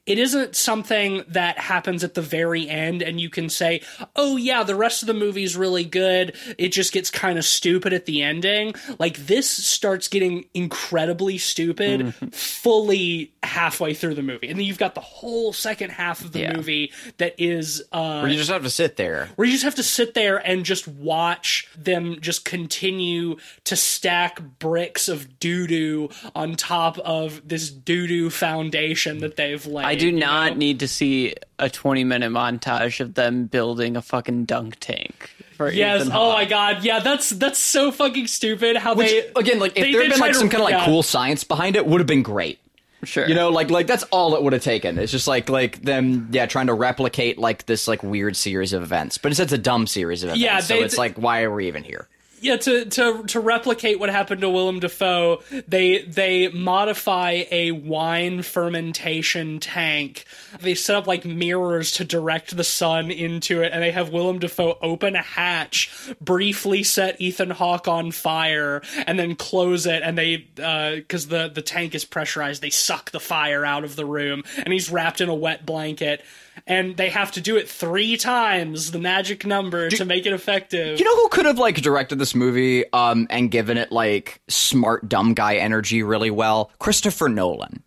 it 0.08 0.18
isn't 0.18 0.56
something 0.56 1.24
that 1.28 1.60
happens 1.60 2.04
at 2.04 2.14
the 2.16 2.22
very 2.22 2.68
end 2.70 3.02
and 3.02 3.20
you 3.22 3.30
can 3.30 3.50
say, 3.50 3.82
oh 4.16 4.38
yeah, 4.38 4.64
the 4.64 4.76
rest 4.76 5.04
of 5.04 5.08
the 5.08 5.14
movie's 5.14 5.56
really 5.58 5.84
good. 5.84 6.36
It 6.58 6.70
just 6.70 6.94
gets 6.94 7.12
kind 7.12 7.38
of 7.38 7.46
stupid 7.46 7.94
at 7.94 8.06
the 8.06 8.24
ending. 8.24 8.74
Like 9.00 9.18
this 9.18 9.50
starts 9.50 10.08
getting 10.08 10.46
incredibly 10.54 11.38
stupid 11.38 11.68
Mm-hmm. 12.08 12.28
fully 12.30 13.34
halfway 13.44 13.94
through 13.94 14.16
the 14.16 14.22
movie. 14.24 14.48
And 14.48 14.58
then 14.60 14.66
you've 14.66 14.78
got 14.78 14.96
the 14.96 15.02
whole 15.02 15.52
second 15.54 15.92
half 15.92 16.22
of 16.24 16.32
the 16.32 16.40
Yeah. 16.40 16.56
movie 16.56 16.92
that 17.18 17.36
is 17.38 17.84
uh 17.92 18.22
Where 18.22 18.32
you 18.32 18.38
just 18.38 18.50
have 18.50 18.64
to 18.64 18.70
sit 18.70 18.96
there. 18.96 19.30
where 19.36 19.46
you 19.46 19.52
just 19.52 19.64
have 19.64 19.76
to 19.76 19.84
sit 19.84 20.14
there 20.14 20.38
and 20.38 20.64
just 20.66 20.88
watch 20.88 21.68
them 21.78 22.18
just 22.22 22.46
continue 22.46 23.38
to 23.66 23.76
stack 23.76 24.40
bricks 24.60 25.08
of 25.10 25.40
doo 25.40 25.68
doo 25.68 26.10
on 26.36 26.56
top 26.56 26.98
of 27.00 27.42
this 27.48 27.70
doo 27.70 28.08
doo 28.08 28.30
foundation 28.30 29.20
that 29.20 29.36
they've 29.36 29.66
laid. 29.66 29.86
I 29.86 29.96
do 30.00 30.12
not 30.12 30.54
know? 30.54 30.58
need 30.58 30.80
to 30.82 30.88
see 30.88 31.36
a 31.60 31.70
20 31.70 32.04
minute 32.04 32.32
montage 32.32 33.00
of 33.00 33.14
them 33.16 33.46
building 33.46 33.96
a 33.98 34.02
fucking 34.02 34.46
dunk 34.46 34.78
tank. 34.80 35.30
For 35.56 35.72
Yes. 35.72 36.02
Ethan 36.02 36.14
Oh 36.14 36.16
Hawke. 36.16 36.34
my 36.36 36.46
god. 36.46 36.84
Yeah. 36.84 37.00
That's 37.00 37.30
that's 37.32 37.58
so 37.60 37.92
fucking 37.92 38.28
stupid. 38.28 38.78
How 38.78 38.94
Which 38.96 39.10
they 39.10 39.32
again, 39.36 39.60
like 39.60 39.72
if 39.76 39.84
they- 39.84 39.92
there 39.92 40.04
had 40.04 40.10
been 40.10 40.18
try 40.20 40.28
like 40.28 40.34
to- 40.34 40.40
some 40.40 40.50
kind 40.50 40.62
of 40.62 40.66
like 40.66 40.74
yeah. 40.80 40.86
cool 40.86 41.02
science 41.04 41.44
behind 41.44 41.76
it, 41.76 41.86
would 41.88 42.00
have 42.00 42.08
been 42.08 42.22
great. 42.24 42.60
Sure. 43.04 43.28
You 43.28 43.36
know, 43.36 43.50
like 43.50 43.70
like 43.70 43.86
that's 43.88 44.04
all 44.12 44.36
it 44.36 44.42
would 44.44 44.54
have 44.54 44.64
taken. 44.64 44.98
It's 44.98 45.12
just 45.12 45.28
like 45.28 45.50
like 45.50 45.82
them, 45.84 46.30
yeah, 46.32 46.46
trying 46.48 46.68
to 46.68 46.74
replicate 46.74 47.38
like 47.38 47.66
this 47.68 47.88
like 47.88 48.02
weird 48.04 48.36
series 48.36 48.74
of 48.74 48.82
events. 48.84 49.18
But 49.18 49.32
it's 49.32 49.40
it's 49.40 49.52
a 49.54 49.58
dumb 49.58 49.86
series 49.88 50.24
of 50.24 50.30
events. 50.30 50.44
Yeah, 50.44 50.60
so 50.62 50.76
they- 50.76 50.84
it's 50.84 50.98
like 50.98 51.16
why 51.18 51.42
are 51.44 51.54
we 51.54 51.68
even 51.68 51.84
here? 51.84 52.08
Yeah 52.40 52.58
to 52.58 52.86
to 52.86 53.24
to 53.24 53.40
replicate 53.40 54.00
what 54.00 54.10
happened 54.10 54.42
to 54.42 54.50
Willem 54.50 54.80
Dafoe, 54.80 55.42
they 55.68 56.00
they 56.00 56.48
modify 56.50 57.44
a 57.52 57.72
wine 57.72 58.42
fermentation 58.42 59.60
tank. 59.60 60.26
They 60.60 60.76
set 60.76 60.96
up 60.96 61.08
like 61.08 61.26
mirrors 61.26 61.92
to 61.94 62.06
direct 62.06 62.56
the 62.56 62.64
sun 62.64 63.12
into 63.12 63.62
it, 63.62 63.72
and 63.74 63.82
they 63.82 63.92
have 63.92 64.10
Willem 64.10 64.40
Dafoe 64.40 64.78
open 64.82 65.16
a 65.16 65.22
hatch, 65.22 65.92
briefly 66.22 66.84
set 66.84 67.20
Ethan 67.20 67.52
Hawke 67.52 67.88
on 67.88 68.12
fire, 68.12 68.82
and 69.06 69.18
then 69.18 69.36
close 69.36 69.86
it. 69.86 70.04
And 70.04 70.18
they 70.18 70.48
uh, 70.62 70.96
because 70.96 71.28
the 71.28 71.48
the 71.48 71.62
tank 71.62 71.96
is 71.96 72.06
pressurized, 72.06 72.62
they 72.62 72.70
suck 72.70 73.12
the 73.12 73.20
fire 73.20 73.66
out 73.66 73.84
of 73.84 73.96
the 73.96 74.06
room, 74.06 74.44
and 74.58 74.72
he's 74.72 74.90
wrapped 74.92 75.22
in 75.22 75.30
a 75.30 75.36
wet 75.36 75.66
blanket. 75.66 76.24
And 76.70 76.98
they 76.98 77.08
have 77.10 77.32
to 77.32 77.42
do 77.42 77.56
it 77.56 77.70
three 77.70 78.18
times, 78.18 78.92
the 78.92 79.00
magic 79.00 79.46
number, 79.46 79.90
to 79.90 80.04
make 80.04 80.26
it 80.26 80.34
effective. 80.34 81.00
You 81.00 81.06
know 81.06 81.16
who 81.16 81.30
could 81.30 81.46
have 81.46 81.58
like 81.58 81.76
directed 81.82 82.20
this 82.20 82.36
movie 82.36 82.84
um 82.92 83.26
and 83.30 83.50
given 83.50 83.78
it 83.78 83.90
like 83.92 84.42
smart 84.50 85.08
dumb 85.08 85.34
guy 85.34 85.56
energy 85.56 86.04
really 86.04 86.30
well? 86.30 86.70
Christopher 86.80 87.30
Nolan. 87.30 87.84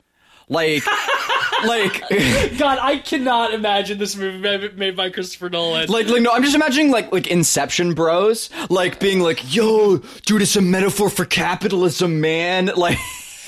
Like 0.49 0.83
like 1.66 2.01
God, 2.59 2.78
I 2.81 3.03
cannot 3.05 3.53
imagine 3.53 3.99
this 3.99 4.16
movie 4.16 4.39
made- 4.39 4.78
made 4.78 4.97
by 4.97 5.11
Christopher 5.11 5.51
Nolan. 5.51 5.89
like 5.89 6.09
like 6.09 6.22
no 6.22 6.33
i'm 6.33 6.43
just 6.43 6.55
imagining 6.57 6.91
like 6.91 7.12
like 7.12 7.26
inception 7.26 7.93
bros 7.95 8.49
like 8.70 8.99
being 8.99 9.20
like 9.20 9.55
yo 9.55 9.99
dude 10.24 10.41
it's 10.43 10.57
a 10.57 10.61
metaphor 10.62 11.11
for 11.11 11.24
capitalism 11.26 12.20
man 12.20 12.66
like 12.76 12.97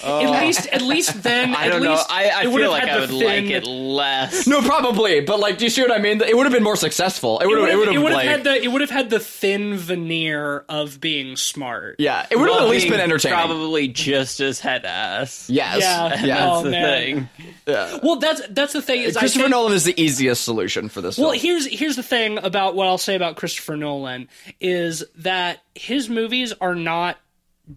at 0.05 0.27
uh, 0.27 0.41
least, 0.45 0.67
at 0.69 0.83
least 0.83 1.23
then, 1.23 1.55
I 1.55 1.69
don't 1.69 1.83
know. 1.83 1.91
least 1.93 2.07
I, 2.11 2.31
I 2.31 2.41
it 2.43 2.55
feel 2.55 2.71
like 2.71 2.83
I 2.85 2.95
the 2.95 3.01
would 3.15 3.25
like 3.25 3.45
it 3.45 3.65
less. 3.67 4.47
no 4.47 4.61
probably 4.63 5.21
but 5.21 5.39
like 5.41 5.59
do 5.59 5.65
you 5.65 5.71
see 5.71 5.83
what 5.83 5.93
i 5.93 5.99
mean 5.99 6.21
it 6.23 6.37
would 6.37 6.45
have 6.47 6.53
been 6.53 6.63
more 6.63 6.77
successful 6.77 7.39
it 7.41 7.47
would 7.47 7.59
have 7.59 7.69
it 7.69 7.77
would 7.77 7.89
have 7.93 8.03
would 8.03 8.13
like 8.13 8.27
had 8.27 8.45
the 8.45 8.63
it 8.63 8.69
would 8.71 8.81
have 8.81 8.91
had 8.91 9.11
the 9.11 9.21
thin 9.21 9.77
veneer 9.77 10.65
of 10.69 11.01
being 11.01 11.37
smart. 11.37 11.97
yeah 11.99 12.27
it 12.31 12.37
would 12.39 12.49
have 12.49 12.57
While 12.59 12.67
at 12.67 12.71
least 12.71 12.89
been 12.89 13.01
entertaining 13.01 13.37
Probably 13.39 13.89
just 13.89 14.41
as 14.41 14.61
head 14.61 14.85
ass. 14.85 15.49
yes 15.51 15.81
Yeah. 15.83 16.25
yeah 16.25 16.49
Oh, 16.53 16.63
the 16.63 16.71
man. 16.71 17.29
thing. 17.67 18.01
Well, 18.03 18.17
that's 18.17 18.43
that's 18.49 18.73
the 18.73 18.83
thing 18.83 19.03
is 19.03 19.17
christopher 19.17 19.45
think- 19.45 19.51
nolan 19.51 19.73
is 19.75 19.85
the 19.85 20.01
easiest 20.01 20.43
solution 20.45 20.89
for 20.89 21.01
this 21.01 21.19
Well, 21.19 21.31
film. 21.31 21.41
here's 21.43 21.67
here's 21.67 21.97
the 21.97 22.03
thing 22.03 22.39
about 22.39 22.75
what 22.75 22.87
I'll 22.87 22.99
say 22.99 23.15
about 23.15 23.37
Christopher 23.37 23.77
Nolan 23.77 24.29
is 24.61 25.05
that 25.19 25.63
his 25.75 26.09
movies 26.09 26.53
are 26.61 26.75
not 26.75 27.19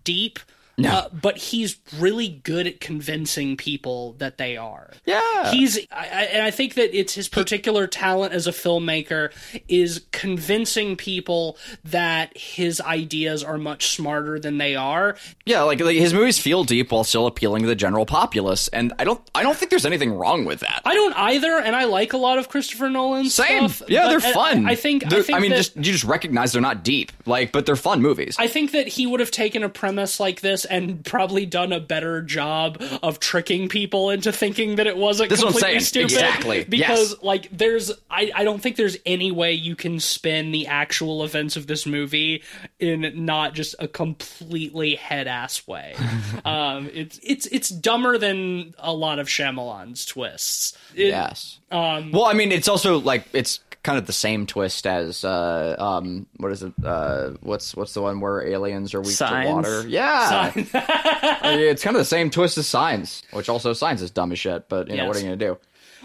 deep. 0.04 0.40
Uh, 0.84 1.08
but 1.10 1.38
he's 1.38 1.78
really 1.98 2.28
good 2.28 2.68
at 2.68 2.80
convincing 2.82 3.56
people 3.58 4.14
that 4.18 4.38
they 4.38 4.58
are. 4.58 4.92
Yeah. 5.06 5.52
he's, 5.52 5.78
I, 5.92 6.04
I, 6.04 6.24
and 6.34 6.42
I 6.42 6.52
think 6.52 6.74
that 6.76 6.98
it's 6.98 7.14
his 7.14 7.28
particular 7.30 7.88
talent 7.88 8.34
as 8.34 8.48
a 8.48 8.52
filmmaker 8.52 9.32
is 9.68 10.06
convincing 10.12 10.96
people 10.98 11.58
that 11.84 12.36
his 12.38 12.82
ideas 12.82 13.44
are 13.44 13.58
much 13.58 13.90
smarter 13.90 14.40
than 14.40 14.58
they 14.58 14.76
are. 14.76 15.16
Yeah, 15.46 15.62
like, 15.64 15.80
like 15.80 15.96
his 15.96 16.14
movies 16.14 16.40
feel 16.40 16.64
deep 16.64 16.92
while 16.92 17.04
still 17.04 17.28
appealing 17.28 17.62
to 17.62 17.68
the 17.68 17.76
general 17.76 18.06
populace, 18.06 18.68
and 18.70 18.94
I 19.00 19.04
don't 19.04 19.22
I 19.34 19.44
don't 19.44 19.56
think 19.56 19.70
there's 19.70 19.86
anything 19.86 20.14
wrong 20.14 20.46
with 20.46 20.62
that. 20.62 20.82
I 20.86 20.94
don't 20.96 21.14
either, 21.16 21.58
and 21.60 21.76
I 21.76 21.86
like 21.86 22.14
a 22.14 22.18
lot 22.18 22.38
of 22.40 22.50
Christopher 22.50 22.90
Nolan's 22.90 23.34
Same, 23.34 23.70
stuff. 23.70 23.90
yeah, 23.90 24.08
they're 24.08 24.20
fun. 24.20 24.66
I, 24.68 24.76
think. 24.76 25.08
They're- 25.10 25.20
I 25.20 25.24
think. 25.24 25.40
mean, 25.42 25.52
that, 25.52 25.58
just 25.58 25.76
you 25.76 25.84
just 25.84 26.04
recognize 26.04 26.52
they're 26.52 26.62
not 26.62 26.84
deep, 26.84 27.12
like, 27.26 27.52
but 27.52 27.66
they're 27.66 27.76
fun 27.76 28.02
movies. 28.02 28.36
I 28.40 28.48
think 28.48 28.72
that 28.72 28.88
he 28.88 29.06
would 29.08 29.20
have 29.20 29.32
taken 29.32 29.64
a 29.64 29.70
premise 29.70 30.20
like 30.20 30.42
this 30.42 30.65
and 30.66 31.04
probably 31.06 31.46
done 31.46 31.72
a 31.72 31.80
better 31.80 32.22
job 32.22 32.82
of 33.02 33.20
tricking 33.20 33.70
people 33.70 34.10
into 34.10 34.32
thinking 34.32 34.76
that 34.76 34.88
it 34.88 34.98
wasn't 34.98 35.30
This 35.30 35.40
is 35.40 35.46
what 35.46 35.50
I'm 35.56 35.60
completely 35.60 35.80
saying. 35.80 36.08
stupid. 36.10 36.12
Exactly. 36.14 36.64
Because 36.66 37.12
Yes. 37.12 37.24
like 37.24 37.50
there's 37.52 37.92
I, 38.10 38.32
I 38.36 38.44
don't 38.44 38.62
think 38.62 38.76
there's 38.76 38.98
any 39.06 39.32
way 39.32 39.54
you 39.54 39.76
can 39.76 40.00
spin 40.00 40.52
the 40.52 40.68
actual 40.68 41.24
events 41.24 41.56
of 41.56 41.68
this 41.68 41.86
movie 41.86 42.44
in 42.80 43.26
not 43.26 43.54
just 43.54 43.76
a 43.80 43.88
completely 43.88 44.96
head 44.96 45.28
ass 45.28 45.68
way. 45.68 45.96
um 46.46 46.90
it's 46.94 47.20
it's 47.24 47.46
it's 47.48 47.70
dumber 47.70 48.18
than 48.18 48.74
a 48.80 48.94
lot 48.94 49.20
of 49.20 49.28
Shyamalan's 49.28 50.06
twists. 50.06 50.78
It- 50.96 51.08
yes. 51.08 51.60
Um 51.72 52.12
Well, 52.12 52.26
I 52.26 52.34
mean, 52.34 52.52
it's 52.52 52.68
also 52.68 53.00
like 53.00 53.26
it's 53.34 53.60
kind 53.86 54.00
of 54.00 54.08
the 54.08 54.14
same 54.14 54.48
twist 54.48 54.86
as 54.88 55.24
uh, 55.24 55.76
um, 55.78 56.26
what 56.38 56.52
is 56.52 56.64
it? 56.64 56.74
Uh, 56.84 57.32
what's 57.42 57.76
what's 57.76 57.94
the 57.94 58.02
one 58.02 58.20
where 58.20 58.46
aliens 58.46 58.94
are 58.94 59.02
weak 59.02 59.12
Signs? 59.12 59.48
to 59.48 59.54
water? 59.54 59.88
Yeah, 59.88 60.52
I 60.56 61.56
mean, 61.56 61.68
it's 61.70 61.84
kind 61.84 61.96
of 61.96 62.02
the 62.02 62.06
same 62.06 62.30
twist 62.32 62.58
as 62.58 62.68
Signs, 62.68 63.24
which 63.32 63.48
also 63.48 63.72
Signs 63.74 64.02
is 64.02 64.12
dumb 64.12 64.32
as 64.32 64.40
shit. 64.40 64.68
But 64.68 64.90
you 64.90 64.98
know, 64.98 65.08
what 65.08 65.16
are 65.16 65.20
you 65.20 65.26
gonna 65.26 65.38
do? 65.38 65.58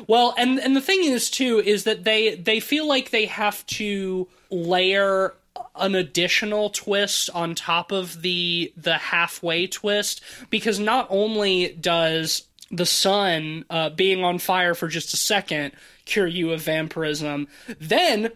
Well, 0.07 0.35
and 0.37 0.61
and 0.61 0.77
the 0.77 0.81
thing 0.81 1.05
is 1.05 1.31
too 1.31 1.59
is 1.59 1.85
that 1.85 2.05
they 2.05 2.37
they 2.37 2.61
feel 2.61 2.87
like 2.87 3.11
they 3.11 3.27
have 3.27 3.67
to 3.67 4.29
layer 4.51 5.35
an 5.77 5.95
additional 5.95 6.71
twist 6.71 7.31
on 7.35 7.55
top 7.55 7.93
of 7.93 8.23
the 8.23 8.73
the 8.77 8.99
halfway 8.99 9.67
twist 9.67 10.23
because 10.51 10.79
not 10.79 11.07
only 11.11 11.69
does 11.81 12.43
the 12.71 12.87
sun 12.87 13.65
uh, 13.71 13.91
being 13.91 14.25
on 14.25 14.39
fire 14.39 14.75
for 14.75 14.89
just 14.89 15.13
a 15.13 15.17
second 15.17 15.73
cure 16.05 16.27
you 16.27 16.53
of 16.53 16.63
vampirism, 16.63 17.49
then 17.79 18.31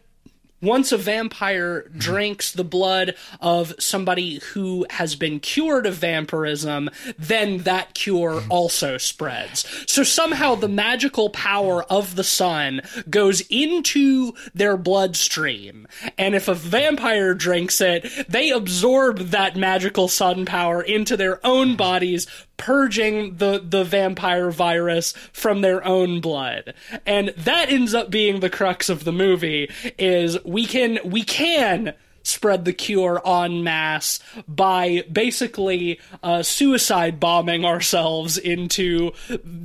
once 0.65 0.93
a 0.93 0.97
vampire 0.97 1.83
hmm. 1.83 1.99
drinks 1.99 2.53
the 2.53 2.65
blood 2.65 3.15
of 3.41 3.75
somebody 3.79 4.41
who 4.53 4.87
has 4.91 5.15
been 5.15 5.39
cured 5.39 5.87
of 5.87 5.95
vampirism, 5.95 6.91
then 7.19 7.59
that 7.59 7.95
cure 7.95 8.41
hmm. 8.41 8.51
also 8.51 8.97
spreads. 8.97 9.85
So 9.87 10.03
somehow 10.03 10.55
the 10.55 10.69
magical 10.69 11.31
power 11.31 11.85
of 11.85 12.17
the 12.17 12.25
sun 12.25 12.81
goes 13.09 13.43
into 13.51 14.33
their 14.55 14.77
bloodstream. 14.77 15.87
And 16.19 16.35
if 16.35 16.49
a 16.49 16.55
vampire 16.55 17.35
drinks 17.35 17.81
it, 17.81 18.27
they 18.29 18.51
absorb 18.51 19.19
that 19.19 19.57
magical 19.57 20.09
sun 20.09 20.47
power 20.47 20.83
into 20.83 21.17
their 21.17 21.45
own 21.47 21.71
hmm. 21.71 21.77
bodies, 21.77 22.27
purging 22.57 23.37
the, 23.37 23.63
the 23.65 23.85
vampire 23.85 24.51
virus 24.51 25.13
from 25.33 25.61
their 25.61 25.85
own 25.85 26.21
blood. 26.21 26.75
And 27.07 27.29
that 27.37 27.71
ends 27.71 27.95
up 27.95 28.11
being 28.11 28.41
the 28.41 28.51
crux 28.51 28.89
of 28.89 29.05
the 29.05 29.13
movie 29.13 29.71
is 29.99 30.43
we 30.45 30.67
can 30.67 30.99
we 31.05 31.23
can 31.23 31.95
spread 32.25 32.65
the 32.65 32.73
cure 32.73 33.23
en 33.25 33.63
masse 33.63 34.19
by 34.49 35.05
basically 35.13 36.01
uh, 36.23 36.43
suicide 36.43 37.21
bombing 37.21 37.65
ourselves 37.65 38.37
into 38.37 39.13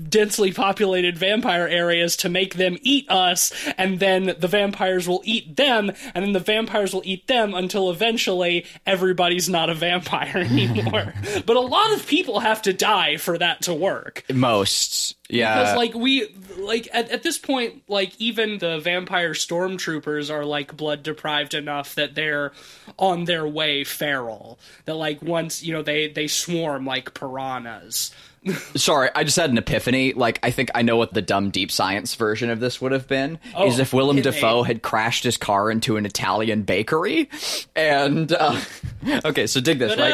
densely 0.08 0.52
populated 0.54 1.18
vampire 1.18 1.68
areas 1.68 2.16
to 2.18 2.30
make 2.30 2.56
them 2.56 2.78
eat 2.82 3.10
us, 3.10 3.52
and 3.78 4.00
then 4.00 4.36
the 4.38 4.48
vampires 4.48 5.08
will 5.08 5.22
eat 5.24 5.56
them, 5.56 5.92
and 6.14 6.24
then 6.24 6.34
the 6.34 6.40
vampires 6.40 6.94
will 6.94 7.04
eat 7.06 7.26
them 7.28 7.54
until 7.54 7.90
eventually 7.90 8.66
everybody's 8.86 9.50
not 9.50 9.70
a 9.70 9.74
vampire 9.74 10.38
anymore. 10.50 11.14
but 11.46 11.56
a 11.56 11.62
lot 11.62 11.94
of 11.94 12.06
people 12.06 12.40
have 12.40 12.62
to 12.62 12.74
die 12.74 13.18
for 13.18 13.38
that 13.38 13.62
to 13.64 13.74
work. 13.74 14.24
Most, 14.32 15.16
yeah. 15.30 15.60
Because 15.60 15.78
like 15.78 15.94
we 15.94 16.28
like 16.58 16.88
at, 16.92 17.10
at 17.10 17.24
this 17.24 17.38
point, 17.38 17.84
like 17.88 18.14
even 18.20 18.58
the 18.58 18.80
vampire 18.80 19.34
stormtroopers 19.34 20.30
are 20.30 20.44
like 20.44 20.76
blood 20.76 21.04
deprived 21.04 21.54
enough 21.54 21.96
that 21.96 22.16
they're 22.16 22.52
on 22.98 23.26
their 23.26 23.48
way 23.48 23.84
feral. 23.84 24.60
That 24.86 24.96
like 24.96 25.22
once 25.22 25.64
you 25.64 25.74
know 25.74 25.84
they 25.84 26.08
they 26.08 26.28
swarm 26.28 26.86
like 26.86 27.14
piranhas. 27.14 28.12
Sorry, 28.76 29.10
I 29.16 29.24
just 29.24 29.36
had 29.36 29.50
an 29.50 29.58
epiphany. 29.58 30.14
Like, 30.14 30.40
I 30.44 30.52
think 30.52 30.72
I 30.74 30.82
know 30.82 30.96
what 30.96 31.14
the 31.14 31.22
dumb 31.22 31.50
deep 31.50 31.72
science 31.72 32.16
version 32.16 32.50
of 32.50 32.60
this 32.62 32.80
would 32.80 32.94
have 32.94 33.08
been. 33.08 33.38
is 33.66 33.80
if 33.80 33.94
Willem. 33.94 34.22
Dafoe 34.22 34.64
had 34.64 34.82
crashed 34.82 35.24
his 35.26 35.38
car 35.38 35.70
into 35.70 35.98
an 35.98 36.06
Italian 36.06 36.64
bakery, 36.64 37.30
and 37.76 38.32
uh, 38.32 38.60
okay, 39.26 39.48
so 39.48 39.60
dig 39.60 39.80
this 39.80 39.98
right. 39.98 40.12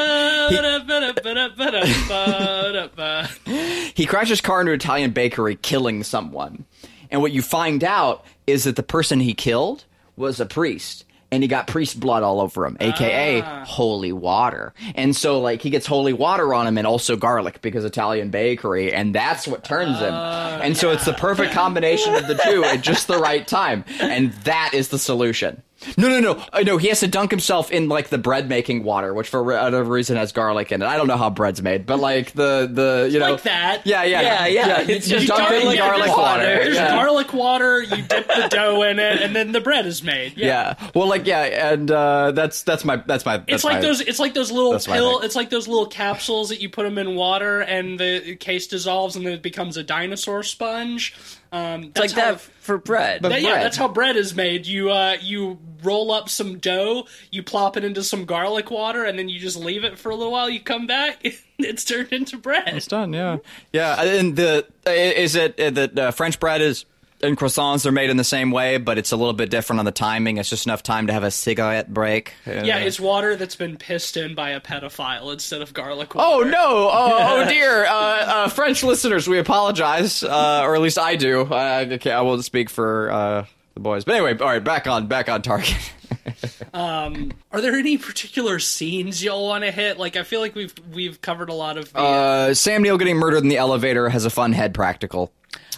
He 3.96 4.06
crashed 4.06 4.30
his 4.30 4.42
car 4.42 4.62
into 4.62 4.74
an 4.74 4.80
Italian 4.80 5.12
bakery, 5.12 5.56
killing 5.56 6.04
someone, 6.04 6.66
and 7.10 7.22
what 7.22 7.32
you 7.32 7.42
find 7.42 7.84
out 7.84 8.26
is 8.48 8.66
that 8.66 8.76
the 8.76 8.84
person 8.84 9.20
he 9.20 9.34
killed 9.34 9.86
was 10.16 10.40
a 10.40 10.46
priest. 10.46 11.04
And 11.32 11.44
he 11.44 11.48
got 11.50 11.68
priest 11.68 12.00
blood 12.00 12.24
all 12.24 12.40
over 12.40 12.66
him, 12.66 12.78
aka 12.80 13.42
ah. 13.42 13.66
holy 13.66 14.14
water. 14.14 14.74
And 14.94 15.14
so, 15.14 15.42
like, 15.42 15.62
he 15.62 15.70
gets 15.70 15.86
holy 15.86 16.14
water 16.14 16.54
on 16.54 16.68
him 16.68 16.78
and 16.78 16.86
also 16.86 17.18
garlic 17.18 17.62
because 17.62 17.84
Italian 17.84 18.30
bakery, 18.30 18.94
and 18.94 19.14
that's 19.14 19.48
what 19.48 19.64
turns 19.64 20.00
him. 20.00 20.14
Oh, 20.14 20.60
and 20.62 20.78
so, 20.78 20.92
it's 20.92 21.04
the 21.04 21.14
perfect 21.14 21.52
combination 21.52 22.14
of 22.14 22.28
the 22.28 22.36
two 22.36 22.64
at 22.64 22.82
just 22.82 23.08
the 23.08 23.18
right 23.18 23.46
time. 23.46 23.84
And 24.00 24.32
that 24.44 24.74
is 24.74 24.90
the 24.90 25.00
solution. 25.00 25.62
No, 25.98 26.08
no, 26.10 26.20
no, 26.20 26.44
uh, 26.54 26.62
no. 26.62 26.78
He 26.78 26.88
has 26.90 27.00
to 27.02 27.08
dunk 27.08 27.32
himself 27.32 27.72
in 27.72 27.90
like 27.90 28.10
the 28.10 28.18
bread 28.18 28.50
making 28.50 28.84
water, 28.84 29.14
which 29.14 29.28
for 29.30 29.44
whatever 29.44 29.84
reason 29.84 30.18
has 30.18 30.32
garlic 30.32 30.72
in 30.72 30.82
it. 30.82 30.86
I 30.86 30.98
don't 30.98 31.08
know 31.08 31.18
how 31.18 31.30
bread's 31.30 31.62
made, 31.62 31.86
but 31.86 32.00
like 32.00 32.32
the 32.34 32.70
the 32.72 33.10
you 33.12 33.20
know 33.20 33.32
Like 33.34 33.44
that. 33.44 33.82
Yeah, 33.86 34.04
yeah, 34.04 34.22
Yeah, 34.22 34.46
yeah. 34.48 34.82
You 34.82 34.96
It's 34.96 35.08
just 35.08 35.26
just 35.28 35.38
dunk 35.38 35.52
it 35.52 35.56
in 35.64 35.78
garlic- 35.78 35.78
garlic 35.78 36.08
water. 36.10 36.22
water. 36.22 36.44
There's 36.64 36.76
yeah. 36.76 36.96
garlic 36.96 37.34
water. 37.34 37.82
You 37.84 38.02
dip 38.02 38.28
the 38.28 38.48
dough 38.50 38.82
in 38.84 39.00
it, 39.00 39.22
and 39.22 39.36
then 39.36 39.52
the 39.52 39.62
bread 39.62 39.86
is 39.86 40.04
made. 40.04 40.38
Yeah. 40.38 40.76
Yeah. 40.80 40.90
Well, 40.96 41.08
like 41.08 41.26
yeah, 41.28 41.72
and 41.72 41.90
uh, 41.92 42.32
that's 42.32 42.64
that's 42.64 42.84
my 42.86 42.98
that's 42.98 43.26
my. 43.26 43.38
That's 43.38 43.50
It's 43.50 43.64
like 43.64 43.76
my- 43.76 43.82
those. 43.82 44.02
It's 44.02 44.20
like 44.20 44.34
those 44.34 44.52
little 44.52 44.80
pill. 44.80 45.20
It's 45.22 45.36
like 45.36 45.50
those 45.50 45.68
little 45.68 45.88
capsules 45.88 46.50
that 46.50 46.62
you 46.62 46.70
put 46.70 46.84
them 46.84 46.98
in 46.98 47.16
water, 47.16 47.62
and 47.62 48.00
the 48.00 48.36
case 48.38 48.68
dissolves, 48.68 49.16
and 49.16 49.26
then 49.26 49.34
it 49.34 49.42
becomes 49.42 49.78
a 49.78 49.84
dinosaur 49.84 50.44
sponge. 50.44 51.16
Um, 51.56 51.84
It's 51.86 52.00
like 52.00 52.10
that's 52.10 52.14
how- 52.14 52.32
that 52.34 52.42
for 52.42 52.78
bread. 52.78 53.22
that- 53.22 53.42
yeah, 53.42 53.52
bread. 53.54 53.66
that's 53.66 53.78
how 53.78 53.88
bread 53.88 54.16
is 54.18 54.34
made. 54.36 54.66
You 54.66 54.92
uh, 54.92 55.18
you 55.22 55.60
roll 55.84 56.12
up 56.12 56.30
some 56.30 56.58
dough, 56.58 57.06
you 57.32 57.44
plop 57.44 57.78
it 57.78 57.84
into 57.84 58.04
some 58.04 58.26
garlic 58.26 58.72
water, 58.72 59.04
and 59.04 59.18
then 59.20 59.30
you 59.30 59.40
just 59.40 59.58
leave 59.58 59.84
it 59.84 59.98
for 60.00 60.10
a 60.10 60.16
little 60.16 60.32
while. 60.32 60.50
You 60.50 60.60
come 60.60 60.88
back, 60.88 61.20
it's 61.60 61.84
turned 61.84 62.12
into 62.12 62.38
bread. 62.38 62.64
It's 62.76 62.88
done. 62.88 63.14
Yeah. 63.14 63.38
Yeah. 63.72 64.02
And 64.02 64.36
the 64.36 64.66
is 64.88 65.36
it 65.36 65.60
uh, 65.60 65.70
that 65.72 65.98
uh, 66.00 66.12
French 66.12 66.40
bread 66.40 66.62
is. 66.62 66.86
And 67.26 67.38
croissants 67.38 67.86
are 67.86 67.92
made 67.92 68.10
in 68.10 68.18
the 68.18 68.24
same 68.24 68.52
way, 68.52 68.78
but 68.78 68.98
it's 68.98 69.12
a 69.12 69.18
little 69.18 69.34
bit 69.34 69.50
different 69.50 69.80
on 69.80 69.86
the 69.86 69.92
timing. 69.92 70.38
It's 70.38 70.50
just 70.50 70.66
enough 70.66 70.84
time 70.84 71.08
to 71.08 71.14
have 71.14 71.24
a 71.24 71.32
cigarette 71.32 71.94
break. 71.94 72.34
Yeah, 72.46 72.78
it's 72.78 73.00
water 73.00 73.36
that's 73.36 73.56
been 73.56 73.78
pissed 73.78 74.16
in 74.16 74.36
by 74.36 74.52
a 74.52 74.62
pedophile 74.62 75.34
instead 75.34 75.62
of 75.62 75.74
garlic 75.74 76.16
water. 76.16 76.46
Oh 76.46 76.50
no! 76.50 76.90
Oh, 76.92 77.44
oh 77.44 77.46
dear! 77.50 77.86
Uh, 77.86 77.90
uh, 77.92 78.48
French 78.50 78.84
listeners, 78.84 79.28
we 79.28 79.40
apologize, 79.40 80.24
uh, 80.24 80.62
or 80.64 80.76
at 80.76 80.82
least 80.82 81.00
I 81.00 81.16
do. 81.16 81.46
I, 81.46 81.82
I, 81.82 82.10
I 82.10 82.22
won't 82.22 82.46
speak 82.46 82.70
for 82.70 83.12
uh, 83.12 83.46
the 83.74 83.80
boys. 83.80 84.06
But 84.06 84.16
anyway, 84.16 84.38
all 84.38 84.48
right, 84.48 84.64
back 84.64 84.88
on 84.88 85.08
back 85.08 85.30
on 85.30 85.42
target. 85.42 85.92
Are 86.74 87.62
there 87.62 87.76
any 87.76 87.98
particular 87.98 88.60
scenes 88.60 89.24
y'all 89.24 89.48
want 89.48 89.64
to 89.64 89.72
hit? 89.72 89.98
Like, 89.98 90.16
I 90.16 90.24
feel 90.24 90.42
like 90.42 90.56
we've 90.56 90.74
we've 90.94 91.22
covered 91.22 91.50
a 91.50 91.54
lot 91.54 91.78
of 91.78 91.92
the. 91.94 92.00
Uh, 92.00 92.54
Sam 92.54 92.84
Neill 92.84 92.98
getting 92.98 93.18
murdered 93.18 93.44
in 93.44 93.50
the 93.50 93.58
elevator 93.58 94.10
has 94.10 94.26
a 94.26 94.30
fun 94.30 94.52
head 94.52 94.74
practical. 94.74 95.32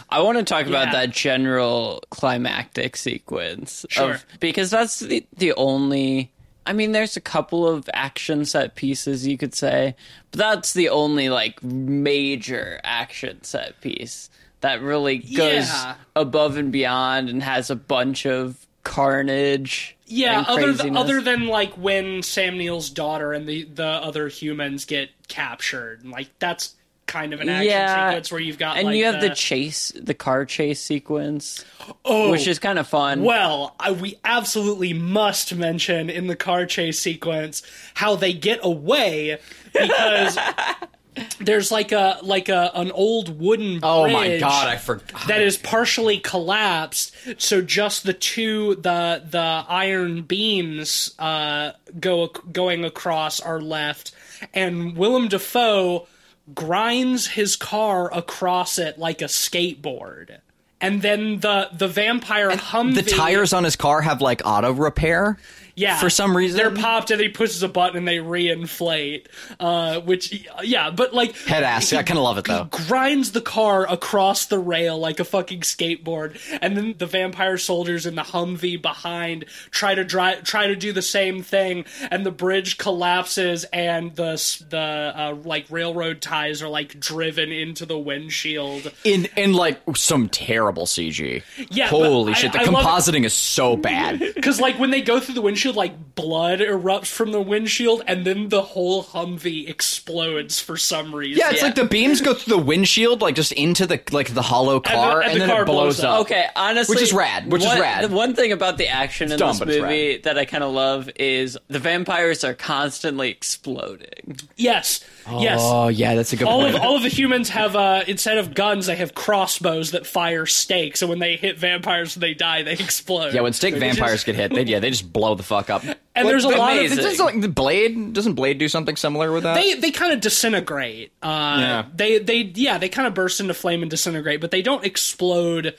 I 0.09 0.21
want 0.21 0.37
to 0.37 0.43
talk 0.43 0.67
about 0.67 0.91
that 0.93 1.11
general 1.11 2.01
climactic 2.09 2.95
sequence. 2.95 3.85
Sure. 3.89 4.13
Of, 4.15 4.25
because 4.39 4.69
that's 4.69 4.99
the, 4.99 5.25
the 5.37 5.53
only. 5.53 6.31
I 6.65 6.73
mean, 6.73 6.91
there's 6.91 7.15
a 7.15 7.21
couple 7.21 7.67
of 7.67 7.89
action 7.93 8.43
set 8.45 8.75
pieces 8.75 9.25
you 9.25 9.37
could 9.37 9.55
say, 9.55 9.95
but 10.31 10.37
that's 10.37 10.73
the 10.73 10.89
only 10.89 11.29
like 11.29 11.63
major 11.63 12.79
action 12.83 13.43
set 13.43 13.79
piece 13.81 14.29
that 14.61 14.81
really 14.81 15.17
goes 15.19 15.69
Yeah. 15.69 15.95
above 16.15 16.57
and 16.57 16.71
beyond 16.71 17.29
and 17.29 17.41
has 17.43 17.69
a 17.69 17.75
bunch 17.75 18.25
of 18.25 18.65
carnage. 18.83 19.95
Yeah, 20.07 20.43
other 20.47 20.73
th- 20.73 20.93
other 20.93 21.21
than 21.21 21.47
like 21.47 21.73
when 21.73 22.23
Sam 22.23 22.57
Neill's 22.57 22.89
daughter 22.89 23.33
and 23.33 23.47
the 23.47 23.63
the 23.65 23.85
other 23.85 24.27
humans 24.29 24.85
get 24.85 25.09
captured, 25.27 26.05
like 26.05 26.29
that's 26.39 26.75
kind 27.07 27.33
of 27.33 27.41
an 27.41 27.49
action 27.49 27.69
Yeah, 27.71 28.09
sequence 28.09 28.31
where 28.31 28.41
you've 28.41 28.57
got 28.59 28.77
and 28.77 28.87
like 28.87 28.97
you 28.97 29.05
have 29.05 29.21
the 29.21 29.29
chase, 29.33 29.91
the 29.95 30.13
car 30.13 30.45
chase 30.45 30.81
sequence, 30.81 31.65
oh, 32.05 32.31
which 32.31 32.47
is 32.47 32.59
kind 32.59 32.77
of 32.77 32.87
fun. 32.87 33.23
Well, 33.23 33.75
I, 33.79 33.91
we 33.91 34.19
absolutely 34.23 34.93
must 34.93 35.55
mention 35.55 36.09
in 36.09 36.27
the 36.27 36.35
car 36.35 36.65
chase 36.65 36.99
sequence 36.99 37.63
how 37.95 38.15
they 38.15 38.33
get 38.33 38.59
away 38.61 39.39
because 39.73 40.37
there's 41.39 41.71
like 41.71 41.91
a 41.91 42.19
like 42.21 42.49
a 42.49 42.71
an 42.75 42.91
old 42.91 43.39
wooden 43.39 43.79
Oh 43.81 44.07
my 44.09 44.37
god, 44.37 44.67
I 44.67 44.77
forgot. 44.77 45.27
that 45.27 45.41
is 45.41 45.57
partially 45.57 46.19
collapsed 46.19 47.15
so 47.37 47.61
just 47.61 48.03
the 48.03 48.13
two 48.13 48.75
the 48.75 49.23
the 49.27 49.65
iron 49.67 50.21
beams 50.21 51.15
uh 51.17 51.71
go 51.99 52.27
going 52.27 52.85
across 52.85 53.39
are 53.39 53.59
left 53.61 54.11
and 54.53 54.95
Willem 54.95 55.27
Dafoe 55.27 56.07
grinds 56.53 57.27
his 57.27 57.55
car 57.55 58.13
across 58.13 58.77
it 58.79 58.97
like 58.97 59.21
a 59.21 59.25
skateboard 59.25 60.39
and 60.81 61.01
then 61.01 61.39
the 61.39 61.69
the 61.73 61.87
vampire 61.87 62.51
Humvee 62.51 62.95
the 62.95 63.03
tires 63.03 63.53
on 63.53 63.63
his 63.63 63.75
car 63.75 64.01
have 64.01 64.21
like 64.21 64.41
auto 64.45 64.71
repair. 64.71 65.37
Yeah, 65.77 65.97
for 65.99 66.09
some 66.09 66.35
reason. 66.35 66.57
they're 66.57 66.71
popped 66.71 67.11
and 67.11 67.21
he 67.21 67.29
pushes 67.29 67.63
a 67.63 67.69
button 67.69 67.97
and 67.97 68.07
they 68.07 68.17
reinflate. 68.17 69.27
Uh, 69.59 69.99
which 70.01 70.45
yeah, 70.63 70.89
but 70.89 71.13
like 71.13 71.35
Head 71.37 71.63
ass. 71.63 71.93
I 71.93 72.03
kind 72.03 72.17
of 72.17 72.23
love 72.23 72.37
it 72.37 72.45
though. 72.45 72.65
grinds 72.65 73.31
the 73.31 73.41
car 73.41 73.89
across 73.89 74.47
the 74.47 74.59
rail 74.59 74.97
like 74.99 75.19
a 75.19 75.23
fucking 75.23 75.61
skateboard, 75.61 76.37
and 76.61 76.75
then 76.75 76.95
the 76.97 77.05
vampire 77.05 77.57
soldiers 77.57 78.05
in 78.05 78.15
the 78.15 78.23
Humvee 78.23 78.81
behind 78.81 79.45
try 79.71 79.95
to 79.95 80.03
drive, 80.03 80.43
try 80.43 80.67
to 80.67 80.75
do 80.75 80.91
the 80.91 81.01
same 81.01 81.43
thing, 81.43 81.85
and 82.11 82.25
the 82.25 82.31
bridge 82.31 82.77
collapses, 82.77 83.63
and 83.65 84.15
the 84.15 84.27
the 84.69 84.77
uh, 85.15 85.35
like 85.43 85.65
railroad 85.69 86.21
ties 86.21 86.61
are 86.61 86.69
like 86.69 86.99
driven 86.99 87.51
into 87.51 87.85
the 87.85 87.97
windshield. 87.97 88.91
In 89.03 89.27
in 89.37 89.53
like 89.53 89.79
some 89.95 90.27
terrible 90.29 90.85
CG. 90.85 91.43
Yeah, 91.69 91.87
Holy 91.87 92.33
I- 92.33 92.35
shit, 92.35 92.51
the 92.53 92.59
I 92.59 92.63
compositing 92.65 93.23
is 93.25 93.33
so 93.33 93.77
bad. 93.77 94.19
Because 94.37 94.59
like 94.61 94.77
when 94.79 94.91
they 94.91 95.01
go 95.01 95.19
through 95.19 95.35
the 95.35 95.41
windshield, 95.41 95.66
like 95.75 96.15
blood 96.15 96.59
erupts 96.59 97.07
from 97.11 97.31
the 97.31 97.41
windshield, 97.41 98.03
and 98.07 98.25
then 98.25 98.49
the 98.49 98.61
whole 98.61 99.03
Humvee 99.03 99.69
explodes 99.69 100.59
for 100.59 100.77
some 100.77 101.13
reason. 101.13 101.39
Yeah, 101.39 101.51
it's 101.51 101.61
like 101.61 101.75
the 101.75 101.85
beams 101.85 102.21
go 102.21 102.33
through 102.33 102.57
the 102.57 102.61
windshield, 102.63 103.21
like 103.21 103.35
just 103.35 103.51
into 103.51 103.85
the 103.85 104.01
like 104.11 104.33
the 104.33 104.41
hollow 104.41 104.79
car, 104.79 105.21
and, 105.21 105.31
and 105.31 105.35
the 105.41 105.45
then 105.45 105.49
car 105.49 105.61
it 105.63 105.65
blows 105.65 105.97
blows 105.97 105.99
up. 106.03 106.13
up. 106.13 106.21
Okay, 106.21 106.45
honestly, 106.55 106.93
Which 106.95 107.03
is 107.03 107.13
rad, 107.13 107.51
which 107.51 107.63
is 107.63 107.79
rad. 107.79 108.09
The 108.09 108.15
one 108.15 108.33
thing 108.35 108.51
about 108.51 108.77
the 108.77 108.87
action 108.87 109.31
in 109.31 109.37
dumb, 109.39 109.57
this 109.57 109.79
movie 109.81 110.17
that 110.17 110.37
I 110.37 110.45
kind 110.45 110.63
of 110.63 110.71
love 110.73 111.09
is 111.17 111.57
the 111.67 111.79
vampires 111.79 112.43
are 112.43 112.53
constantly 112.53 113.29
exploding. 113.29 114.37
yes, 114.55 115.03
yes. 115.29 115.59
Oh 115.61 115.87
yeah, 115.87 116.15
that's 116.15 116.33
a 116.33 116.35
good 116.37 116.47
all 116.47 116.61
point. 116.61 116.75
of 116.75 116.81
all 116.81 116.95
of 116.95 117.03
the 117.03 117.09
humans 117.09 117.49
have 117.49 117.75
uh, 117.75 118.03
instead 118.07 118.37
of 118.37 118.53
guns, 118.53 118.85
they 118.87 118.95
have 118.95 119.13
crossbows 119.13 119.91
that 119.91 120.05
fire 120.07 120.45
stakes, 120.45 121.01
and 121.01 121.09
when 121.09 121.19
they 121.19 121.35
hit 121.35 121.57
vampires, 121.57 122.15
when 122.15 122.21
they 122.21 122.33
die, 122.33 122.63
they 122.63 122.73
explode. 122.79 123.33
yeah, 123.33 123.41
when 123.41 123.53
stake 123.53 123.75
vampires 123.75 124.19
is- 124.19 124.23
get 124.23 124.35
hit, 124.35 124.53
they 124.53 124.63
yeah 124.63 124.79
they 124.79 124.89
just 124.89 125.11
blow 125.11 125.35
the 125.35 125.43
fuck 125.43 125.56
up. 125.69 125.83
and 126.15 126.27
there's 126.27 126.45
a 126.45 126.49
but 126.49 126.57
lot 126.57 126.71
of 126.71 126.77
amazing. 126.77 126.97
Doesn't 126.97 127.25
like 127.25 127.41
the 127.41 127.47
Blade 127.49 128.13
doesn't 128.13 128.33
Blade 128.33 128.57
do 128.57 128.67
something 128.67 128.95
similar 128.95 129.31
with 129.31 129.43
that? 129.43 129.55
they 129.55 129.73
they 129.75 129.91
kind 129.91 130.13
of 130.13 130.21
disintegrate. 130.21 131.11
Uh, 131.21 131.57
Yeah. 131.59 131.85
They 131.95 132.19
they 132.19 132.37
yeah 132.55 132.77
they 132.77 132.89
kind 132.89 133.07
of 133.07 133.13
burst 133.13 133.39
into 133.39 133.53
flame 133.53 133.81
and 133.81 133.89
disintegrate, 133.91 134.41
but 134.41 134.51
they 134.51 134.61
don't 134.61 134.85
explode 134.85 135.75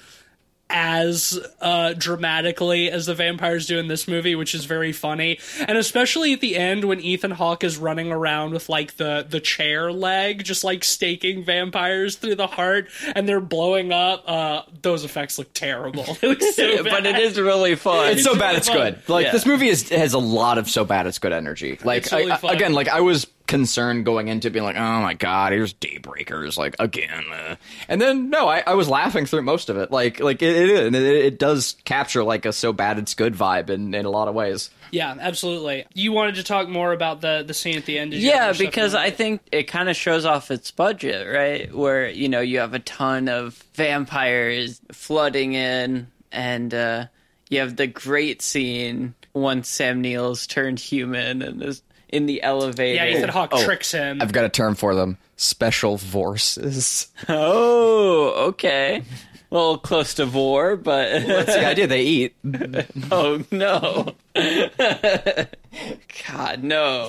as 0.71 1.39
uh, 1.61 1.95
dramatically 1.95 2.91
as 2.91 3.07
the 3.07 3.15
vampires 3.15 3.67
do 3.67 3.79
in 3.79 3.89
this 3.89 4.07
movie, 4.07 4.35
which 4.35 4.55
is 4.55 4.65
very 4.67 4.93
funny, 4.93 5.39
and 5.67 5.79
especially 5.79 6.33
at 6.33 6.41
the 6.41 6.57
end 6.57 6.85
when 6.85 7.01
Ethan 7.01 7.31
Hawke 7.33 7.65
is 7.65 7.79
running 7.79 8.13
around 8.13 8.53
with 8.53 8.69
like 8.69 8.97
the 8.97 9.27
the 9.29 9.41
chair 9.41 9.91
leg, 9.93 10.45
just 10.45 10.65
like 10.65 10.85
staking 10.85 11.45
vampires 11.45 12.17
through 12.17 12.35
the 12.35 12.47
heart, 12.47 12.89
and 13.15 13.29
they're 13.29 13.41
blowing 13.41 13.93
up. 13.93 14.25
Uh, 14.27 14.63
those 14.83 15.05
effects 15.05 15.39
look 15.39 15.53
terrible. 15.55 16.05
They 16.21 16.29
look 16.29 16.43
so 16.43 16.83
but 16.85 17.07
it 17.07 17.17
is 17.19 17.39
really 17.39 17.75
fun. 17.77 18.11
it's 18.11 18.25
so 18.25 18.33
It's 18.33 18.39
bad 18.39 18.47
really 18.49 18.57
it's 18.59 18.69
fun. 18.69 18.77
good. 18.77 19.09
Like 19.09 19.27
Yeah. 19.27 19.33
this 19.33 19.47
movie 19.47 19.69
is 19.69 19.89
has 19.91 20.13
a 20.15 20.19
lot 20.19 20.59
of 20.59 20.69
so 20.69 20.85
bad 20.85 21.07
it's 21.07 21.19
good 21.19 21.33
energy. 21.33 21.79
Like 21.85 22.05
It's 22.05 22.13
really 22.13 22.31
I- 22.31 22.35
I- 22.35 22.39
fun. 22.39 22.55
again, 22.55 22.73
like 22.73 22.89
I 22.89 23.01
was 23.01 23.27
concerned 23.49 24.05
going 24.05 24.29
into 24.29 24.51
being 24.51 24.65
like, 24.65 24.77
oh 24.77 25.01
my 25.01 25.15
god, 25.15 25.53
here's 25.53 25.75
Daybreakers, 25.75 26.57
like 26.57 26.77
again, 26.79 27.25
uh. 27.33 27.57
and 27.89 28.01
then 28.01 28.31
no, 28.31 28.47
I, 28.47 28.63
I 28.65 28.75
was 28.75 28.89
laughing 28.89 29.27
through 29.27 29.43
most 29.43 29.69
of 29.71 29.77
it. 29.77 29.91
Like 29.91 30.21
like 30.21 30.41
it 30.43 30.55
it, 30.55 30.95
it, 30.95 31.03
it 31.03 31.39
does 31.39 31.77
capture 31.85 32.23
like 32.23 32.47
a 32.47 32.53
so 32.53 32.73
bad 32.73 32.99
it's 32.99 33.15
good 33.15 33.35
vibe 33.35 33.71
in, 33.71 33.95
in 33.95 34.05
a 34.05 34.11
lot 34.11 34.29
of 34.29 34.35
ways. 34.35 34.71
yeah, 34.93 35.17
absolutely. 35.19 35.87
You 35.95 36.13
wanted 36.13 36.37
to 36.37 36.45
talk 36.45 36.69
more 36.69 36.93
about 36.93 37.21
the 37.21 37.43
the 37.45 37.55
scene 37.55 37.77
at 37.77 37.87
the 37.87 37.99
end? 37.99 38.13
Did 38.13 38.23
yeah, 38.23 38.45
more 38.45 38.55
stuff 38.55 38.61
you 38.61 38.67
because 38.67 38.95
I 38.95 39.11
think 39.11 39.41
it 39.51 39.65
kind 39.65 39.89
of 39.89 39.97
shows 39.97 40.25
off 40.25 40.51
its 40.53 40.71
budget, 40.71 41.27
right? 41.27 41.75
Where 41.75 42.09
you 42.09 42.29
know 42.29 42.41
you 42.41 42.61
have 42.61 42.75
a 42.75 42.79
ton 42.79 43.29
of 43.29 43.55
vampires 43.75 44.81
flooding 44.93 45.55
in, 45.55 46.07
and 46.31 46.73
uh, 46.73 47.07
you 47.49 47.61
have 47.61 47.77
the 47.77 47.87
great 47.87 48.43
scene 48.43 49.15
once 49.33 49.69
Sam 49.69 50.03
Neill's 50.03 50.47
turned 50.47 50.79
human 50.79 51.43
and 51.43 51.63
is 51.63 51.83
in 52.09 52.27
the 52.27 52.43
elevator. 52.43 52.95
yeah, 53.05 53.17
Ethan 53.17 53.29
Hawke 53.31 53.51
Oh, 53.53 53.65
tricks 53.65 53.93
him. 53.93 54.21
I've 54.23 54.33
got 54.33 54.45
a 54.45 54.49
term 54.49 54.75
for 54.75 54.95
them: 54.95 55.19
special 55.37 55.99
forces. 55.99 57.09
Oh, 57.29 58.49
okay. 58.49 59.03
A 59.51 59.55
little 59.55 59.79
close 59.79 60.13
to 60.15 60.27
vor, 60.27 60.77
but 60.77 61.25
That's 61.27 61.55
the 61.55 61.67
idea. 61.67 61.87
They 61.87 62.03
eat. 62.03 62.37
oh 63.11 63.43
no. 63.51 64.15
God 66.29 66.63
no. 66.63 67.07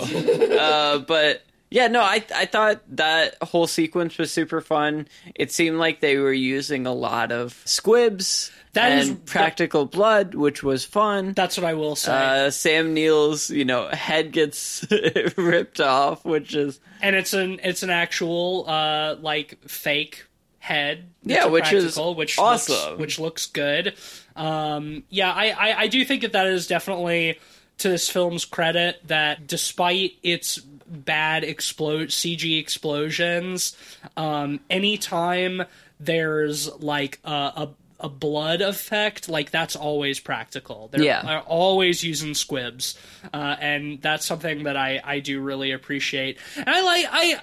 Uh, 0.60 1.00
but 1.00 1.42
yeah, 1.70 1.88
no, 1.88 2.02
I 2.02 2.24
I 2.36 2.46
thought 2.46 2.82
that 2.96 3.36
whole 3.42 3.68
sequence 3.68 4.18
was 4.18 4.32
super 4.32 4.62
fun. 4.62 5.08
It 5.36 5.52
seemed 5.52 5.78
like 5.78 6.00
they 6.00 6.18
were 6.18 6.34
using 6.34 6.86
a 6.88 6.94
lot 6.94 7.32
of 7.32 7.62
squibs 7.66 8.52
That 8.80 8.92
and 8.94 9.02
is- 9.02 9.16
practical 9.32 9.86
blood, 9.86 10.34
which 10.36 10.64
was 10.64 10.86
fun. 10.86 11.34
That's 11.34 11.58
what 11.58 11.66
I 11.66 11.74
will 11.74 11.96
say. 11.96 12.12
Uh, 12.12 12.50
Sam 12.52 12.94
Neill's, 12.94 13.50
you 13.50 13.66
know, 13.66 13.88
head 13.90 14.32
gets 14.32 14.86
ripped 15.38 15.80
off, 15.80 16.24
which 16.26 16.56
is 16.56 16.80
and 17.02 17.16
it's 17.16 17.34
an 17.34 17.60
it's 17.64 17.84
an 17.84 17.90
actual 17.90 18.66
uh 18.68 19.16
like 19.22 19.58
fake 19.68 20.26
head 20.60 21.06
Yeah, 21.24 21.46
which 21.46 21.72
is 21.72 21.98
which 21.98 22.38
awesome. 22.38 22.76
looks, 22.76 23.00
which 23.00 23.20
looks 23.20 23.46
good 23.48 23.96
um 24.36 25.04
yeah 25.10 25.32
I, 25.32 25.50
I 25.52 25.80
i 25.84 25.88
do 25.88 26.04
think 26.04 26.22
that 26.24 26.34
that 26.34 26.48
is 26.48 26.68
definitely 26.68 27.40
to 27.80 27.88
this 27.90 28.10
film's 28.10 28.44
credit 28.44 29.00
that 29.08 29.48
despite 29.48 30.18
its 30.22 30.58
bad 30.60 31.46
explode 31.46 32.10
cg 32.10 32.60
explosions 32.60 33.76
um 34.18 34.60
anytime 34.70 35.64
there's 36.00 36.70
like 36.82 37.20
a, 37.24 37.32
a 37.32 37.70
a 38.00 38.10
blood 38.10 38.62
effect, 38.62 39.28
like 39.30 39.52
that's 39.52 39.76
always 39.76 40.20
practical. 40.20 40.88
They're, 40.92 41.04
Yeah. 41.04 41.42
always 41.46 42.04
using 42.04 42.34
squibs, 42.34 42.98
uh, 43.34 43.56
and 43.60 44.02
that's 44.02 44.26
something 44.26 44.64
that 44.64 44.78
I 44.78 45.02
I 45.04 45.20
do 45.20 45.42
really 45.42 45.72
appreciate. 45.72 46.38
And 46.56 46.70
I 46.70 46.82
like 46.82 47.06
I 47.12 47.40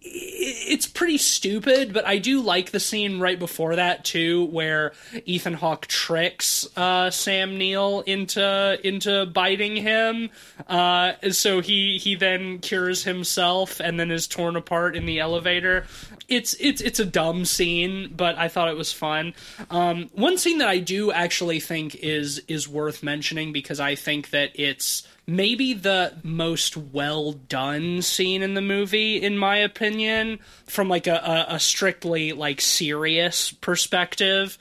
it's 0.00 0.86
pretty 0.86 1.18
stupid, 1.18 1.92
but 1.92 2.06
I 2.06 2.18
do 2.18 2.40
like 2.40 2.70
the 2.70 2.78
scene 2.80 3.18
right 3.18 3.38
before 3.38 3.76
that 3.76 4.04
too, 4.04 4.44
where 4.46 4.92
Ethan 5.26 5.54
Hawke 5.54 5.88
tricks 5.88 6.66
uh, 6.76 7.10
Sam 7.10 7.58
Neill 7.58 8.02
into 8.02 8.78
into 8.84 9.26
biting 9.26 9.76
him. 9.76 10.30
Uh, 10.68 11.14
so 11.32 11.60
he 11.60 11.98
he 11.98 12.14
then 12.14 12.60
cures 12.60 13.02
himself 13.04 13.80
and 13.80 13.98
then 13.98 14.10
is 14.12 14.28
torn 14.28 14.54
apart 14.56 14.94
in 14.96 15.04
the 15.04 15.18
elevator. 15.18 15.84
It's 16.28 16.54
it's 16.60 16.82
it's 16.82 17.00
a 17.00 17.06
dumb 17.06 17.46
scene, 17.46 18.12
but 18.14 18.36
I 18.36 18.48
thought 18.48 18.68
it 18.68 18.76
was 18.76 18.92
fun. 18.92 19.34
Um, 19.70 20.10
one 20.12 20.36
scene 20.36 20.58
that 20.58 20.68
I 20.68 20.78
do 20.78 21.10
actually 21.10 21.58
think 21.58 21.94
is 21.96 22.42
is 22.48 22.68
worth 22.68 23.02
mentioning 23.02 23.52
because 23.52 23.80
I 23.80 23.94
think 23.94 24.30
that 24.30 24.50
it's 24.54 25.08
maybe 25.26 25.74
the 25.74 26.14
most 26.22 26.76
well 26.76 27.32
done 27.32 28.02
scene 28.02 28.42
in 28.42 28.54
the 28.54 28.62
movie 28.62 29.22
in 29.22 29.36
my 29.36 29.56
opinion 29.58 30.38
from 30.66 30.88
like 30.88 31.06
a, 31.06 31.46
a, 31.50 31.54
a 31.56 31.60
strictly 31.60 32.32
like 32.32 32.62
serious 32.62 33.52
perspective 33.52 34.56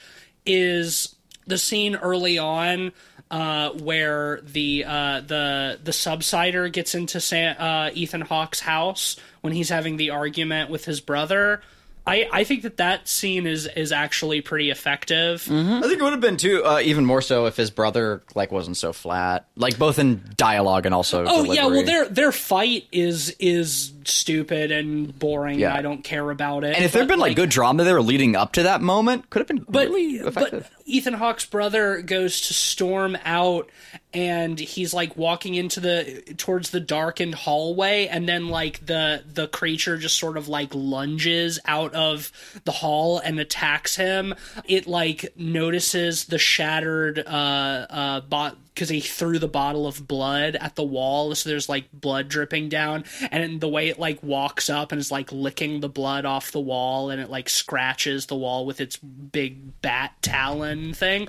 is 0.45 1.15
the 1.47 1.57
scene 1.57 1.95
early 1.95 2.37
on 2.37 2.91
uh, 3.31 3.71
where 3.71 4.41
the 4.41 4.85
uh, 4.85 5.21
the 5.21 5.79
the 5.83 5.91
subsider 5.91 6.71
gets 6.71 6.95
into 6.95 7.19
Sam, 7.19 7.55
uh, 7.59 7.89
Ethan 7.93 8.21
Hawke's 8.21 8.59
house 8.59 9.17
when 9.47 9.55
he's 9.55 9.69
having 9.69 9.95
the 9.95 10.09
argument 10.09 10.69
with 10.69 10.83
his 10.83 10.99
brother 10.99 11.61
I, 12.05 12.29
I 12.31 12.43
think 12.45 12.61
that 12.61 12.77
that 12.77 13.09
scene 13.09 13.45
is 13.45 13.67
is 13.75 13.91
actually 13.91 14.39
pretty 14.39 14.69
effective. 14.69 15.45
I 15.51 15.81
think 15.81 15.99
it 15.99 16.01
would 16.01 16.13
have 16.13 16.21
been 16.21 16.37
too, 16.37 16.63
uh, 16.63 16.79
even 16.79 17.05
more 17.05 17.21
so 17.21 17.47
if 17.47 17.57
his 17.57 17.69
brother 17.69 18.23
like 18.33 18.49
wasn't 18.49 18.77
so 18.77 18.93
flat, 18.93 19.45
like 19.57 19.77
both 19.77 19.99
in 19.99 20.23
dialogue 20.37 20.85
and 20.85 20.95
also. 20.95 21.25
Oh 21.25 21.43
delivery. 21.43 21.55
yeah, 21.57 21.65
well 21.65 21.83
their 21.83 22.07
their 22.07 22.31
fight 22.31 22.87
is 22.93 23.35
is 23.39 23.91
stupid 24.09 24.71
and 24.71 25.17
boring. 25.17 25.59
Yeah. 25.59 25.73
I 25.73 25.81
don't 25.81 26.03
care 26.03 26.29
about 26.29 26.63
it. 26.63 26.75
and 26.75 26.83
if 26.85 26.91
there'd 26.91 27.07
but, 27.07 27.13
been 27.13 27.19
like, 27.19 27.35
good 27.35 27.49
drama 27.49 27.83
there 27.83 28.01
leading 28.01 28.35
up 28.35 28.53
to 28.53 28.63
that 28.63 28.81
moment, 28.81 29.29
could 29.29 29.39
have 29.39 29.47
been 29.47 29.65
but 29.67 29.89
really 29.89 30.29
but. 30.29 30.69
Ethan 30.85 31.15
Hawke's 31.15 31.45
brother 31.45 32.01
goes 32.01 32.39
to 32.47 32.53
storm 32.53 33.17
out 33.25 33.69
and 34.13 34.57
he's 34.57 34.93
like 34.93 35.17
walking 35.17 35.53
into 35.55 35.79
the 35.79 36.23
towards 36.37 36.69
the 36.69 36.79
darkened 36.79 37.35
hallway 37.35 38.07
and 38.07 38.27
then 38.27 38.47
like 38.47 38.85
the 38.85 39.21
the 39.31 39.47
creature 39.47 39.97
just 39.97 40.17
sort 40.17 40.37
of 40.37 40.47
like 40.47 40.69
lunges 40.73 41.59
out 41.65 41.93
of 41.93 42.31
the 42.63 42.71
hall 42.71 43.19
and 43.19 43.37
attacks 43.39 43.97
him 43.97 44.33
it 44.65 44.87
like 44.87 45.33
notices 45.35 46.25
the 46.25 46.39
shattered 46.39 47.19
uh 47.19 47.85
uh 47.89 48.21
bot 48.21 48.57
because 48.77 48.89
he 48.89 48.99
threw 48.99 49.39
the 49.39 49.47
bottle 49.47 49.87
of 49.87 50.07
blood 50.07 50.55
at 50.55 50.75
the 50.75 50.83
wall 50.83 51.33
so 51.33 51.49
there's 51.49 51.67
like 51.67 51.91
blood 51.91 52.29
dripping 52.29 52.69
down 52.69 53.03
and 53.31 53.59
the 53.59 53.67
way 53.67 53.87
it 53.89 53.97
like 53.97 54.21
walks 54.21 54.69
up 54.69 54.91
and 54.91 55.01
is 55.01 55.11
like 55.11 55.31
licking 55.31 55.79
the 55.79 55.89
blood 55.89 56.25
off 56.25 56.51
the 56.51 56.59
wall 56.59 57.09
and 57.09 57.19
it 57.19 57.27
like 57.27 57.49
scratches 57.49 58.27
the 58.27 58.35
wall 58.35 58.67
with 58.67 58.79
its 58.79 58.97
big 58.97 59.81
bat 59.81 60.13
talon 60.21 60.93
thing 60.93 61.27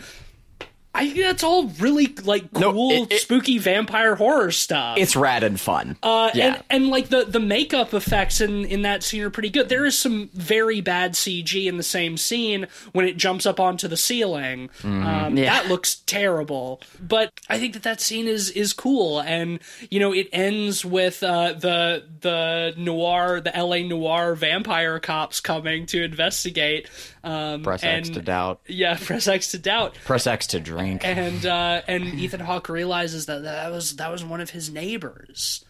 i 0.99 1.09
think 1.09 1.20
that's 1.20 1.42
all 1.44 1.66
really 1.80 2.14
like 2.24 2.53
No, 2.53 2.72
cool 2.72 2.90
it- 2.92 3.12
it- 3.12 3.20
spooky 3.20 3.59
vampire 3.59 4.14
horror 4.16 4.51
stuff 4.51 4.99
It's 4.99 5.16
rad 5.16 5.42
and 5.44 5.59
fun. 5.61 5.96
uh, 6.03 6.30
yeah. 6.34 6.46
and, 6.70 6.84
and 6.84 6.88
like 6.88 7.09
the, 7.09 7.24
the 7.24 7.40
makeup 7.40 7.94
effects 7.94 8.40
in, 8.40 8.64
in 8.64 8.82
that 8.82 9.03
scene 9.03 9.22
are 9.22 9.30
pretty 9.30 9.51
good. 9.51 9.68
There 9.68 9.84
is 9.86 9.99
some 9.99 10.28
very 10.34 10.80
bad 10.80 11.12
CG 11.14 11.66
in 11.66 11.76
the 11.76 11.82
same 11.82 12.16
scene 12.16 12.66
when 12.92 13.07
it 13.07 13.16
jumps 13.16 13.46
up 13.46 13.59
onto 13.61 13.86
the 13.88 13.96
ceiling. 13.96 14.68
Mm-hmm. 14.82 15.07
Um, 15.07 15.36
Yeah. 15.36 15.53
That 15.62 15.68
looks 15.68 15.96
terrible. 16.07 16.80
But 17.01 17.32
I 17.49 17.59
think 17.59 17.74
that 17.74 17.82
that 17.84 18.01
scene 18.01 18.26
is 18.26 18.51
is 18.51 18.72
cool, 18.72 19.20
and 19.20 19.61
you 19.90 20.01
know 20.01 20.12
it 20.12 20.28
ends 20.32 20.84
with 20.84 21.22
uh, 21.22 21.53
the 21.55 22.05
the 22.20 22.74
noir, 22.76 23.40
the 23.40 23.55
L.A. 23.57 23.82
noir 23.86 24.34
vampire 24.34 24.99
cops 25.01 25.40
coming 25.40 25.86
to 25.86 26.03
investigate. 26.03 26.88
Um, 27.29 27.62
Press 27.62 27.85
X 27.85 28.09
to 28.11 28.22
doubt. 28.22 28.61
Yeah, 28.66 28.97
press 29.01 29.29
X 29.29 29.51
to 29.51 29.59
doubt 29.59 29.97
Press 30.05 30.26
X 30.26 30.47
to 30.49 30.61
drink. 30.61 31.05
and 31.05 31.45
uh, 31.47 31.83
and 31.87 32.05
Ethan 32.05 32.41
Hawke 32.41 32.68
realizes 32.70 33.26
that 33.26 33.43
that 33.43 33.70
was 33.70 33.97
that 33.97 34.11
was 34.11 34.24
one 34.24 34.41
of 34.41 34.51
his 34.51 34.70
neighbors. 34.70 35.64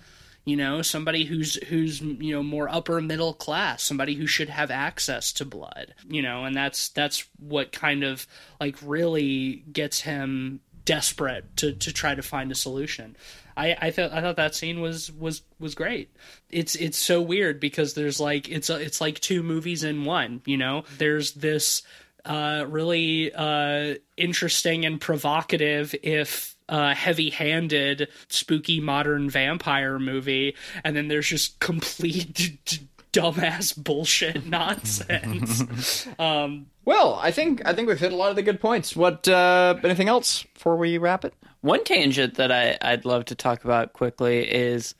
You 0.45 0.57
know, 0.57 0.81
somebody 0.83 1.25
who's 1.25 1.57
who's 1.65 2.01
you 2.01 2.33
know 2.33 2.43
more 2.43 2.69
upper 2.69 3.01
middle 3.01 3.35
class, 3.35 3.83
somebody 3.83 4.15
who 4.15 4.27
should 4.27 4.49
have 4.49 4.71
access 4.71 5.33
to 5.35 5.45
blood. 5.45 5.95
You 6.09 6.23
know, 6.23 6.45
and 6.45 6.57
that's 6.57 6.91
that's 6.91 7.27
what 7.41 7.73
kind 7.73 8.05
of 8.05 8.27
like 8.61 8.77
really 8.81 9.65
gets 9.73 10.01
him 10.03 10.61
desperate 10.89 11.55
to 11.59 11.71
to 11.75 11.93
try 11.93 12.15
to 12.15 12.23
find 12.23 12.51
a 12.51 12.55
solution. 12.55 13.15
I, 13.59 13.77
I 13.79 13.91
thought 13.91 14.11
I 14.11 14.23
thought 14.23 14.37
that 14.37 14.55
scene 14.55 14.81
was 14.81 15.13
was 15.13 15.43
was 15.61 15.75
great. 15.75 16.17
It's 16.49 16.75
it's 16.77 16.97
so 16.97 17.21
weird 17.21 17.61
because 17.61 17.93
there's 17.93 18.19
like 18.19 18.49
it's 18.49 18.71
a, 18.71 18.81
it's 18.81 18.99
like 18.99 19.21
two 19.21 19.43
movies 19.43 19.85
in 19.85 20.07
one. 20.07 20.41
You 20.47 20.57
know, 20.57 20.85
there's 20.97 21.33
this 21.33 21.83
uh, 22.25 22.65
really 22.67 23.31
uh, 23.35 23.97
interesting 24.17 24.87
and 24.87 24.99
provocative, 24.99 25.95
if 26.03 26.57
uh, 26.71 26.95
heavy-handed, 26.95 28.09
spooky 28.29 28.81
modern 28.81 29.29
vampire 29.29 29.99
movie, 29.99 30.57
and 30.85 30.97
then 30.97 31.09
there's 31.09 31.29
just 31.29 31.61
complete 31.61 32.81
dumbass 33.21 33.77
bullshit 33.77 34.47
nonsense. 34.59 36.07
Well, 36.85 37.19
I 37.23 37.33
think 37.33 37.61
I 37.67 37.75
think 37.75 37.87
we've 37.87 38.01
hit 38.01 38.13
a 38.13 38.17
lot 38.17 38.31
of 38.31 38.37
the 38.37 38.43
good 38.43 38.61
points. 38.61 38.97
What? 38.97 39.29
uh 39.29 39.75
Anything 39.85 40.09
else 40.09 40.45
before 40.55 40.77
we 40.77 40.97
wrap 40.97 41.23
it? 41.25 41.35
One 41.61 41.85
tangent 41.85 42.37
that 42.37 42.51
I, 42.51 42.79
I'd 42.81 43.05
love 43.05 43.27
to 43.27 43.35
talk 43.35 43.65
about 43.65 43.93
quickly 43.93 44.51
is 44.51 44.95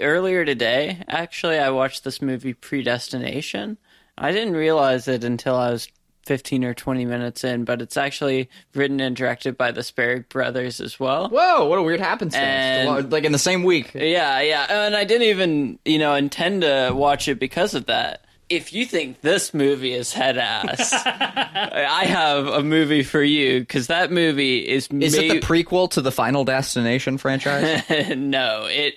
earlier 0.00 0.44
today, 0.46 1.02
actually, 1.06 1.58
I 1.58 1.68
watched 1.70 2.04
this 2.04 2.22
movie 2.22 2.54
Predestination. 2.54 3.76
I 4.16 4.32
didn't 4.32 4.54
realize 4.54 5.06
it 5.06 5.22
until 5.22 5.54
I 5.56 5.70
was 5.70 5.88
15 6.28 6.62
or 6.62 6.74
20 6.74 7.06
minutes 7.06 7.42
in, 7.42 7.64
but 7.64 7.80
it's 7.80 7.96
actually 7.96 8.50
written 8.74 9.00
and 9.00 9.16
directed 9.16 9.56
by 9.56 9.72
the 9.72 9.82
Spierig 9.82 10.28
brothers 10.28 10.78
as 10.78 11.00
well. 11.00 11.30
Whoa! 11.30 11.64
What 11.66 11.78
a 11.78 11.82
weird 11.82 12.00
happenstance. 12.00 12.44
And- 12.44 13.10
like 13.10 13.24
in 13.24 13.32
the 13.32 13.38
same 13.38 13.62
week. 13.64 13.92
Yeah, 13.94 14.40
yeah. 14.42 14.66
And 14.86 14.94
I 14.94 15.04
didn't 15.04 15.28
even, 15.28 15.78
you 15.86 15.98
know, 15.98 16.14
intend 16.14 16.60
to 16.62 16.90
watch 16.94 17.26
it 17.28 17.40
because 17.40 17.74
of 17.74 17.86
that. 17.86 18.24
If 18.50 18.72
you 18.72 18.84
think 18.86 19.20
this 19.22 19.52
movie 19.52 19.92
is 19.92 20.12
head 20.12 20.38
ass, 20.38 20.92
I 21.04 22.04
have 22.06 22.46
a 22.46 22.62
movie 22.62 23.02
for 23.02 23.22
you 23.22 23.60
because 23.60 23.88
that 23.88 24.10
movie 24.12 24.58
is 24.66 24.84
Is 24.86 24.90
made- 25.16 25.30
it 25.30 25.40
the 25.40 25.46
prequel 25.46 25.90
to 25.92 26.00
the 26.02 26.12
Final 26.12 26.44
Destination 26.44 27.18
franchise? 27.18 27.82
no, 28.16 28.66
it 28.66 28.94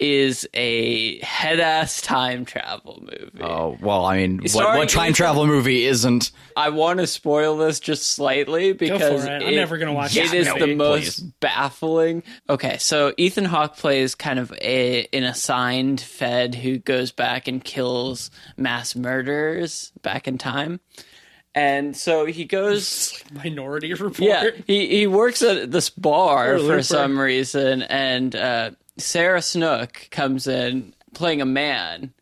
is 0.00 0.48
a 0.54 1.18
head 1.20 1.60
ass 1.60 2.00
time 2.00 2.44
travel 2.46 3.02
movie. 3.02 3.42
oh 3.42 3.76
well, 3.80 4.06
I 4.06 4.16
mean, 4.16 4.40
what, 4.52 4.76
what 4.78 4.88
time 4.88 5.04
Ethan- 5.06 5.14
travel 5.14 5.46
movie 5.46 5.84
isn't? 5.84 6.30
I 6.56 6.70
want 6.70 7.00
to 7.00 7.06
spoil 7.06 7.56
this 7.58 7.78
just 7.80 8.10
slightly 8.10 8.72
because 8.72 9.24
it. 9.24 9.30
I'm 9.30 9.54
never 9.54 9.76
gonna 9.78 9.92
watch 9.92 10.16
It 10.16 10.30
this 10.30 10.32
is 10.32 10.48
movie. 10.48 10.60
the 10.60 10.74
most 10.74 11.40
baffling. 11.40 12.22
Okay, 12.48 12.78
so 12.78 13.12
Ethan 13.18 13.44
Hawke 13.44 13.76
plays 13.76 14.14
kind 14.14 14.38
of 14.38 14.52
a 14.60 15.06
an 15.12 15.24
assigned 15.24 16.00
Fed 16.00 16.54
who 16.54 16.78
goes 16.78 17.12
back 17.12 17.46
and 17.46 17.62
kills 17.62 18.30
mass 18.56 18.96
murderers 18.96 19.92
back 20.02 20.26
in 20.26 20.38
time, 20.38 20.80
and 21.54 21.96
so 21.96 22.24
he 22.24 22.44
goes. 22.44 23.22
Minority 23.32 23.92
Report. 23.92 24.18
Yeah, 24.18 24.50
he 24.66 24.86
he 24.88 25.06
works 25.06 25.42
at 25.42 25.70
this 25.70 25.90
bar 25.90 26.58
for 26.58 26.82
some 26.82 27.18
reason, 27.18 27.82
and 27.82 28.34
uh, 28.34 28.70
Sarah 29.00 29.42
Snook 29.42 30.08
comes 30.10 30.46
in 30.46 30.94
playing 31.14 31.40
a 31.40 31.46
man, 31.46 32.12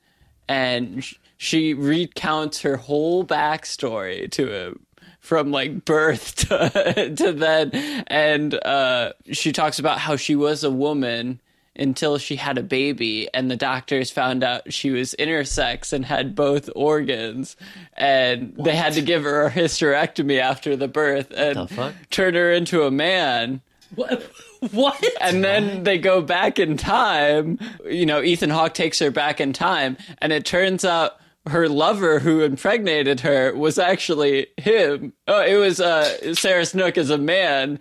and 0.49 1.05
she 1.37 1.75
recounts 1.75 2.63
her 2.63 2.77
whole 2.77 3.25
backstory 3.25 4.31
to 4.33 4.53
him 4.53 4.87
from 5.21 5.51
like 5.51 5.85
birth 5.85 6.35
to, 6.49 7.15
to 7.15 7.33
then, 7.33 7.71
and 8.07 8.55
uh, 8.55 9.13
she 9.33 9.53
talks 9.53 9.79
about 9.79 9.99
how 9.99 10.17
she 10.17 10.35
was 10.35 10.65
a 10.65 10.71
woman 10.71 11.41
until 11.79 12.19
she 12.19 12.37
had 12.37 12.59
a 12.59 12.63
baby 12.63 13.29
and 13.33 13.51
the 13.51 13.57
doctors 13.57 14.11
found 14.11 14.43
out 14.43 14.73
she 14.73 14.91
was 14.91 15.15
intersex 15.19 15.93
and 15.93 16.05
had 16.05 16.35
both 16.35 16.69
organs 16.75 17.57
and 17.97 18.55
they 18.59 18.75
had 18.75 18.95
to 18.95 19.01
give 19.01 19.23
her 19.23 19.47
a 19.47 19.51
hysterectomy 19.51 20.41
after 20.41 20.75
the 20.75 20.89
birth 20.89 21.31
and 21.31 21.71
fuck? 21.71 21.95
turn 22.11 22.35
her 22.35 22.53
into 22.53 22.83
a 22.83 22.91
man 22.91 23.61
What? 23.95 24.23
what? 24.73 25.05
and 25.21 25.45
then 25.45 25.85
they 25.85 25.99
go 25.99 26.21
back 26.21 26.59
in 26.59 26.77
time 26.77 27.59
you 27.85 28.07
know 28.07 28.23
Ethan 28.23 28.51
Hawke 28.51 28.75
takes 28.75 28.99
her 28.99 29.11
back 29.11 29.41
in 29.41 29.53
time 29.53 29.97
and 30.19 30.33
it 30.33 30.45
turns 30.45 30.85
out 30.85 31.13
her 31.47 31.69
lover 31.69 32.19
who 32.19 32.43
impregnated 32.43 33.21
her 33.21 33.55
was 33.55 33.79
actually 33.79 34.49
him 34.57 35.13
oh 35.27 35.43
it 35.43 35.57
was 35.57 35.81
uh 35.81 36.35
Sarah 36.35 36.67
Snook 36.67 36.99
as 36.99 37.11
a 37.11 37.19
man 37.19 37.79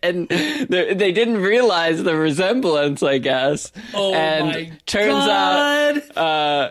and 0.02 0.28
they 0.28 0.94
they 0.94 1.12
didn't 1.12 1.38
realize 1.38 2.02
the 2.02 2.16
resemblance, 2.16 3.02
I 3.02 3.18
guess. 3.18 3.72
Oh 3.94 4.14
and 4.14 4.46
my 4.46 4.72
turns 4.86 5.26
God. 5.26 6.02
out 6.16 6.16
uh, 6.16 6.70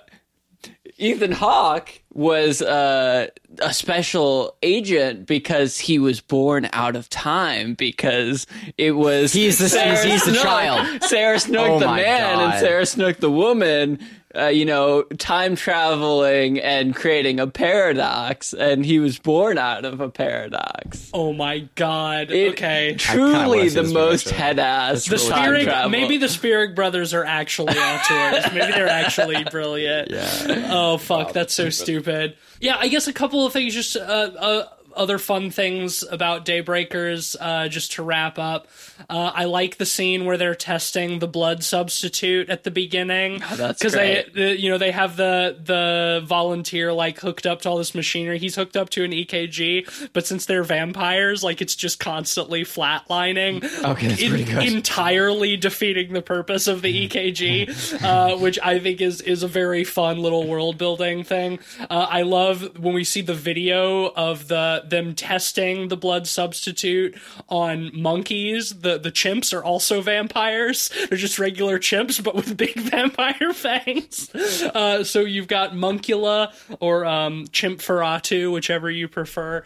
Ethan 0.99 1.31
Hawke 1.31 2.01
was 2.13 2.61
uh, 2.61 3.27
a 3.59 3.73
special 3.73 4.55
agent 4.63 5.27
because 5.27 5.77
he 5.77 5.99
was 5.99 6.21
born 6.21 6.67
out 6.73 6.95
of 6.95 7.07
time 7.09 7.75
because 7.75 8.47
it 8.77 8.93
was 8.93 9.31
He's 9.33 9.59
the- 9.59 9.69
Sarah 9.69 10.03
he's 10.05 10.23
the 10.25 10.31
Snook- 10.31 10.43
child. 10.43 11.03
Sarah 11.03 11.39
Snook 11.39 11.67
Oh 11.69 11.79
the 11.79 11.85
man 11.87 12.39
and 12.39 12.59
Sarah 12.59 12.85
Snook 12.85 13.17
the 13.17 13.29
woman. 13.31 13.99
Uh, 14.37 14.47
you 14.47 14.65
know, 14.65 15.01
time 15.17 15.55
traveling 15.55 16.59
and 16.59 16.95
creating 16.95 17.39
a 17.39 17.47
paradox, 17.47 18.53
and 18.53 18.85
he 18.85 18.99
was 18.99 19.17
born 19.17 19.57
out 19.57 19.83
of 19.85 19.99
a 19.99 20.09
paradox. 20.09 21.09
Oh 21.13 21.33
my 21.33 21.67
god. 21.75 22.29
It- 22.31 22.51
okay. 22.53 22.95
truly 22.99 23.69
the 23.69 23.83
most 23.83 24.29
head 24.29 24.59
ass. 24.59 25.05
The 25.05 25.17
Spierig, 25.17 25.67
maybe 25.89 26.17
the 26.17 26.29
Spierig 26.29 26.75
brothers 26.75 27.13
are 27.13 27.23
actually 27.25 27.73
auteurs. 27.77 28.45
maybe 28.53 28.71
they're 28.73 28.87
actually 28.87 29.43
brilliant. 29.45 30.11
Yeah. 30.11 30.69
Oh 30.71 30.97
fuck, 30.97 31.33
that's 31.33 31.53
so 31.53 31.69
stupid. 31.69 32.35
Yeah, 32.59 32.77
I 32.79 32.87
guess 32.87 33.07
a 33.07 33.13
couple 33.13 33.45
of 33.45 33.53
things. 33.53 33.73
Just 33.73 33.95
uh, 33.95 33.99
uh, 34.01 34.67
other 34.97 35.17
fun 35.17 35.51
things 35.51 36.03
about 36.03 36.45
Daybreakers, 36.45 37.35
uh, 37.39 37.67
just 37.67 37.93
to 37.93 38.03
wrap 38.03 38.39
up. 38.39 38.67
Uh, 39.09 39.31
I 39.33 39.45
like 39.45 39.77
the 39.77 39.85
scene 39.85 40.25
where 40.25 40.37
they're 40.37 40.55
testing 40.55 41.19
the 41.19 41.27
blood 41.27 41.63
substitute 41.63 42.49
at 42.49 42.63
the 42.63 42.71
beginning. 42.71 43.41
Oh, 43.49 43.55
that's 43.55 43.81
they, 43.81 44.25
the, 44.33 44.59
you 44.59 44.69
know, 44.69 44.77
they 44.77 44.91
have 44.91 45.17
the 45.17 45.57
the 45.63 46.23
volunteer 46.25 46.93
like 46.93 47.19
hooked 47.19 47.45
up 47.45 47.61
to 47.61 47.69
all 47.69 47.77
this 47.77 47.93
machinery. 47.95 48.39
He's 48.39 48.55
hooked 48.55 48.75
up 48.75 48.89
to 48.91 49.03
an 49.03 49.11
EKG, 49.11 50.11
but 50.13 50.25
since 50.25 50.45
they're 50.45 50.63
vampires, 50.63 51.43
like 51.43 51.61
it's 51.61 51.75
just 51.75 51.99
constantly 51.99 52.63
flatlining. 52.63 53.65
Okay, 53.87 54.07
that's 54.07 54.27
pretty 54.27 54.43
good. 54.43 54.63
Entirely 54.63 55.55
defeating 55.55 56.11
the 56.11 56.21
purpose 56.21 56.67
of 56.67 56.81
the 56.81 57.07
EKG, 57.07 58.03
uh, 58.03 58.37
which 58.37 58.59
I 58.61 58.79
think 58.79 59.01
is 59.01 59.21
is 59.21 59.43
a 59.43 59.47
very 59.47 59.83
fun 59.83 60.19
little 60.21 60.47
world 60.47 60.77
building 60.77 61.23
thing. 61.23 61.59
Uh, 61.79 62.07
I 62.09 62.23
love 62.23 62.77
when 62.77 62.93
we 62.93 63.03
see 63.03 63.21
the 63.21 63.33
video 63.33 64.07
of 64.07 64.47
the 64.47 64.83
them 64.89 65.13
testing 65.15 65.87
the 65.87 65.97
blood 65.97 66.27
substitute 66.27 67.17
on 67.49 67.91
monkeys. 67.93 68.79
The 68.79 68.97
the 68.97 69.11
chimps 69.11 69.53
are 69.57 69.63
also 69.63 70.01
vampires. 70.01 70.89
They're 71.09 71.17
just 71.17 71.39
regular 71.39 71.79
chimps, 71.79 72.23
but 72.23 72.35
with 72.35 72.55
big 72.65 72.75
vampire 72.75 73.53
fangs. 73.53 74.29
Uh, 74.33 75.03
so 75.03 75.21
you've 75.21 75.47
got 75.47 75.71
Moncula 75.73 76.53
or 76.79 77.05
um, 77.05 77.47
Chimp 77.51 77.79
Feratu, 77.79 78.51
whichever 78.51 78.89
you 78.89 79.07
prefer. 79.07 79.63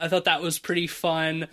I 0.00 0.08
thought 0.08 0.24
that 0.24 0.42
was 0.42 0.58
pretty 0.58 0.86
fun. 0.88 1.46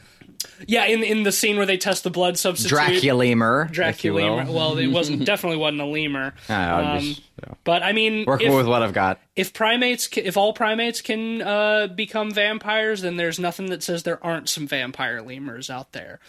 Yeah, 0.68 0.86
in 0.86 1.04
in 1.04 1.24
the 1.24 1.32
scene 1.32 1.58
where 1.58 1.66
they 1.66 1.78
test 1.78 2.04
the 2.04 2.10
blood 2.10 2.38
substitute, 2.38 2.78
Draculamer, 2.78 3.70
if 3.70 4.04
you 4.04 4.14
Well, 4.54 4.78
it 4.78 4.88
wasn't 4.88 5.26
definitely 5.26 5.58
wasn't 5.58 5.82
a 5.82 5.86
lemur. 5.86 6.34
I'm 6.48 6.86
Um, 6.98 7.00
just, 7.00 7.22
yeah. 7.42 7.54
but 7.64 7.84
I 7.84 7.92
mean, 7.94 8.26
Working 8.26 8.50
if, 8.52 8.56
with 8.56 8.68
what 8.68 8.82
I've 8.82 8.94
got. 8.94 9.20
if 9.36 9.54
primates, 9.54 10.10
if 10.18 10.38
all 10.38 10.54
primates 10.54 11.02
can 11.02 11.42
uh, 11.42 11.88
become 11.88 12.32
vampires, 12.32 13.02
then 13.02 13.18
there's 13.18 13.40
nothing 13.40 13.68
that 13.68 13.84
says 13.84 14.04
there 14.04 14.24
aren't 14.26 14.50
some 14.50 14.68
vampire 14.68 15.22
lemurs 15.22 15.70
out 15.70 15.92
there. 15.94 16.20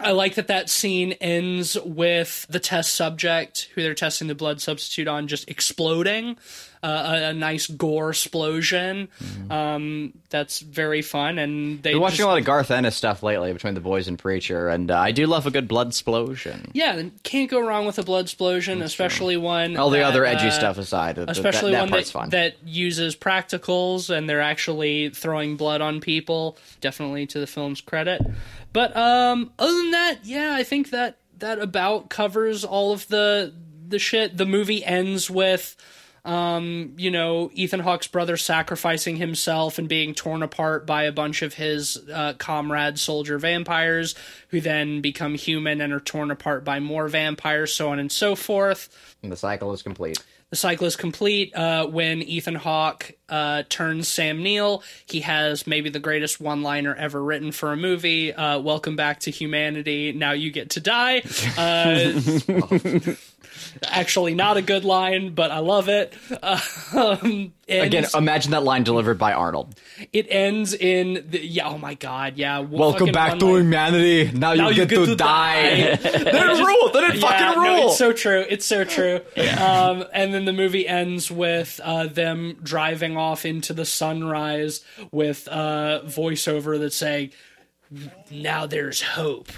I 0.00 0.10
like 0.10 0.34
that 0.34 0.48
that 0.48 0.68
scene 0.68 1.12
ends 1.20 1.78
with 1.84 2.46
the 2.50 2.58
test 2.58 2.96
subject, 2.96 3.68
who 3.74 3.82
they're 3.82 3.94
testing 3.94 4.26
the 4.26 4.34
blood 4.34 4.60
substitute 4.60 5.06
on, 5.06 5.28
just 5.28 5.48
exploding. 5.48 6.36
Uh, 6.84 7.02
a, 7.16 7.30
a 7.30 7.32
nice 7.32 7.66
gore 7.66 8.10
explosion. 8.10 9.08
Um, 9.48 10.12
that's 10.28 10.60
very 10.60 11.00
fun, 11.00 11.38
and 11.38 11.82
they 11.82 11.92
Been 11.92 12.02
watching 12.02 12.18
just- 12.18 12.26
a 12.26 12.28
lot 12.28 12.38
of 12.38 12.44
Garth 12.44 12.70
Ennis 12.70 12.94
stuff 12.94 13.22
lately 13.22 13.54
between 13.54 13.72
The 13.72 13.80
Boys 13.80 14.06
and 14.06 14.18
Preacher, 14.18 14.68
and 14.68 14.90
uh, 14.90 14.98
I 14.98 15.10
do 15.10 15.26
love 15.26 15.46
a 15.46 15.50
good 15.50 15.66
blood 15.66 15.86
explosion. 15.88 16.70
yeah, 16.74 17.02
can't 17.22 17.50
go 17.50 17.66
wrong 17.66 17.86
with 17.86 17.98
a 17.98 18.02
blood 18.02 18.26
explosion, 18.26 18.82
especially 18.82 19.38
one. 19.38 19.78
All 19.78 19.88
the 19.88 20.00
that, 20.00 20.04
other 20.04 20.26
edgy 20.26 20.48
uh, 20.48 20.50
stuff 20.50 20.76
aside, 20.76 21.16
especially 21.16 21.72
that, 21.72 21.86
that 21.86 21.90
one 21.90 22.00
that, 22.00 22.06
fun. 22.08 22.28
that 22.30 22.56
uses 22.66 23.16
practicals 23.16 24.10
and 24.14 24.28
they're 24.28 24.42
actually 24.42 25.08
throwing 25.08 25.56
blood 25.56 25.80
on 25.80 26.00
people 26.00 26.58
definitely 26.82 27.26
to 27.26 27.40
the 27.40 27.46
film's 27.46 27.80
credit 27.80 28.20
but 28.74 28.94
um 28.96 29.50
other 29.58 29.72
than 29.72 29.90
that 29.92 30.18
yeah 30.24 30.54
i 30.54 30.62
think 30.62 30.90
that 30.90 31.16
that 31.38 31.58
about 31.58 32.08
covers 32.10 32.64
all 32.64 32.92
of 32.92 33.06
the 33.08 33.52
the 33.88 33.98
shit 33.98 34.36
the 34.36 34.46
movie 34.46 34.84
ends 34.84 35.30
with 35.30 35.76
um, 36.24 36.92
you 36.96 37.10
know, 37.10 37.50
Ethan 37.54 37.80
Hawke's 37.80 38.06
brother 38.06 38.36
sacrificing 38.36 39.16
himself 39.16 39.78
and 39.78 39.88
being 39.88 40.14
torn 40.14 40.42
apart 40.42 40.86
by 40.86 41.04
a 41.04 41.12
bunch 41.12 41.42
of 41.42 41.54
his 41.54 41.98
uh, 42.12 42.32
comrade 42.38 42.98
soldier 42.98 43.38
vampires, 43.38 44.14
who 44.48 44.60
then 44.60 45.00
become 45.00 45.34
human 45.34 45.80
and 45.80 45.92
are 45.92 46.00
torn 46.00 46.30
apart 46.30 46.64
by 46.64 46.80
more 46.80 47.08
vampires, 47.08 47.74
so 47.74 47.90
on 47.90 47.98
and 47.98 48.10
so 48.10 48.34
forth 48.34 48.88
And 49.22 49.30
the 49.30 49.36
cycle 49.36 49.72
is 49.74 49.82
complete. 49.82 50.18
the 50.50 50.56
cycle 50.56 50.86
is 50.86 50.96
complete 50.96 51.54
uh, 51.54 51.86
when 51.86 52.22
Ethan 52.22 52.54
Hawke 52.54 53.12
uh, 53.28 53.64
turns 53.68 54.08
Sam 54.08 54.42
Neill. 54.42 54.82
He 55.06 55.20
has 55.20 55.66
maybe 55.66 55.90
the 55.90 55.98
greatest 55.98 56.40
one 56.40 56.62
liner 56.62 56.94
ever 56.94 57.22
written 57.22 57.52
for 57.52 57.72
a 57.72 57.76
movie. 57.76 58.32
Uh, 58.32 58.60
Welcome 58.60 58.96
back 58.96 59.20
to 59.20 59.30
humanity. 59.30 60.12
Now 60.12 60.32
you 60.32 60.50
get 60.50 60.70
to 60.70 60.80
die. 60.80 61.22
Actually, 63.84 64.34
not 64.34 64.56
a 64.56 64.62
good 64.62 64.84
line, 64.84 65.34
but 65.34 65.50
I 65.50 65.58
love 65.58 65.88
it. 65.88 66.12
Um, 66.94 67.52
and 67.68 67.86
Again, 67.86 68.04
imagine 68.14 68.50
that 68.52 68.62
line 68.62 68.84
delivered 68.84 69.18
by 69.18 69.32
Arnold. 69.32 69.74
it 70.12 70.26
ends 70.30 70.74
in 70.74 71.24
the, 71.30 71.44
yeah. 71.44 71.68
Oh 71.68 71.78
my 71.78 71.94
god, 71.94 72.36
yeah. 72.36 72.60
Welcome 72.60 73.10
back 73.10 73.38
to 73.38 73.46
one-liner. 73.46 73.64
humanity. 73.64 74.30
Now 74.38 74.52
you, 74.52 74.62
Now 74.62 74.70
get, 74.70 74.88
to, 74.90 75.16
die. 75.16 75.96
die. 75.96 75.96
they 75.96 76.32
rule. 76.32 76.90
They 76.92 77.00
didn't 77.00 77.16
Yeah, 77.20 77.20
fucking 77.52 77.62
no, 77.62 77.74
rule. 77.76 77.86
it's 77.88 77.98
so 77.98 78.12
true. 78.12 78.44
It's 78.48 78.66
so 78.66 78.84
true. 78.84 79.20
Um, 79.58 80.04
and 80.12 80.32
then 80.34 80.44
the 80.44 80.52
movie 80.52 80.86
ends 80.86 81.30
with 81.30 81.80
uh, 81.82 82.06
them 82.06 82.58
driving 82.62 83.16
off 83.16 83.44
into 83.46 83.72
the 83.72 83.84
sunrise 83.86 84.84
with 85.10 85.48
uh, 85.48 86.00
voiceover 86.04 86.78
that's 86.78 86.96
saying, 86.96 87.30
"Now 88.30 88.66
there's 88.66 89.00
hope. 89.02 89.50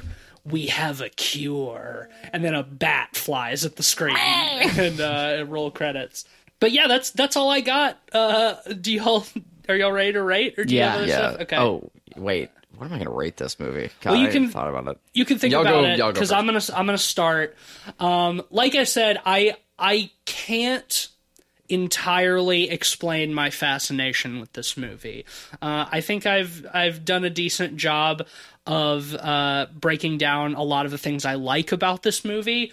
We 0.51 0.66
have 0.66 1.01
a 1.01 1.09
cure." 1.09 2.09
And 2.32 2.44
then 2.44 2.55
a 2.55 2.62
bat 2.62 3.16
flies 3.16 3.64
at 3.64 3.76
the 3.76 3.82
screen 3.82 4.16
and 4.16 5.01
uh, 5.01 5.36
and 5.38 5.51
roll 5.53 5.70
credits. 5.70 6.24
But 6.61 6.72
yeah, 6.72 6.86
that's 6.86 7.11
that's 7.11 7.36
all 7.36 7.51
I 7.51 7.61
got. 7.61 7.99
Uh, 8.12 8.55
do 8.80 8.92
y'all 8.92 9.24
are 9.68 9.76
y'all 9.76 9.92
ready 9.92 10.12
to 10.12 10.22
rate 10.22 10.59
or 10.59 10.64
do 10.64 10.74
you 10.74 10.80
Yeah. 10.80 10.90
have 10.92 10.99
other 11.01 11.07
yeah. 11.09 11.16
stuff? 11.30 11.40
Okay. 11.42 11.57
Oh, 11.59 11.90
wait. 12.16 12.51
What 12.76 12.86
am 12.86 12.92
I 12.92 12.97
going 12.97 13.07
to 13.09 13.11
rate 13.14 13.38
this 13.38 13.59
movie? 13.59 13.88
God, 14.03 14.11
Well, 14.11 14.20
you 14.20 14.28
I 14.28 14.30
can- 14.30 14.42
can 14.44 14.51
thought 14.53 14.68
about 14.68 14.86
it. 14.86 14.99
you 15.14 15.24
can 15.24 15.38
think 15.38 15.53
Y'all 15.53 15.62
about 15.62 15.97
go- 15.97 16.09
it 16.09 16.12
because. 16.12 16.30
I'm 16.30 16.44
gonna 16.44 16.61
I'm 16.74 16.84
gonna 16.84 16.99
start. 16.99 17.57
Um, 17.99 18.42
like 18.51 18.74
I 18.74 18.84
said, 18.84 19.18
I 19.24 19.57
I 19.78 20.11
can't 20.26 21.09
entirely 21.68 22.70
explain 22.70 23.34
my 23.34 23.50
fascination 23.50 24.40
with 24.40 24.52
this 24.52 24.76
movie. 24.76 25.24
Uh, 25.60 25.86
I 25.90 26.00
think 26.00 26.26
I've 26.26 26.66
I've 26.72 27.04
done 27.04 27.24
a 27.24 27.30
decent 27.30 27.76
job 27.76 28.26
of 28.66 29.14
uh, 29.14 29.66
breaking 29.74 30.18
down 30.18 30.54
a 30.54 30.62
lot 30.62 30.86
of 30.86 30.90
the 30.92 30.98
things 30.98 31.24
I 31.24 31.34
like 31.34 31.72
about 31.72 32.02
this 32.02 32.24
movie. 32.24 32.72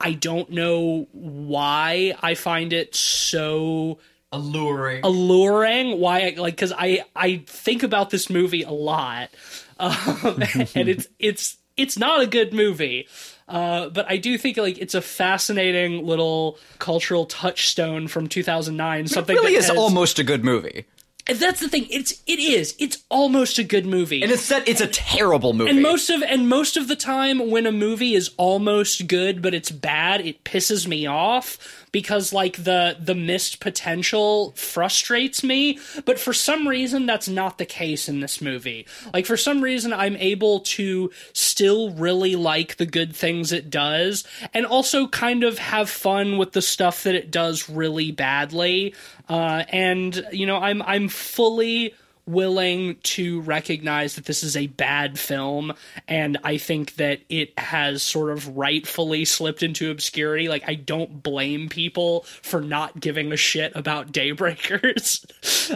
I 0.00 0.12
don't 0.12 0.50
know 0.50 1.08
why 1.12 2.14
I 2.22 2.34
find 2.34 2.72
it 2.72 2.94
so 2.94 3.98
Alluring. 4.32 5.00
alluring 5.04 6.00
why 6.00 6.26
I 6.26 6.34
like 6.36 6.56
because 6.56 6.72
I 6.76 7.04
I 7.14 7.44
think 7.46 7.82
about 7.84 8.10
this 8.10 8.28
movie 8.28 8.64
a 8.64 8.72
lot, 8.72 9.30
um, 9.78 10.42
and 10.74 10.88
it's 10.88 11.06
it's 11.18 11.56
it's 11.76 11.96
not 11.96 12.20
a 12.20 12.26
good 12.26 12.52
movie. 12.52 13.08
Uh, 13.46 13.88
but 13.90 14.06
I 14.10 14.16
do 14.16 14.38
think 14.38 14.56
like 14.56 14.78
it's 14.78 14.94
a 14.94 15.02
fascinating 15.02 16.06
little 16.06 16.58
cultural 16.78 17.26
touchstone 17.26 18.08
from 18.08 18.26
2009. 18.28 19.06
Something 19.08 19.36
It 19.36 19.38
really 19.40 19.52
that 19.52 19.58
is 19.58 19.66
has- 19.68 19.76
almost 19.76 20.18
a 20.18 20.24
good 20.24 20.44
movie. 20.44 20.86
and 21.26 21.38
that's 21.38 21.60
the 21.60 21.68
thing. 21.68 21.86
It's 21.90 22.22
it 22.26 22.38
is. 22.38 22.74
It's 22.78 23.04
almost 23.10 23.58
a 23.58 23.64
good 23.64 23.84
movie. 23.86 24.22
And 24.22 24.32
it's 24.32 24.48
that 24.48 24.66
it's 24.66 24.80
a 24.80 24.86
terrible 24.86 25.52
movie. 25.52 25.70
And 25.70 25.82
most 25.82 26.08
of 26.08 26.22
and 26.22 26.48
most 26.48 26.76
of 26.78 26.88
the 26.88 26.96
time 26.96 27.50
when 27.50 27.66
a 27.66 27.72
movie 27.72 28.14
is 28.14 28.30
almost 28.38 29.06
good 29.08 29.42
but 29.42 29.52
it's 29.54 29.70
bad, 29.70 30.22
it 30.22 30.44
pisses 30.44 30.86
me 30.86 31.06
off 31.06 31.83
because 31.94 32.32
like 32.32 32.64
the 32.64 32.96
the 32.98 33.14
missed 33.14 33.60
potential 33.60 34.50
frustrates 34.56 35.44
me, 35.44 35.78
but 36.04 36.18
for 36.18 36.32
some 36.32 36.66
reason 36.66 37.06
that's 37.06 37.28
not 37.28 37.56
the 37.56 37.64
case 37.64 38.08
in 38.08 38.18
this 38.18 38.40
movie. 38.40 38.84
Like 39.12 39.26
for 39.26 39.36
some 39.36 39.62
reason 39.62 39.92
I'm 39.92 40.16
able 40.16 40.58
to 40.74 41.12
still 41.34 41.90
really 41.90 42.34
like 42.34 42.78
the 42.78 42.84
good 42.84 43.14
things 43.14 43.52
it 43.52 43.70
does 43.70 44.24
and 44.52 44.66
also 44.66 45.06
kind 45.06 45.44
of 45.44 45.58
have 45.58 45.88
fun 45.88 46.36
with 46.36 46.50
the 46.50 46.62
stuff 46.62 47.04
that 47.04 47.14
it 47.14 47.30
does 47.30 47.70
really 47.70 48.10
badly. 48.10 48.92
Uh 49.28 49.62
and 49.68 50.26
you 50.32 50.46
know, 50.46 50.56
I'm 50.56 50.82
I'm 50.82 51.08
fully 51.08 51.94
willing 52.26 52.96
to 53.02 53.40
recognize 53.42 54.14
that 54.14 54.24
this 54.24 54.42
is 54.42 54.56
a 54.56 54.66
bad 54.66 55.18
film 55.18 55.72
and 56.08 56.38
I 56.42 56.56
think 56.56 56.94
that 56.96 57.20
it 57.28 57.58
has 57.58 58.02
sort 58.02 58.30
of 58.30 58.56
rightfully 58.56 59.24
slipped 59.24 59.62
into 59.62 59.90
obscurity. 59.90 60.48
Like 60.48 60.64
I 60.66 60.74
don't 60.74 61.22
blame 61.22 61.68
people 61.68 62.22
for 62.42 62.60
not 62.60 62.98
giving 62.98 63.32
a 63.32 63.36
shit 63.36 63.72
about 63.74 64.12
Daybreakers. 64.12 65.24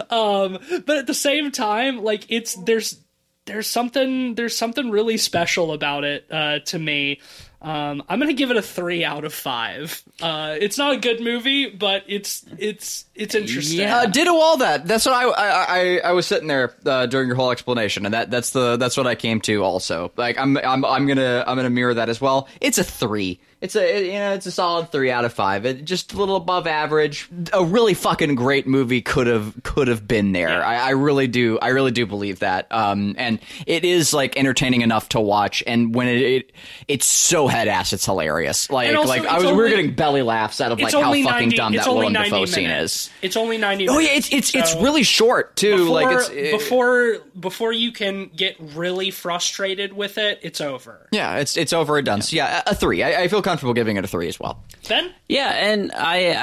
um 0.11 0.57
but 0.85 0.97
at 0.97 1.07
the 1.07 1.13
same 1.13 1.51
time 1.51 2.03
like 2.03 2.25
it's 2.29 2.55
there's 2.55 2.99
there's 3.45 3.67
something 3.67 4.35
there's 4.35 4.57
something 4.57 4.89
really 4.89 5.17
special 5.17 5.71
about 5.71 6.03
it 6.03 6.25
uh 6.31 6.59
to 6.59 6.79
me. 6.79 7.19
Um, 7.61 8.03
I'm 8.07 8.19
gonna 8.19 8.33
give 8.33 8.51
it 8.51 8.57
a 8.57 8.61
three 8.61 9.03
out 9.03 9.25
of 9.25 9.33
five. 9.33 10.01
Uh, 10.21 10.55
it's 10.59 10.77
not 10.77 10.93
a 10.93 10.97
good 10.97 11.19
movie, 11.19 11.69
but 11.69 12.03
it's 12.07 12.45
it's 12.57 13.05
it's 13.15 13.35
interesting. 13.35 13.85
Uh, 13.85 14.05
ditto 14.05 14.33
all 14.33 14.57
that. 14.57 14.87
That's 14.87 15.05
what 15.05 15.13
I 15.13 15.27
I, 15.27 15.47
I, 15.47 15.97
I 16.05 16.11
was 16.13 16.25
sitting 16.25 16.47
there 16.47 16.73
uh, 16.85 17.05
during 17.07 17.27
your 17.27 17.35
whole 17.35 17.51
explanation, 17.51 18.05
and 18.05 18.13
that 18.13 18.31
that's 18.31 18.51
the 18.51 18.77
that's 18.77 18.95
what 18.95 19.07
I 19.07 19.15
came 19.15 19.41
to 19.41 19.61
also. 19.61 20.11
Like 20.15 20.37
I'm 20.37 20.57
I'm 20.57 20.85
I'm 20.85 21.05
gonna 21.05 21.43
I'm 21.45 21.57
gonna 21.57 21.69
mirror 21.69 21.93
that 21.95 22.07
as 22.07 22.21
well. 22.21 22.47
It's 22.61 22.77
a 22.77 22.83
three. 22.83 23.41
It's 23.61 23.75
a 23.75 24.05
you 24.05 24.13
know 24.13 24.33
it's 24.35 24.45
a 24.45 24.51
solid 24.51 24.89
three 24.89 25.11
out 25.11 25.25
of 25.25 25.33
five. 25.33 25.65
It 25.65 25.83
just 25.83 26.13
a 26.13 26.17
little 26.17 26.37
above 26.37 26.65
average. 26.65 27.27
A 27.51 27.61
really 27.61 27.93
fucking 27.93 28.35
great 28.35 28.67
movie 28.67 29.01
could 29.01 29.27
have 29.27 29.53
could 29.63 29.89
have 29.89 30.07
been 30.07 30.31
there. 30.31 30.63
I, 30.63 30.77
I 30.77 30.89
really 30.91 31.27
do 31.27 31.59
I 31.59 31.69
really 31.69 31.91
do 31.91 32.05
believe 32.05 32.39
that. 32.39 32.67
Um, 32.71 33.15
and 33.17 33.39
it 33.67 33.83
is 33.83 34.13
like 34.13 34.37
entertaining 34.37 34.79
enough 34.81 35.09
to 35.09 35.19
watch. 35.19 35.61
And 35.67 35.93
when 35.93 36.07
it, 36.07 36.21
it 36.21 36.51
it's 36.87 37.05
so 37.05 37.48
head 37.49 37.67
ass. 37.67 37.93
It's 37.93 38.05
hilarious. 38.05 38.69
Like 38.69 38.95
also, 38.95 39.09
like 39.09 39.25
I 39.25 39.35
it's 39.35 39.43
was 39.45 39.51
we 39.51 39.57
were 39.57 39.69
getting 39.69 39.93
belly 39.93 40.21
laughs 40.21 40.61
out 40.61 40.71
of 40.71 40.79
like 40.79 40.93
how 40.93 41.03
only 41.03 41.23
fucking 41.23 41.49
90, 41.49 41.55
dumb 41.57 41.73
that 41.73 41.87
only 41.87 41.99
Willem 42.01 42.13
90 42.13 42.29
Dafoe 42.29 42.45
scene 42.45 42.69
is. 42.69 43.09
It's 43.21 43.35
only 43.37 43.57
90 43.57 43.89
Oh 43.89 43.99
yeah, 43.99 44.09
it's 44.13 44.31
it's 44.31 44.53
it's 44.55 44.75
really 44.75 45.03
short 45.03 45.55
too. 45.55 45.77
before, 45.77 45.93
like 45.93 46.17
it's 46.17 46.29
it- 46.29 46.51
before 46.51 47.17
before 47.39 47.71
you 47.73 47.91
can 47.91 48.27
get 48.35 48.55
really 48.75 49.11
frustrated 49.11 49.93
with 49.93 50.17
it, 50.17 50.39
it's 50.43 50.61
over. 50.61 51.07
yeah, 51.11 51.37
it's 51.37 51.57
it's 51.57 51.73
over 51.73 51.97
and 51.97 52.05
done. 52.05 52.21
So 52.21 52.35
yeah, 52.35 52.63
a, 52.65 52.71
a 52.71 52.75
three. 52.75 53.03
I, 53.03 53.23
I 53.23 53.27
feel 53.27 53.41
comfortable 53.41 53.73
giving 53.73 53.97
it 53.97 54.03
a 54.03 54.07
three 54.07 54.27
as 54.27 54.39
well. 54.39 54.63
Ben, 54.87 55.11
Yeah, 55.27 55.49
and 55.49 55.91
I, 55.93 56.33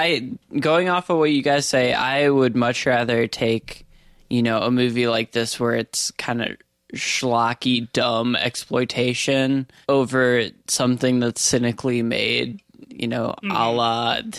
I 0.53 0.59
going 0.59 0.89
off 0.89 1.11
of 1.11 1.19
what 1.19 1.31
you 1.31 1.43
guys 1.43 1.67
say, 1.67 1.93
I 1.93 2.29
would 2.29 2.55
much 2.57 2.87
rather 2.87 3.27
take, 3.27 3.87
you 4.31 4.43
know, 4.43 4.61
a 4.61 4.71
movie 4.71 5.07
like 5.09 5.33
this 5.33 5.59
where 5.61 5.75
it's 5.75 6.11
kind 6.13 6.43
of 6.43 6.57
schlocky, 6.95 7.91
dumb 7.93 8.37
exploitation 8.37 9.67
over 9.89 10.45
something 10.69 11.21
that's 11.21 11.41
cynically 11.41 12.03
made, 12.03 12.61
you 12.89 13.09
know, 13.09 13.35
a 13.51 13.71
la 13.71 14.21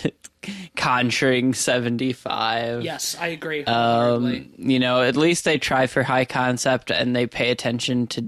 Conjuring 0.77 1.53
seventy 1.53 2.13
five. 2.13 2.81
yes, 2.81 3.17
I 3.19 3.27
agree. 3.27 3.65
Um, 3.65 4.49
you 4.57 4.79
know, 4.79 5.01
at 5.01 5.17
least 5.17 5.43
they 5.43 5.57
try 5.57 5.87
for 5.87 6.03
high 6.03 6.23
concept 6.23 6.89
and 6.89 7.13
they 7.13 7.27
pay 7.27 7.51
attention 7.51 8.07
to, 8.07 8.25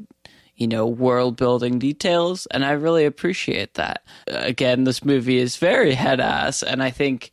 you 0.57 0.67
know, 0.67 0.85
world 0.85 1.37
building 1.37 1.79
details, 1.79 2.45
and 2.47 2.65
I 2.65 2.71
really 2.71 3.05
appreciate 3.05 3.75
that. 3.75 4.03
Again, 4.27 4.83
this 4.83 5.05
movie 5.05 5.37
is 5.37 5.55
very 5.55 5.93
head 5.93 6.19
ass, 6.19 6.61
and 6.61 6.83
I 6.83 6.89
think 6.89 7.31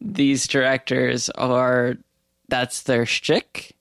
these 0.00 0.46
directors 0.46 1.28
are 1.30 1.96
that's 2.48 2.82
their 2.82 3.06
shtick. 3.06 3.74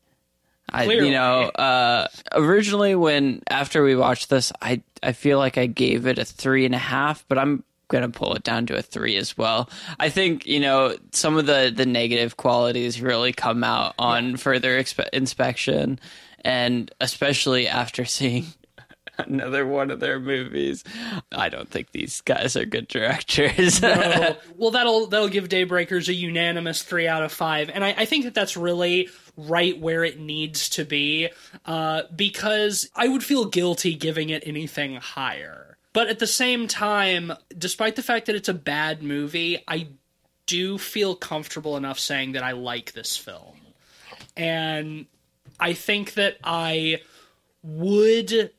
I, 0.72 0.86
you 0.86 1.11
know, 1.11 1.43
uh, 1.49 2.07
originally 2.34 2.95
when 2.95 3.41
after 3.49 3.84
we 3.84 3.95
watched 3.95 4.30
this, 4.30 4.51
I 4.61 4.82
I 5.01 5.13
feel 5.13 5.38
like 5.38 5.57
I 5.57 5.65
gave 5.65 6.07
it 6.07 6.17
a 6.17 6.26
three 6.26 6.65
and 6.65 6.76
a 6.76 6.80
half, 6.80 7.26
but 7.28 7.38
I'm 7.38 7.63
gonna 7.88 8.09
pull 8.09 8.36
it 8.36 8.43
down 8.43 8.65
to 8.67 8.78
a 8.78 8.82
three 8.82 9.17
as 9.17 9.38
well. 9.38 9.70
I 9.99 10.09
think 10.09 10.45
you 10.45 10.59
know 10.59 10.95
some 11.11 11.38
of 11.38 11.45
the 11.45 11.72
the 11.76 11.86
negative 11.86 12.38
qualities 12.38 13.01
really 13.01 13.34
come 13.34 13.63
out 13.63 13.95
on 13.99 14.38
further 14.38 14.80
expe- 14.80 15.09
inspection, 15.09 15.99
and 16.45 16.91
especially 17.01 17.67
after 17.67 18.05
seeing. 18.05 18.45
Another 19.28 19.65
one 19.65 19.91
of 19.91 19.99
their 19.99 20.20
movies. 20.20 20.84
I 21.32 21.49
don't 21.49 21.70
think 21.70 21.91
these 21.91 22.22
guys 22.22 22.55
are 22.55 22.65
good 22.65 22.88
directors. 22.88 23.76
So, 23.76 24.38
well, 24.57 24.72
that'll 24.72 25.07
that'll 25.07 25.30
give 25.30 25.49
Daybreakers 25.49 26.07
a 26.07 26.13
unanimous 26.13 26.84
three 26.84 27.07
out 27.07 27.24
of 27.24 27.32
five, 27.32 27.70
and 27.70 27.84
I, 27.84 27.93
I 27.97 28.05
think 28.05 28.26
that 28.26 28.34
that's 28.34 28.55
really 28.55 29.09
right 29.36 29.78
where 29.80 30.03
it 30.03 30.20
needs 30.20 30.70
to 30.70 30.86
be, 30.86 31.30
uh, 31.65 32.03
because 32.15 32.89
I 32.95 33.07
would 33.07 33.24
feel 33.24 33.45
guilty 33.45 33.95
giving 33.95 34.30
it 34.30 34.43
anything 34.45 34.95
higher. 34.95 35.78
But 35.91 36.07
at 36.07 36.20
the 36.20 36.28
same 36.28 36.67
time, 36.67 37.34
despite 37.57 37.95
the 37.95 38.03
fact 38.03 38.28
that 38.28 38.36
it's 38.36 38.49
a 38.49 38.53
bad 38.53 39.01
movie, 39.01 39.63
I 39.67 39.89
do 40.45 40.78
feel 40.78 41.15
comfortable 41.15 41.76
enough 41.78 41.99
saying 41.99 42.34
that 42.34 42.43
I 42.43 42.51
like 42.51 42.93
this 42.93 43.17
film, 43.17 43.57
and 44.38 45.07
I 45.59 45.74
think 45.74 46.13
that 46.13 46.38
I 46.43 47.01
would 47.63 48.51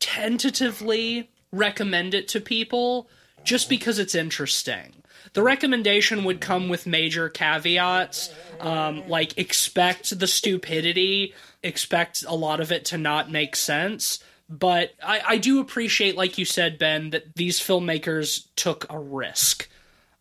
tentatively 0.00 1.30
recommend 1.52 2.14
it 2.14 2.28
to 2.28 2.40
people 2.40 3.08
just 3.44 3.68
because 3.68 3.98
it's 3.98 4.14
interesting. 4.14 4.94
The 5.32 5.42
recommendation 5.42 6.24
would 6.24 6.40
come 6.40 6.68
with 6.68 6.86
major 6.86 7.28
caveats, 7.28 8.30
um, 8.60 9.08
like 9.08 9.36
expect 9.38 10.18
the 10.18 10.26
stupidity, 10.26 11.34
expect 11.62 12.24
a 12.26 12.34
lot 12.34 12.60
of 12.60 12.72
it 12.72 12.86
to 12.86 12.98
not 12.98 13.30
make 13.30 13.56
sense. 13.56 14.20
But 14.48 14.94
I, 15.02 15.20
I 15.26 15.36
do 15.38 15.60
appreciate, 15.60 16.16
like 16.16 16.38
you 16.38 16.44
said, 16.44 16.78
Ben, 16.78 17.10
that 17.10 17.34
these 17.36 17.60
filmmakers 17.60 18.46
took 18.56 18.86
a 18.90 18.98
risk. 18.98 19.68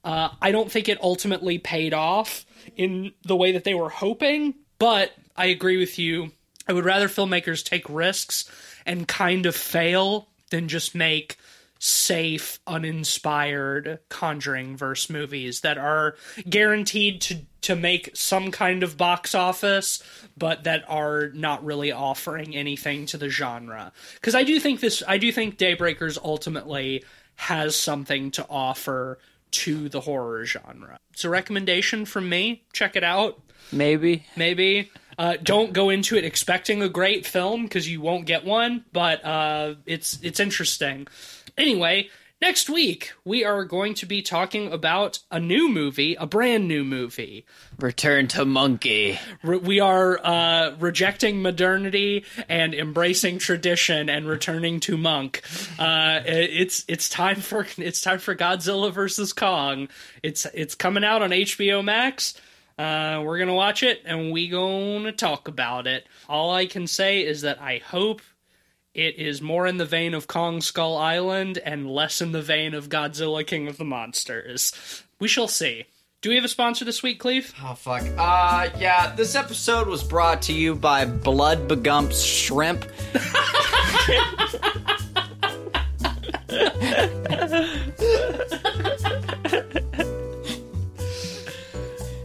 Uh, 0.04 0.30
I 0.42 0.52
don't 0.52 0.72
think 0.72 0.90
it 0.90 1.02
ultimately 1.02 1.58
paid 1.58 1.94
off 1.94 2.46
in 2.76 3.14
the 3.24 3.36
way 3.36 3.54
that 3.54 3.64
they 3.64 3.74
were 3.74 3.90
hoping, 3.90 4.56
but 4.80 5.14
I 5.36 5.48
agree 5.48 5.78
with 5.78 5.98
you. 5.98 6.32
I 6.68 6.74
would 6.74 6.86
rather 6.86 7.08
filmmakers 7.08 7.64
take 7.64 7.90
risks 7.90 8.50
and 8.86 9.08
kind 9.08 9.46
of 9.46 9.56
fail 9.56 10.28
than 10.50 10.68
just 10.68 10.96
make 10.96 11.38
safe, 11.80 12.60
uninspired 12.66 14.00
Conjuring 14.10 14.78
verse 14.78 15.10
movies 15.10 15.62
that 15.62 15.78
are 15.78 16.16
guaranteed 16.50 17.22
to 17.22 17.38
to 17.62 17.76
make 17.76 18.16
some 18.16 18.50
kind 18.50 18.82
of 18.82 18.96
box 18.96 19.36
office, 19.36 20.02
but 20.38 20.64
that 20.64 20.86
are 20.88 21.30
not 21.34 21.66
really 21.66 21.92
offering 21.92 22.56
anything 22.56 23.06
to 23.06 23.18
the 23.18 23.28
genre. 23.30 23.92
Because 24.14 24.36
I 24.36 24.44
do 24.44 24.58
think 24.58 24.80
this, 24.80 25.04
I 25.06 25.18
do 25.18 25.34
think 25.34 25.58
Daybreakers 25.58 26.18
ultimately 26.24 27.04
has 27.36 27.76
something 27.76 28.32
to 28.32 28.46
offer 28.50 29.20
to 29.52 29.90
the 29.90 30.00
horror 30.00 30.46
genre. 30.46 30.98
It's 31.12 31.26
a 31.26 31.30
recommendation 31.30 32.06
from 32.06 32.30
me. 32.30 32.64
Check 32.72 32.96
it 32.96 33.04
out 33.04 33.42
Maybe. 33.72 34.26
maybe. 34.36 34.90
Uh, 35.18 35.36
don't 35.42 35.74
go 35.74 35.90
into 35.90 36.16
it 36.16 36.24
expecting 36.24 36.82
a 36.82 36.90
great 36.90 37.26
film 37.26 37.64
because 37.64 37.90
you 37.90 38.02
won't 38.02 38.26
get 38.26 38.46
one, 38.46 38.86
but 38.94 39.24
uh, 39.26 39.76
it's 39.86 40.20
it's 40.22 40.40
interesting. 40.40 41.08
Anyway, 41.58 42.10
next 42.40 42.70
week 42.70 43.14
we 43.26 43.44
are 43.44 43.66
going 43.66 43.96
to 43.96 44.06
be 44.06 44.22
talking 44.22 44.72
about 44.72 45.20
a 45.32 45.40
new 45.40 45.70
movie, 45.70 46.16
a 46.16 46.28
brand 46.28 46.68
new 46.68 46.84
movie. 46.84 47.46
Return 47.80 48.28
to 48.28 48.46
Monkey. 48.46 49.18
Re- 49.42 49.58
we 49.58 49.80
are 49.80 50.20
uh, 50.24 50.76
rejecting 50.80 51.42
modernity 51.42 52.24
and 52.48 52.76
embracing 52.76 53.40
tradition 53.40 54.10
and 54.10 54.28
returning 54.28 54.80
to 54.82 54.98
monk. 54.98 55.42
Uh, 55.80 56.20
it's 56.26 56.86
it's 56.88 57.10
time 57.10 57.38
for 57.38 57.66
it's 57.78 58.02
time 58.02 58.20
for 58.20 58.36
Godzilla 58.36 58.94
versus 58.94 59.34
Kong. 59.34 59.88
It's 60.22 60.46
it's 60.54 60.76
coming 60.76 61.04
out 61.04 61.24
on 61.24 61.32
HBO 61.32 61.84
Max. 61.84 62.40
Uh, 62.78 63.22
we're 63.26 63.40
gonna 63.40 63.54
watch 63.54 63.82
it 63.82 64.02
and 64.06 64.32
we 64.32 64.48
gonna 64.50 65.12
talk 65.12 65.48
about 65.48 65.88
it. 65.88 66.06
All 66.30 66.52
I 66.54 66.68
can 66.68 66.86
say 66.86 67.26
is 67.26 67.42
that 67.42 67.60
I 67.62 67.80
hope 67.80 68.22
it 68.94 69.16
is 69.18 69.42
more 69.42 69.66
in 69.66 69.78
the 69.78 69.86
vein 69.86 70.14
of 70.14 70.28
Kong 70.28 70.62
Skull 70.62 70.96
Island 70.98 71.58
and 71.58 71.90
less 71.90 72.22
in 72.22 72.32
the 72.32 72.42
vein 72.42 72.74
of 72.74 72.90
Godzilla 72.90 73.46
King 73.46 73.68
of 73.68 73.78
the 73.78 73.86
Monsters. 73.86 75.04
We 75.20 75.28
shall 75.28 75.48
see. 75.48 75.86
Do 76.22 76.30
we 76.30 76.36
have 76.36 76.46
a 76.46 76.50
sponsor 76.50 76.84
this 76.86 77.02
week, 77.02 77.20
Cleve? 77.20 77.54
Oh 77.64 77.74
fuck. 77.74 78.04
Uh 78.18 78.70
yeah, 78.80 79.16
this 79.16 79.36
episode 79.36 79.88
was 79.88 80.04
brought 80.04 80.42
to 80.44 80.54
you 80.54 80.76
by 80.76 81.06
Blood 81.06 81.68
Begump 81.68 82.12
Shrimp. 82.14 82.86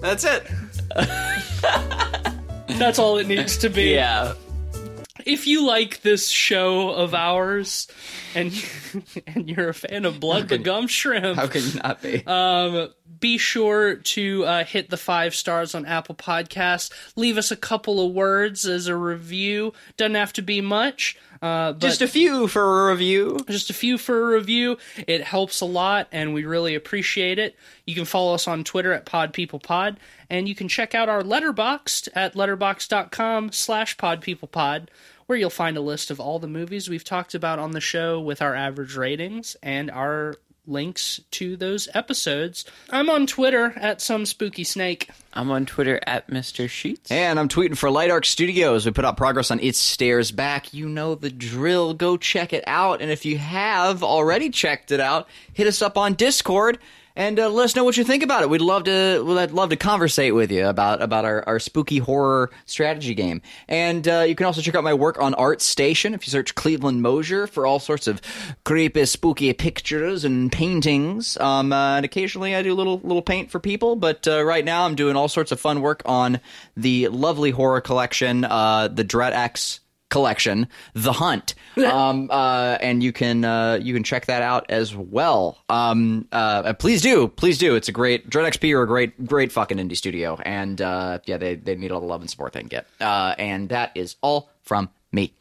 That's 0.03 0.25
it. 0.25 0.47
That's 2.79 2.99
all 2.99 3.19
it 3.19 3.29
needs 3.29 3.57
to 3.59 3.71
be. 3.71 3.93
Yeah. 3.93 4.35
if 5.25 5.47
you 5.47 5.65
like 5.65 6.03
this 6.03 6.29
show 6.29 6.91
of 6.91 7.15
ours 7.15 7.87
and 8.35 8.53
and 9.29 9.49
you're 9.49 9.69
a 9.69 9.75
fan 9.75 10.05
of 10.05 10.19
blood 10.19 10.49
the 10.49 10.59
gum 10.59 10.89
shrimp 10.89 11.39
How 11.39 11.47
can 11.47 11.63
you 11.63 11.75
not 11.83 12.03
be? 12.03 12.27
Um, 12.27 12.89
be 13.21 13.39
sure 13.39 13.95
to 13.95 14.45
uh, 14.45 14.65
hit 14.65 14.91
the 14.91 14.97
five 14.97 15.35
stars 15.37 15.75
on 15.77 15.87
apple 15.87 16.17
Podcasts. 16.17 16.91
leave 17.15 17.39
us 17.39 17.53
a 17.53 17.57
couple 17.57 18.05
of 18.05 18.13
words 18.13 18.67
as 18.67 18.89
a 18.89 18.97
review 18.97 19.73
doesn't 19.97 20.17
have 20.17 20.33
to 20.33 20.43
be 20.43 20.61
much 20.61 21.17
uh, 21.43 21.73
Just 21.75 22.01
a 22.01 22.07
few 22.09 22.47
for 22.49 22.89
a 22.89 22.93
review. 22.93 23.41
just 23.51 23.69
a 23.69 23.75
few 23.75 23.99
for 23.99 24.33
a 24.33 24.37
review. 24.37 24.79
It 25.09 25.25
helps 25.25 25.61
a 25.61 25.65
lot, 25.67 26.09
and 26.13 26.33
we 26.33 26.45
really 26.45 26.75
appreciate 26.75 27.39
it. 27.39 27.57
You 27.85 27.95
can 27.95 28.05
follow 28.05 28.33
us 28.35 28.47
on 28.47 28.63
Twitter 28.65 28.93
at 28.93 29.05
PodPeoplePod, 29.05 29.97
and 30.31 30.49
you 30.49 30.55
can 30.55 30.69
check 30.69 30.95
out 30.95 31.09
our 31.09 31.23
letterboxd 31.23 32.09
at 32.15 32.35
letterboxd.com 32.35 33.53
slash 33.53 33.97
podpeoplepod, 33.97 34.87
where 35.27 35.37
you'll 35.39 35.51
find 35.51 35.77
a 35.77 35.81
list 35.81 36.11
of 36.11 36.21
all 36.21 36.39
the 36.39 36.47
movies 36.49 36.89
we've 36.89 37.05
talked 37.05 37.35
about 37.35 37.59
on 37.59 37.73
the 37.73 37.81
show 37.81 38.21
with 38.21 38.41
our 38.41 38.55
average 38.55 38.97
ratings 38.97 39.57
and 39.63 39.91
our 39.91 40.37
links 40.67 41.21
to 41.33 41.57
those 41.57 41.89
episodes. 41.95 42.65
I'm 42.91 43.11
on 43.11 43.27
Twitter 43.27 43.73
at 43.77 44.01
some 44.01 44.27
spooky 44.27 44.65
snake. 44.65 45.11
I'm 45.33 45.51
on 45.51 45.67
Twitter 45.67 46.01
at 46.07 46.29
Mr. 46.29 46.69
Sheets. 46.69 47.11
And 47.11 47.39
I'm 47.39 47.49
tweeting 47.49 47.77
for 47.77 47.91
Light 47.91 48.11
Arc 48.11 48.25
Studios. 48.25 48.87
We 48.87 48.93
put 48.93 49.05
out 49.05 49.17
progress 49.17 49.51
on 49.51 49.61
It 49.61 49.77
Stares 49.77 50.31
Back. 50.31 50.73
You 50.73 50.89
know 50.89 51.15
the 51.15 51.31
drill. 51.31 51.95
Go 51.95 52.17
check 52.17 52.53
it 52.53 52.65
out. 52.67 53.03
And 53.03 53.11
if 53.11 53.25
you 53.25 53.39
have 53.39 54.03
already 54.03 54.51
checked 54.51 54.93
it 54.93 55.01
out, 55.01 55.29
hit 55.53 55.67
us 55.67 55.83
up 55.83 55.97
on 55.99 56.15
Discord 56.15 56.79
and 57.17 57.39
uh, 57.39 57.49
let 57.49 57.65
us 57.65 57.77
know 57.77 57.85
what 57.85 57.97
you 57.97 58.05
think 58.05 58.23
about 58.23 58.43
it. 58.43 58.51
We'd 58.51 58.61
love 58.61 58.85
to. 58.85 59.23
Well, 59.25 59.39
I'd 59.39 59.53
love 59.53 59.71
to 59.71 59.77
conversate 59.77 60.35
with 60.35 60.51
you 60.51 60.67
about 60.67 61.03
about 61.03 61.25
our, 61.25 61.43
our 61.47 61.59
spooky 61.59 61.99
horror 61.99 62.51
strategy 62.67 63.15
game. 63.15 63.43
And 63.69 64.07
uh, 64.07 64.21
you 64.21 64.35
can 64.35 64.47
also 64.47 64.61
check 64.61 64.75
out 64.75 64.85
my 64.85 64.95
work 64.95 65.21
on 65.21 65.35
ArtStation 65.35 66.15
if 66.15 66.27
you 66.27 66.31
search 66.31 66.55
Cleveland 66.55 67.03
Mosier 67.03 67.47
for 67.47 67.67
all 67.67 67.79
sorts 67.79 68.07
of 68.07 68.21
creepy, 68.65 69.05
spooky 69.05 69.53
pictures 69.53 70.25
and 70.25 70.51
paintings. 70.51 71.37
Um, 71.39 71.73
uh, 71.73 71.97
and 71.97 72.05
occasionally 72.05 72.55
I 72.55 72.63
do 72.63 72.75
little 72.75 73.01
little 73.01 73.23
paint 73.23 73.51
for 73.51 73.61
people. 73.61 73.97
But 73.97 74.27
uh, 74.27 74.45
right 74.45 74.65
now 74.65 74.85
I'm 74.85 74.95
doing 74.95 75.17
all 75.17 75.29
sorts 75.29 75.53
of 75.53 75.61
fun 75.61 75.81
work 75.81 76.03
on 76.07 76.41
the 76.77 77.09
lovely 77.09 77.51
horror 77.51 77.81
collection, 77.81 78.45
uh, 78.45 78.89
the 78.89 79.05
Dread 79.05 79.33
X 79.33 79.81
collection, 80.13 80.69
The 80.95 81.15
Hunt, 81.15 81.55
um, 81.87 82.29
uh, 82.31 82.79
and 82.81 83.03
you 83.03 83.13
can 83.13 83.45
uh, 83.45 83.79
you 83.81 83.95
can 83.95 84.03
check 84.03 84.27
that 84.27 84.43
out 84.43 84.67
as 84.71 84.95
well. 84.95 85.59
Um, 85.69 86.29
uh, 86.33 86.73
please 86.75 87.03
do, 87.03 87.29
please 87.29 87.59
do. 87.59 87.75
It's 87.75 87.89
a 87.89 87.93
great 87.93 88.29
Dread 88.29 88.53
XP 88.53 88.75
are 88.75 88.83
a 88.83 88.87
great 88.87 89.27
great 89.27 89.53
fucking 89.53 89.79
indie 89.79 89.97
studio, 89.97 90.39
and 90.43 90.81
uh, 90.81 91.19
yeah, 91.25 91.37
they 91.37 91.55
they 91.55 91.75
need 91.77 91.93
all 91.93 92.01
the 92.01 92.07
love 92.07 92.21
and 92.21 92.31
support 92.31 92.53
they 92.53 92.61
can 92.61 92.69
get. 92.69 92.87
Uh, 93.01 93.35
and 93.39 93.69
that 93.71 93.93
is 93.95 94.17
all 94.21 94.51
from 94.63 94.91
me. 95.13 95.33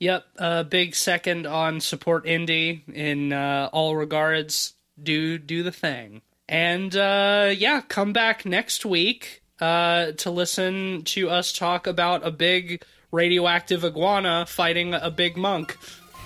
Yep, 0.00 0.24
uh, 0.38 0.62
big 0.62 0.94
second 0.94 1.46
on 1.46 1.80
support 1.80 2.24
indie 2.24 2.88
in 2.92 3.32
uh, 3.32 3.68
all 3.72 3.96
regards. 3.96 4.74
Do 5.00 5.38
do 5.38 5.62
the 5.62 5.72
thing, 5.72 6.22
and 6.48 6.94
uh, 6.96 7.52
yeah, 7.56 7.82
come 7.82 8.12
back 8.12 8.44
next 8.46 8.84
week 8.84 9.42
uh, 9.60 10.12
to 10.12 10.30
listen 10.30 11.02
to 11.04 11.30
us 11.30 11.52
talk 11.52 11.86
about 11.86 12.26
a 12.26 12.30
big 12.30 12.82
radioactive 13.10 13.84
iguana 13.84 14.44
fighting 14.46 14.94
a 14.94 15.10
big 15.10 15.36
monk, 15.36 15.76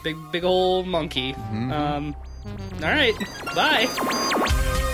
big 0.02 0.16
big 0.30 0.44
old 0.44 0.86
monkey. 0.86 1.34
Um, 1.34 2.14
all 2.76 2.80
right, 2.82 3.14
bye. 3.54 4.88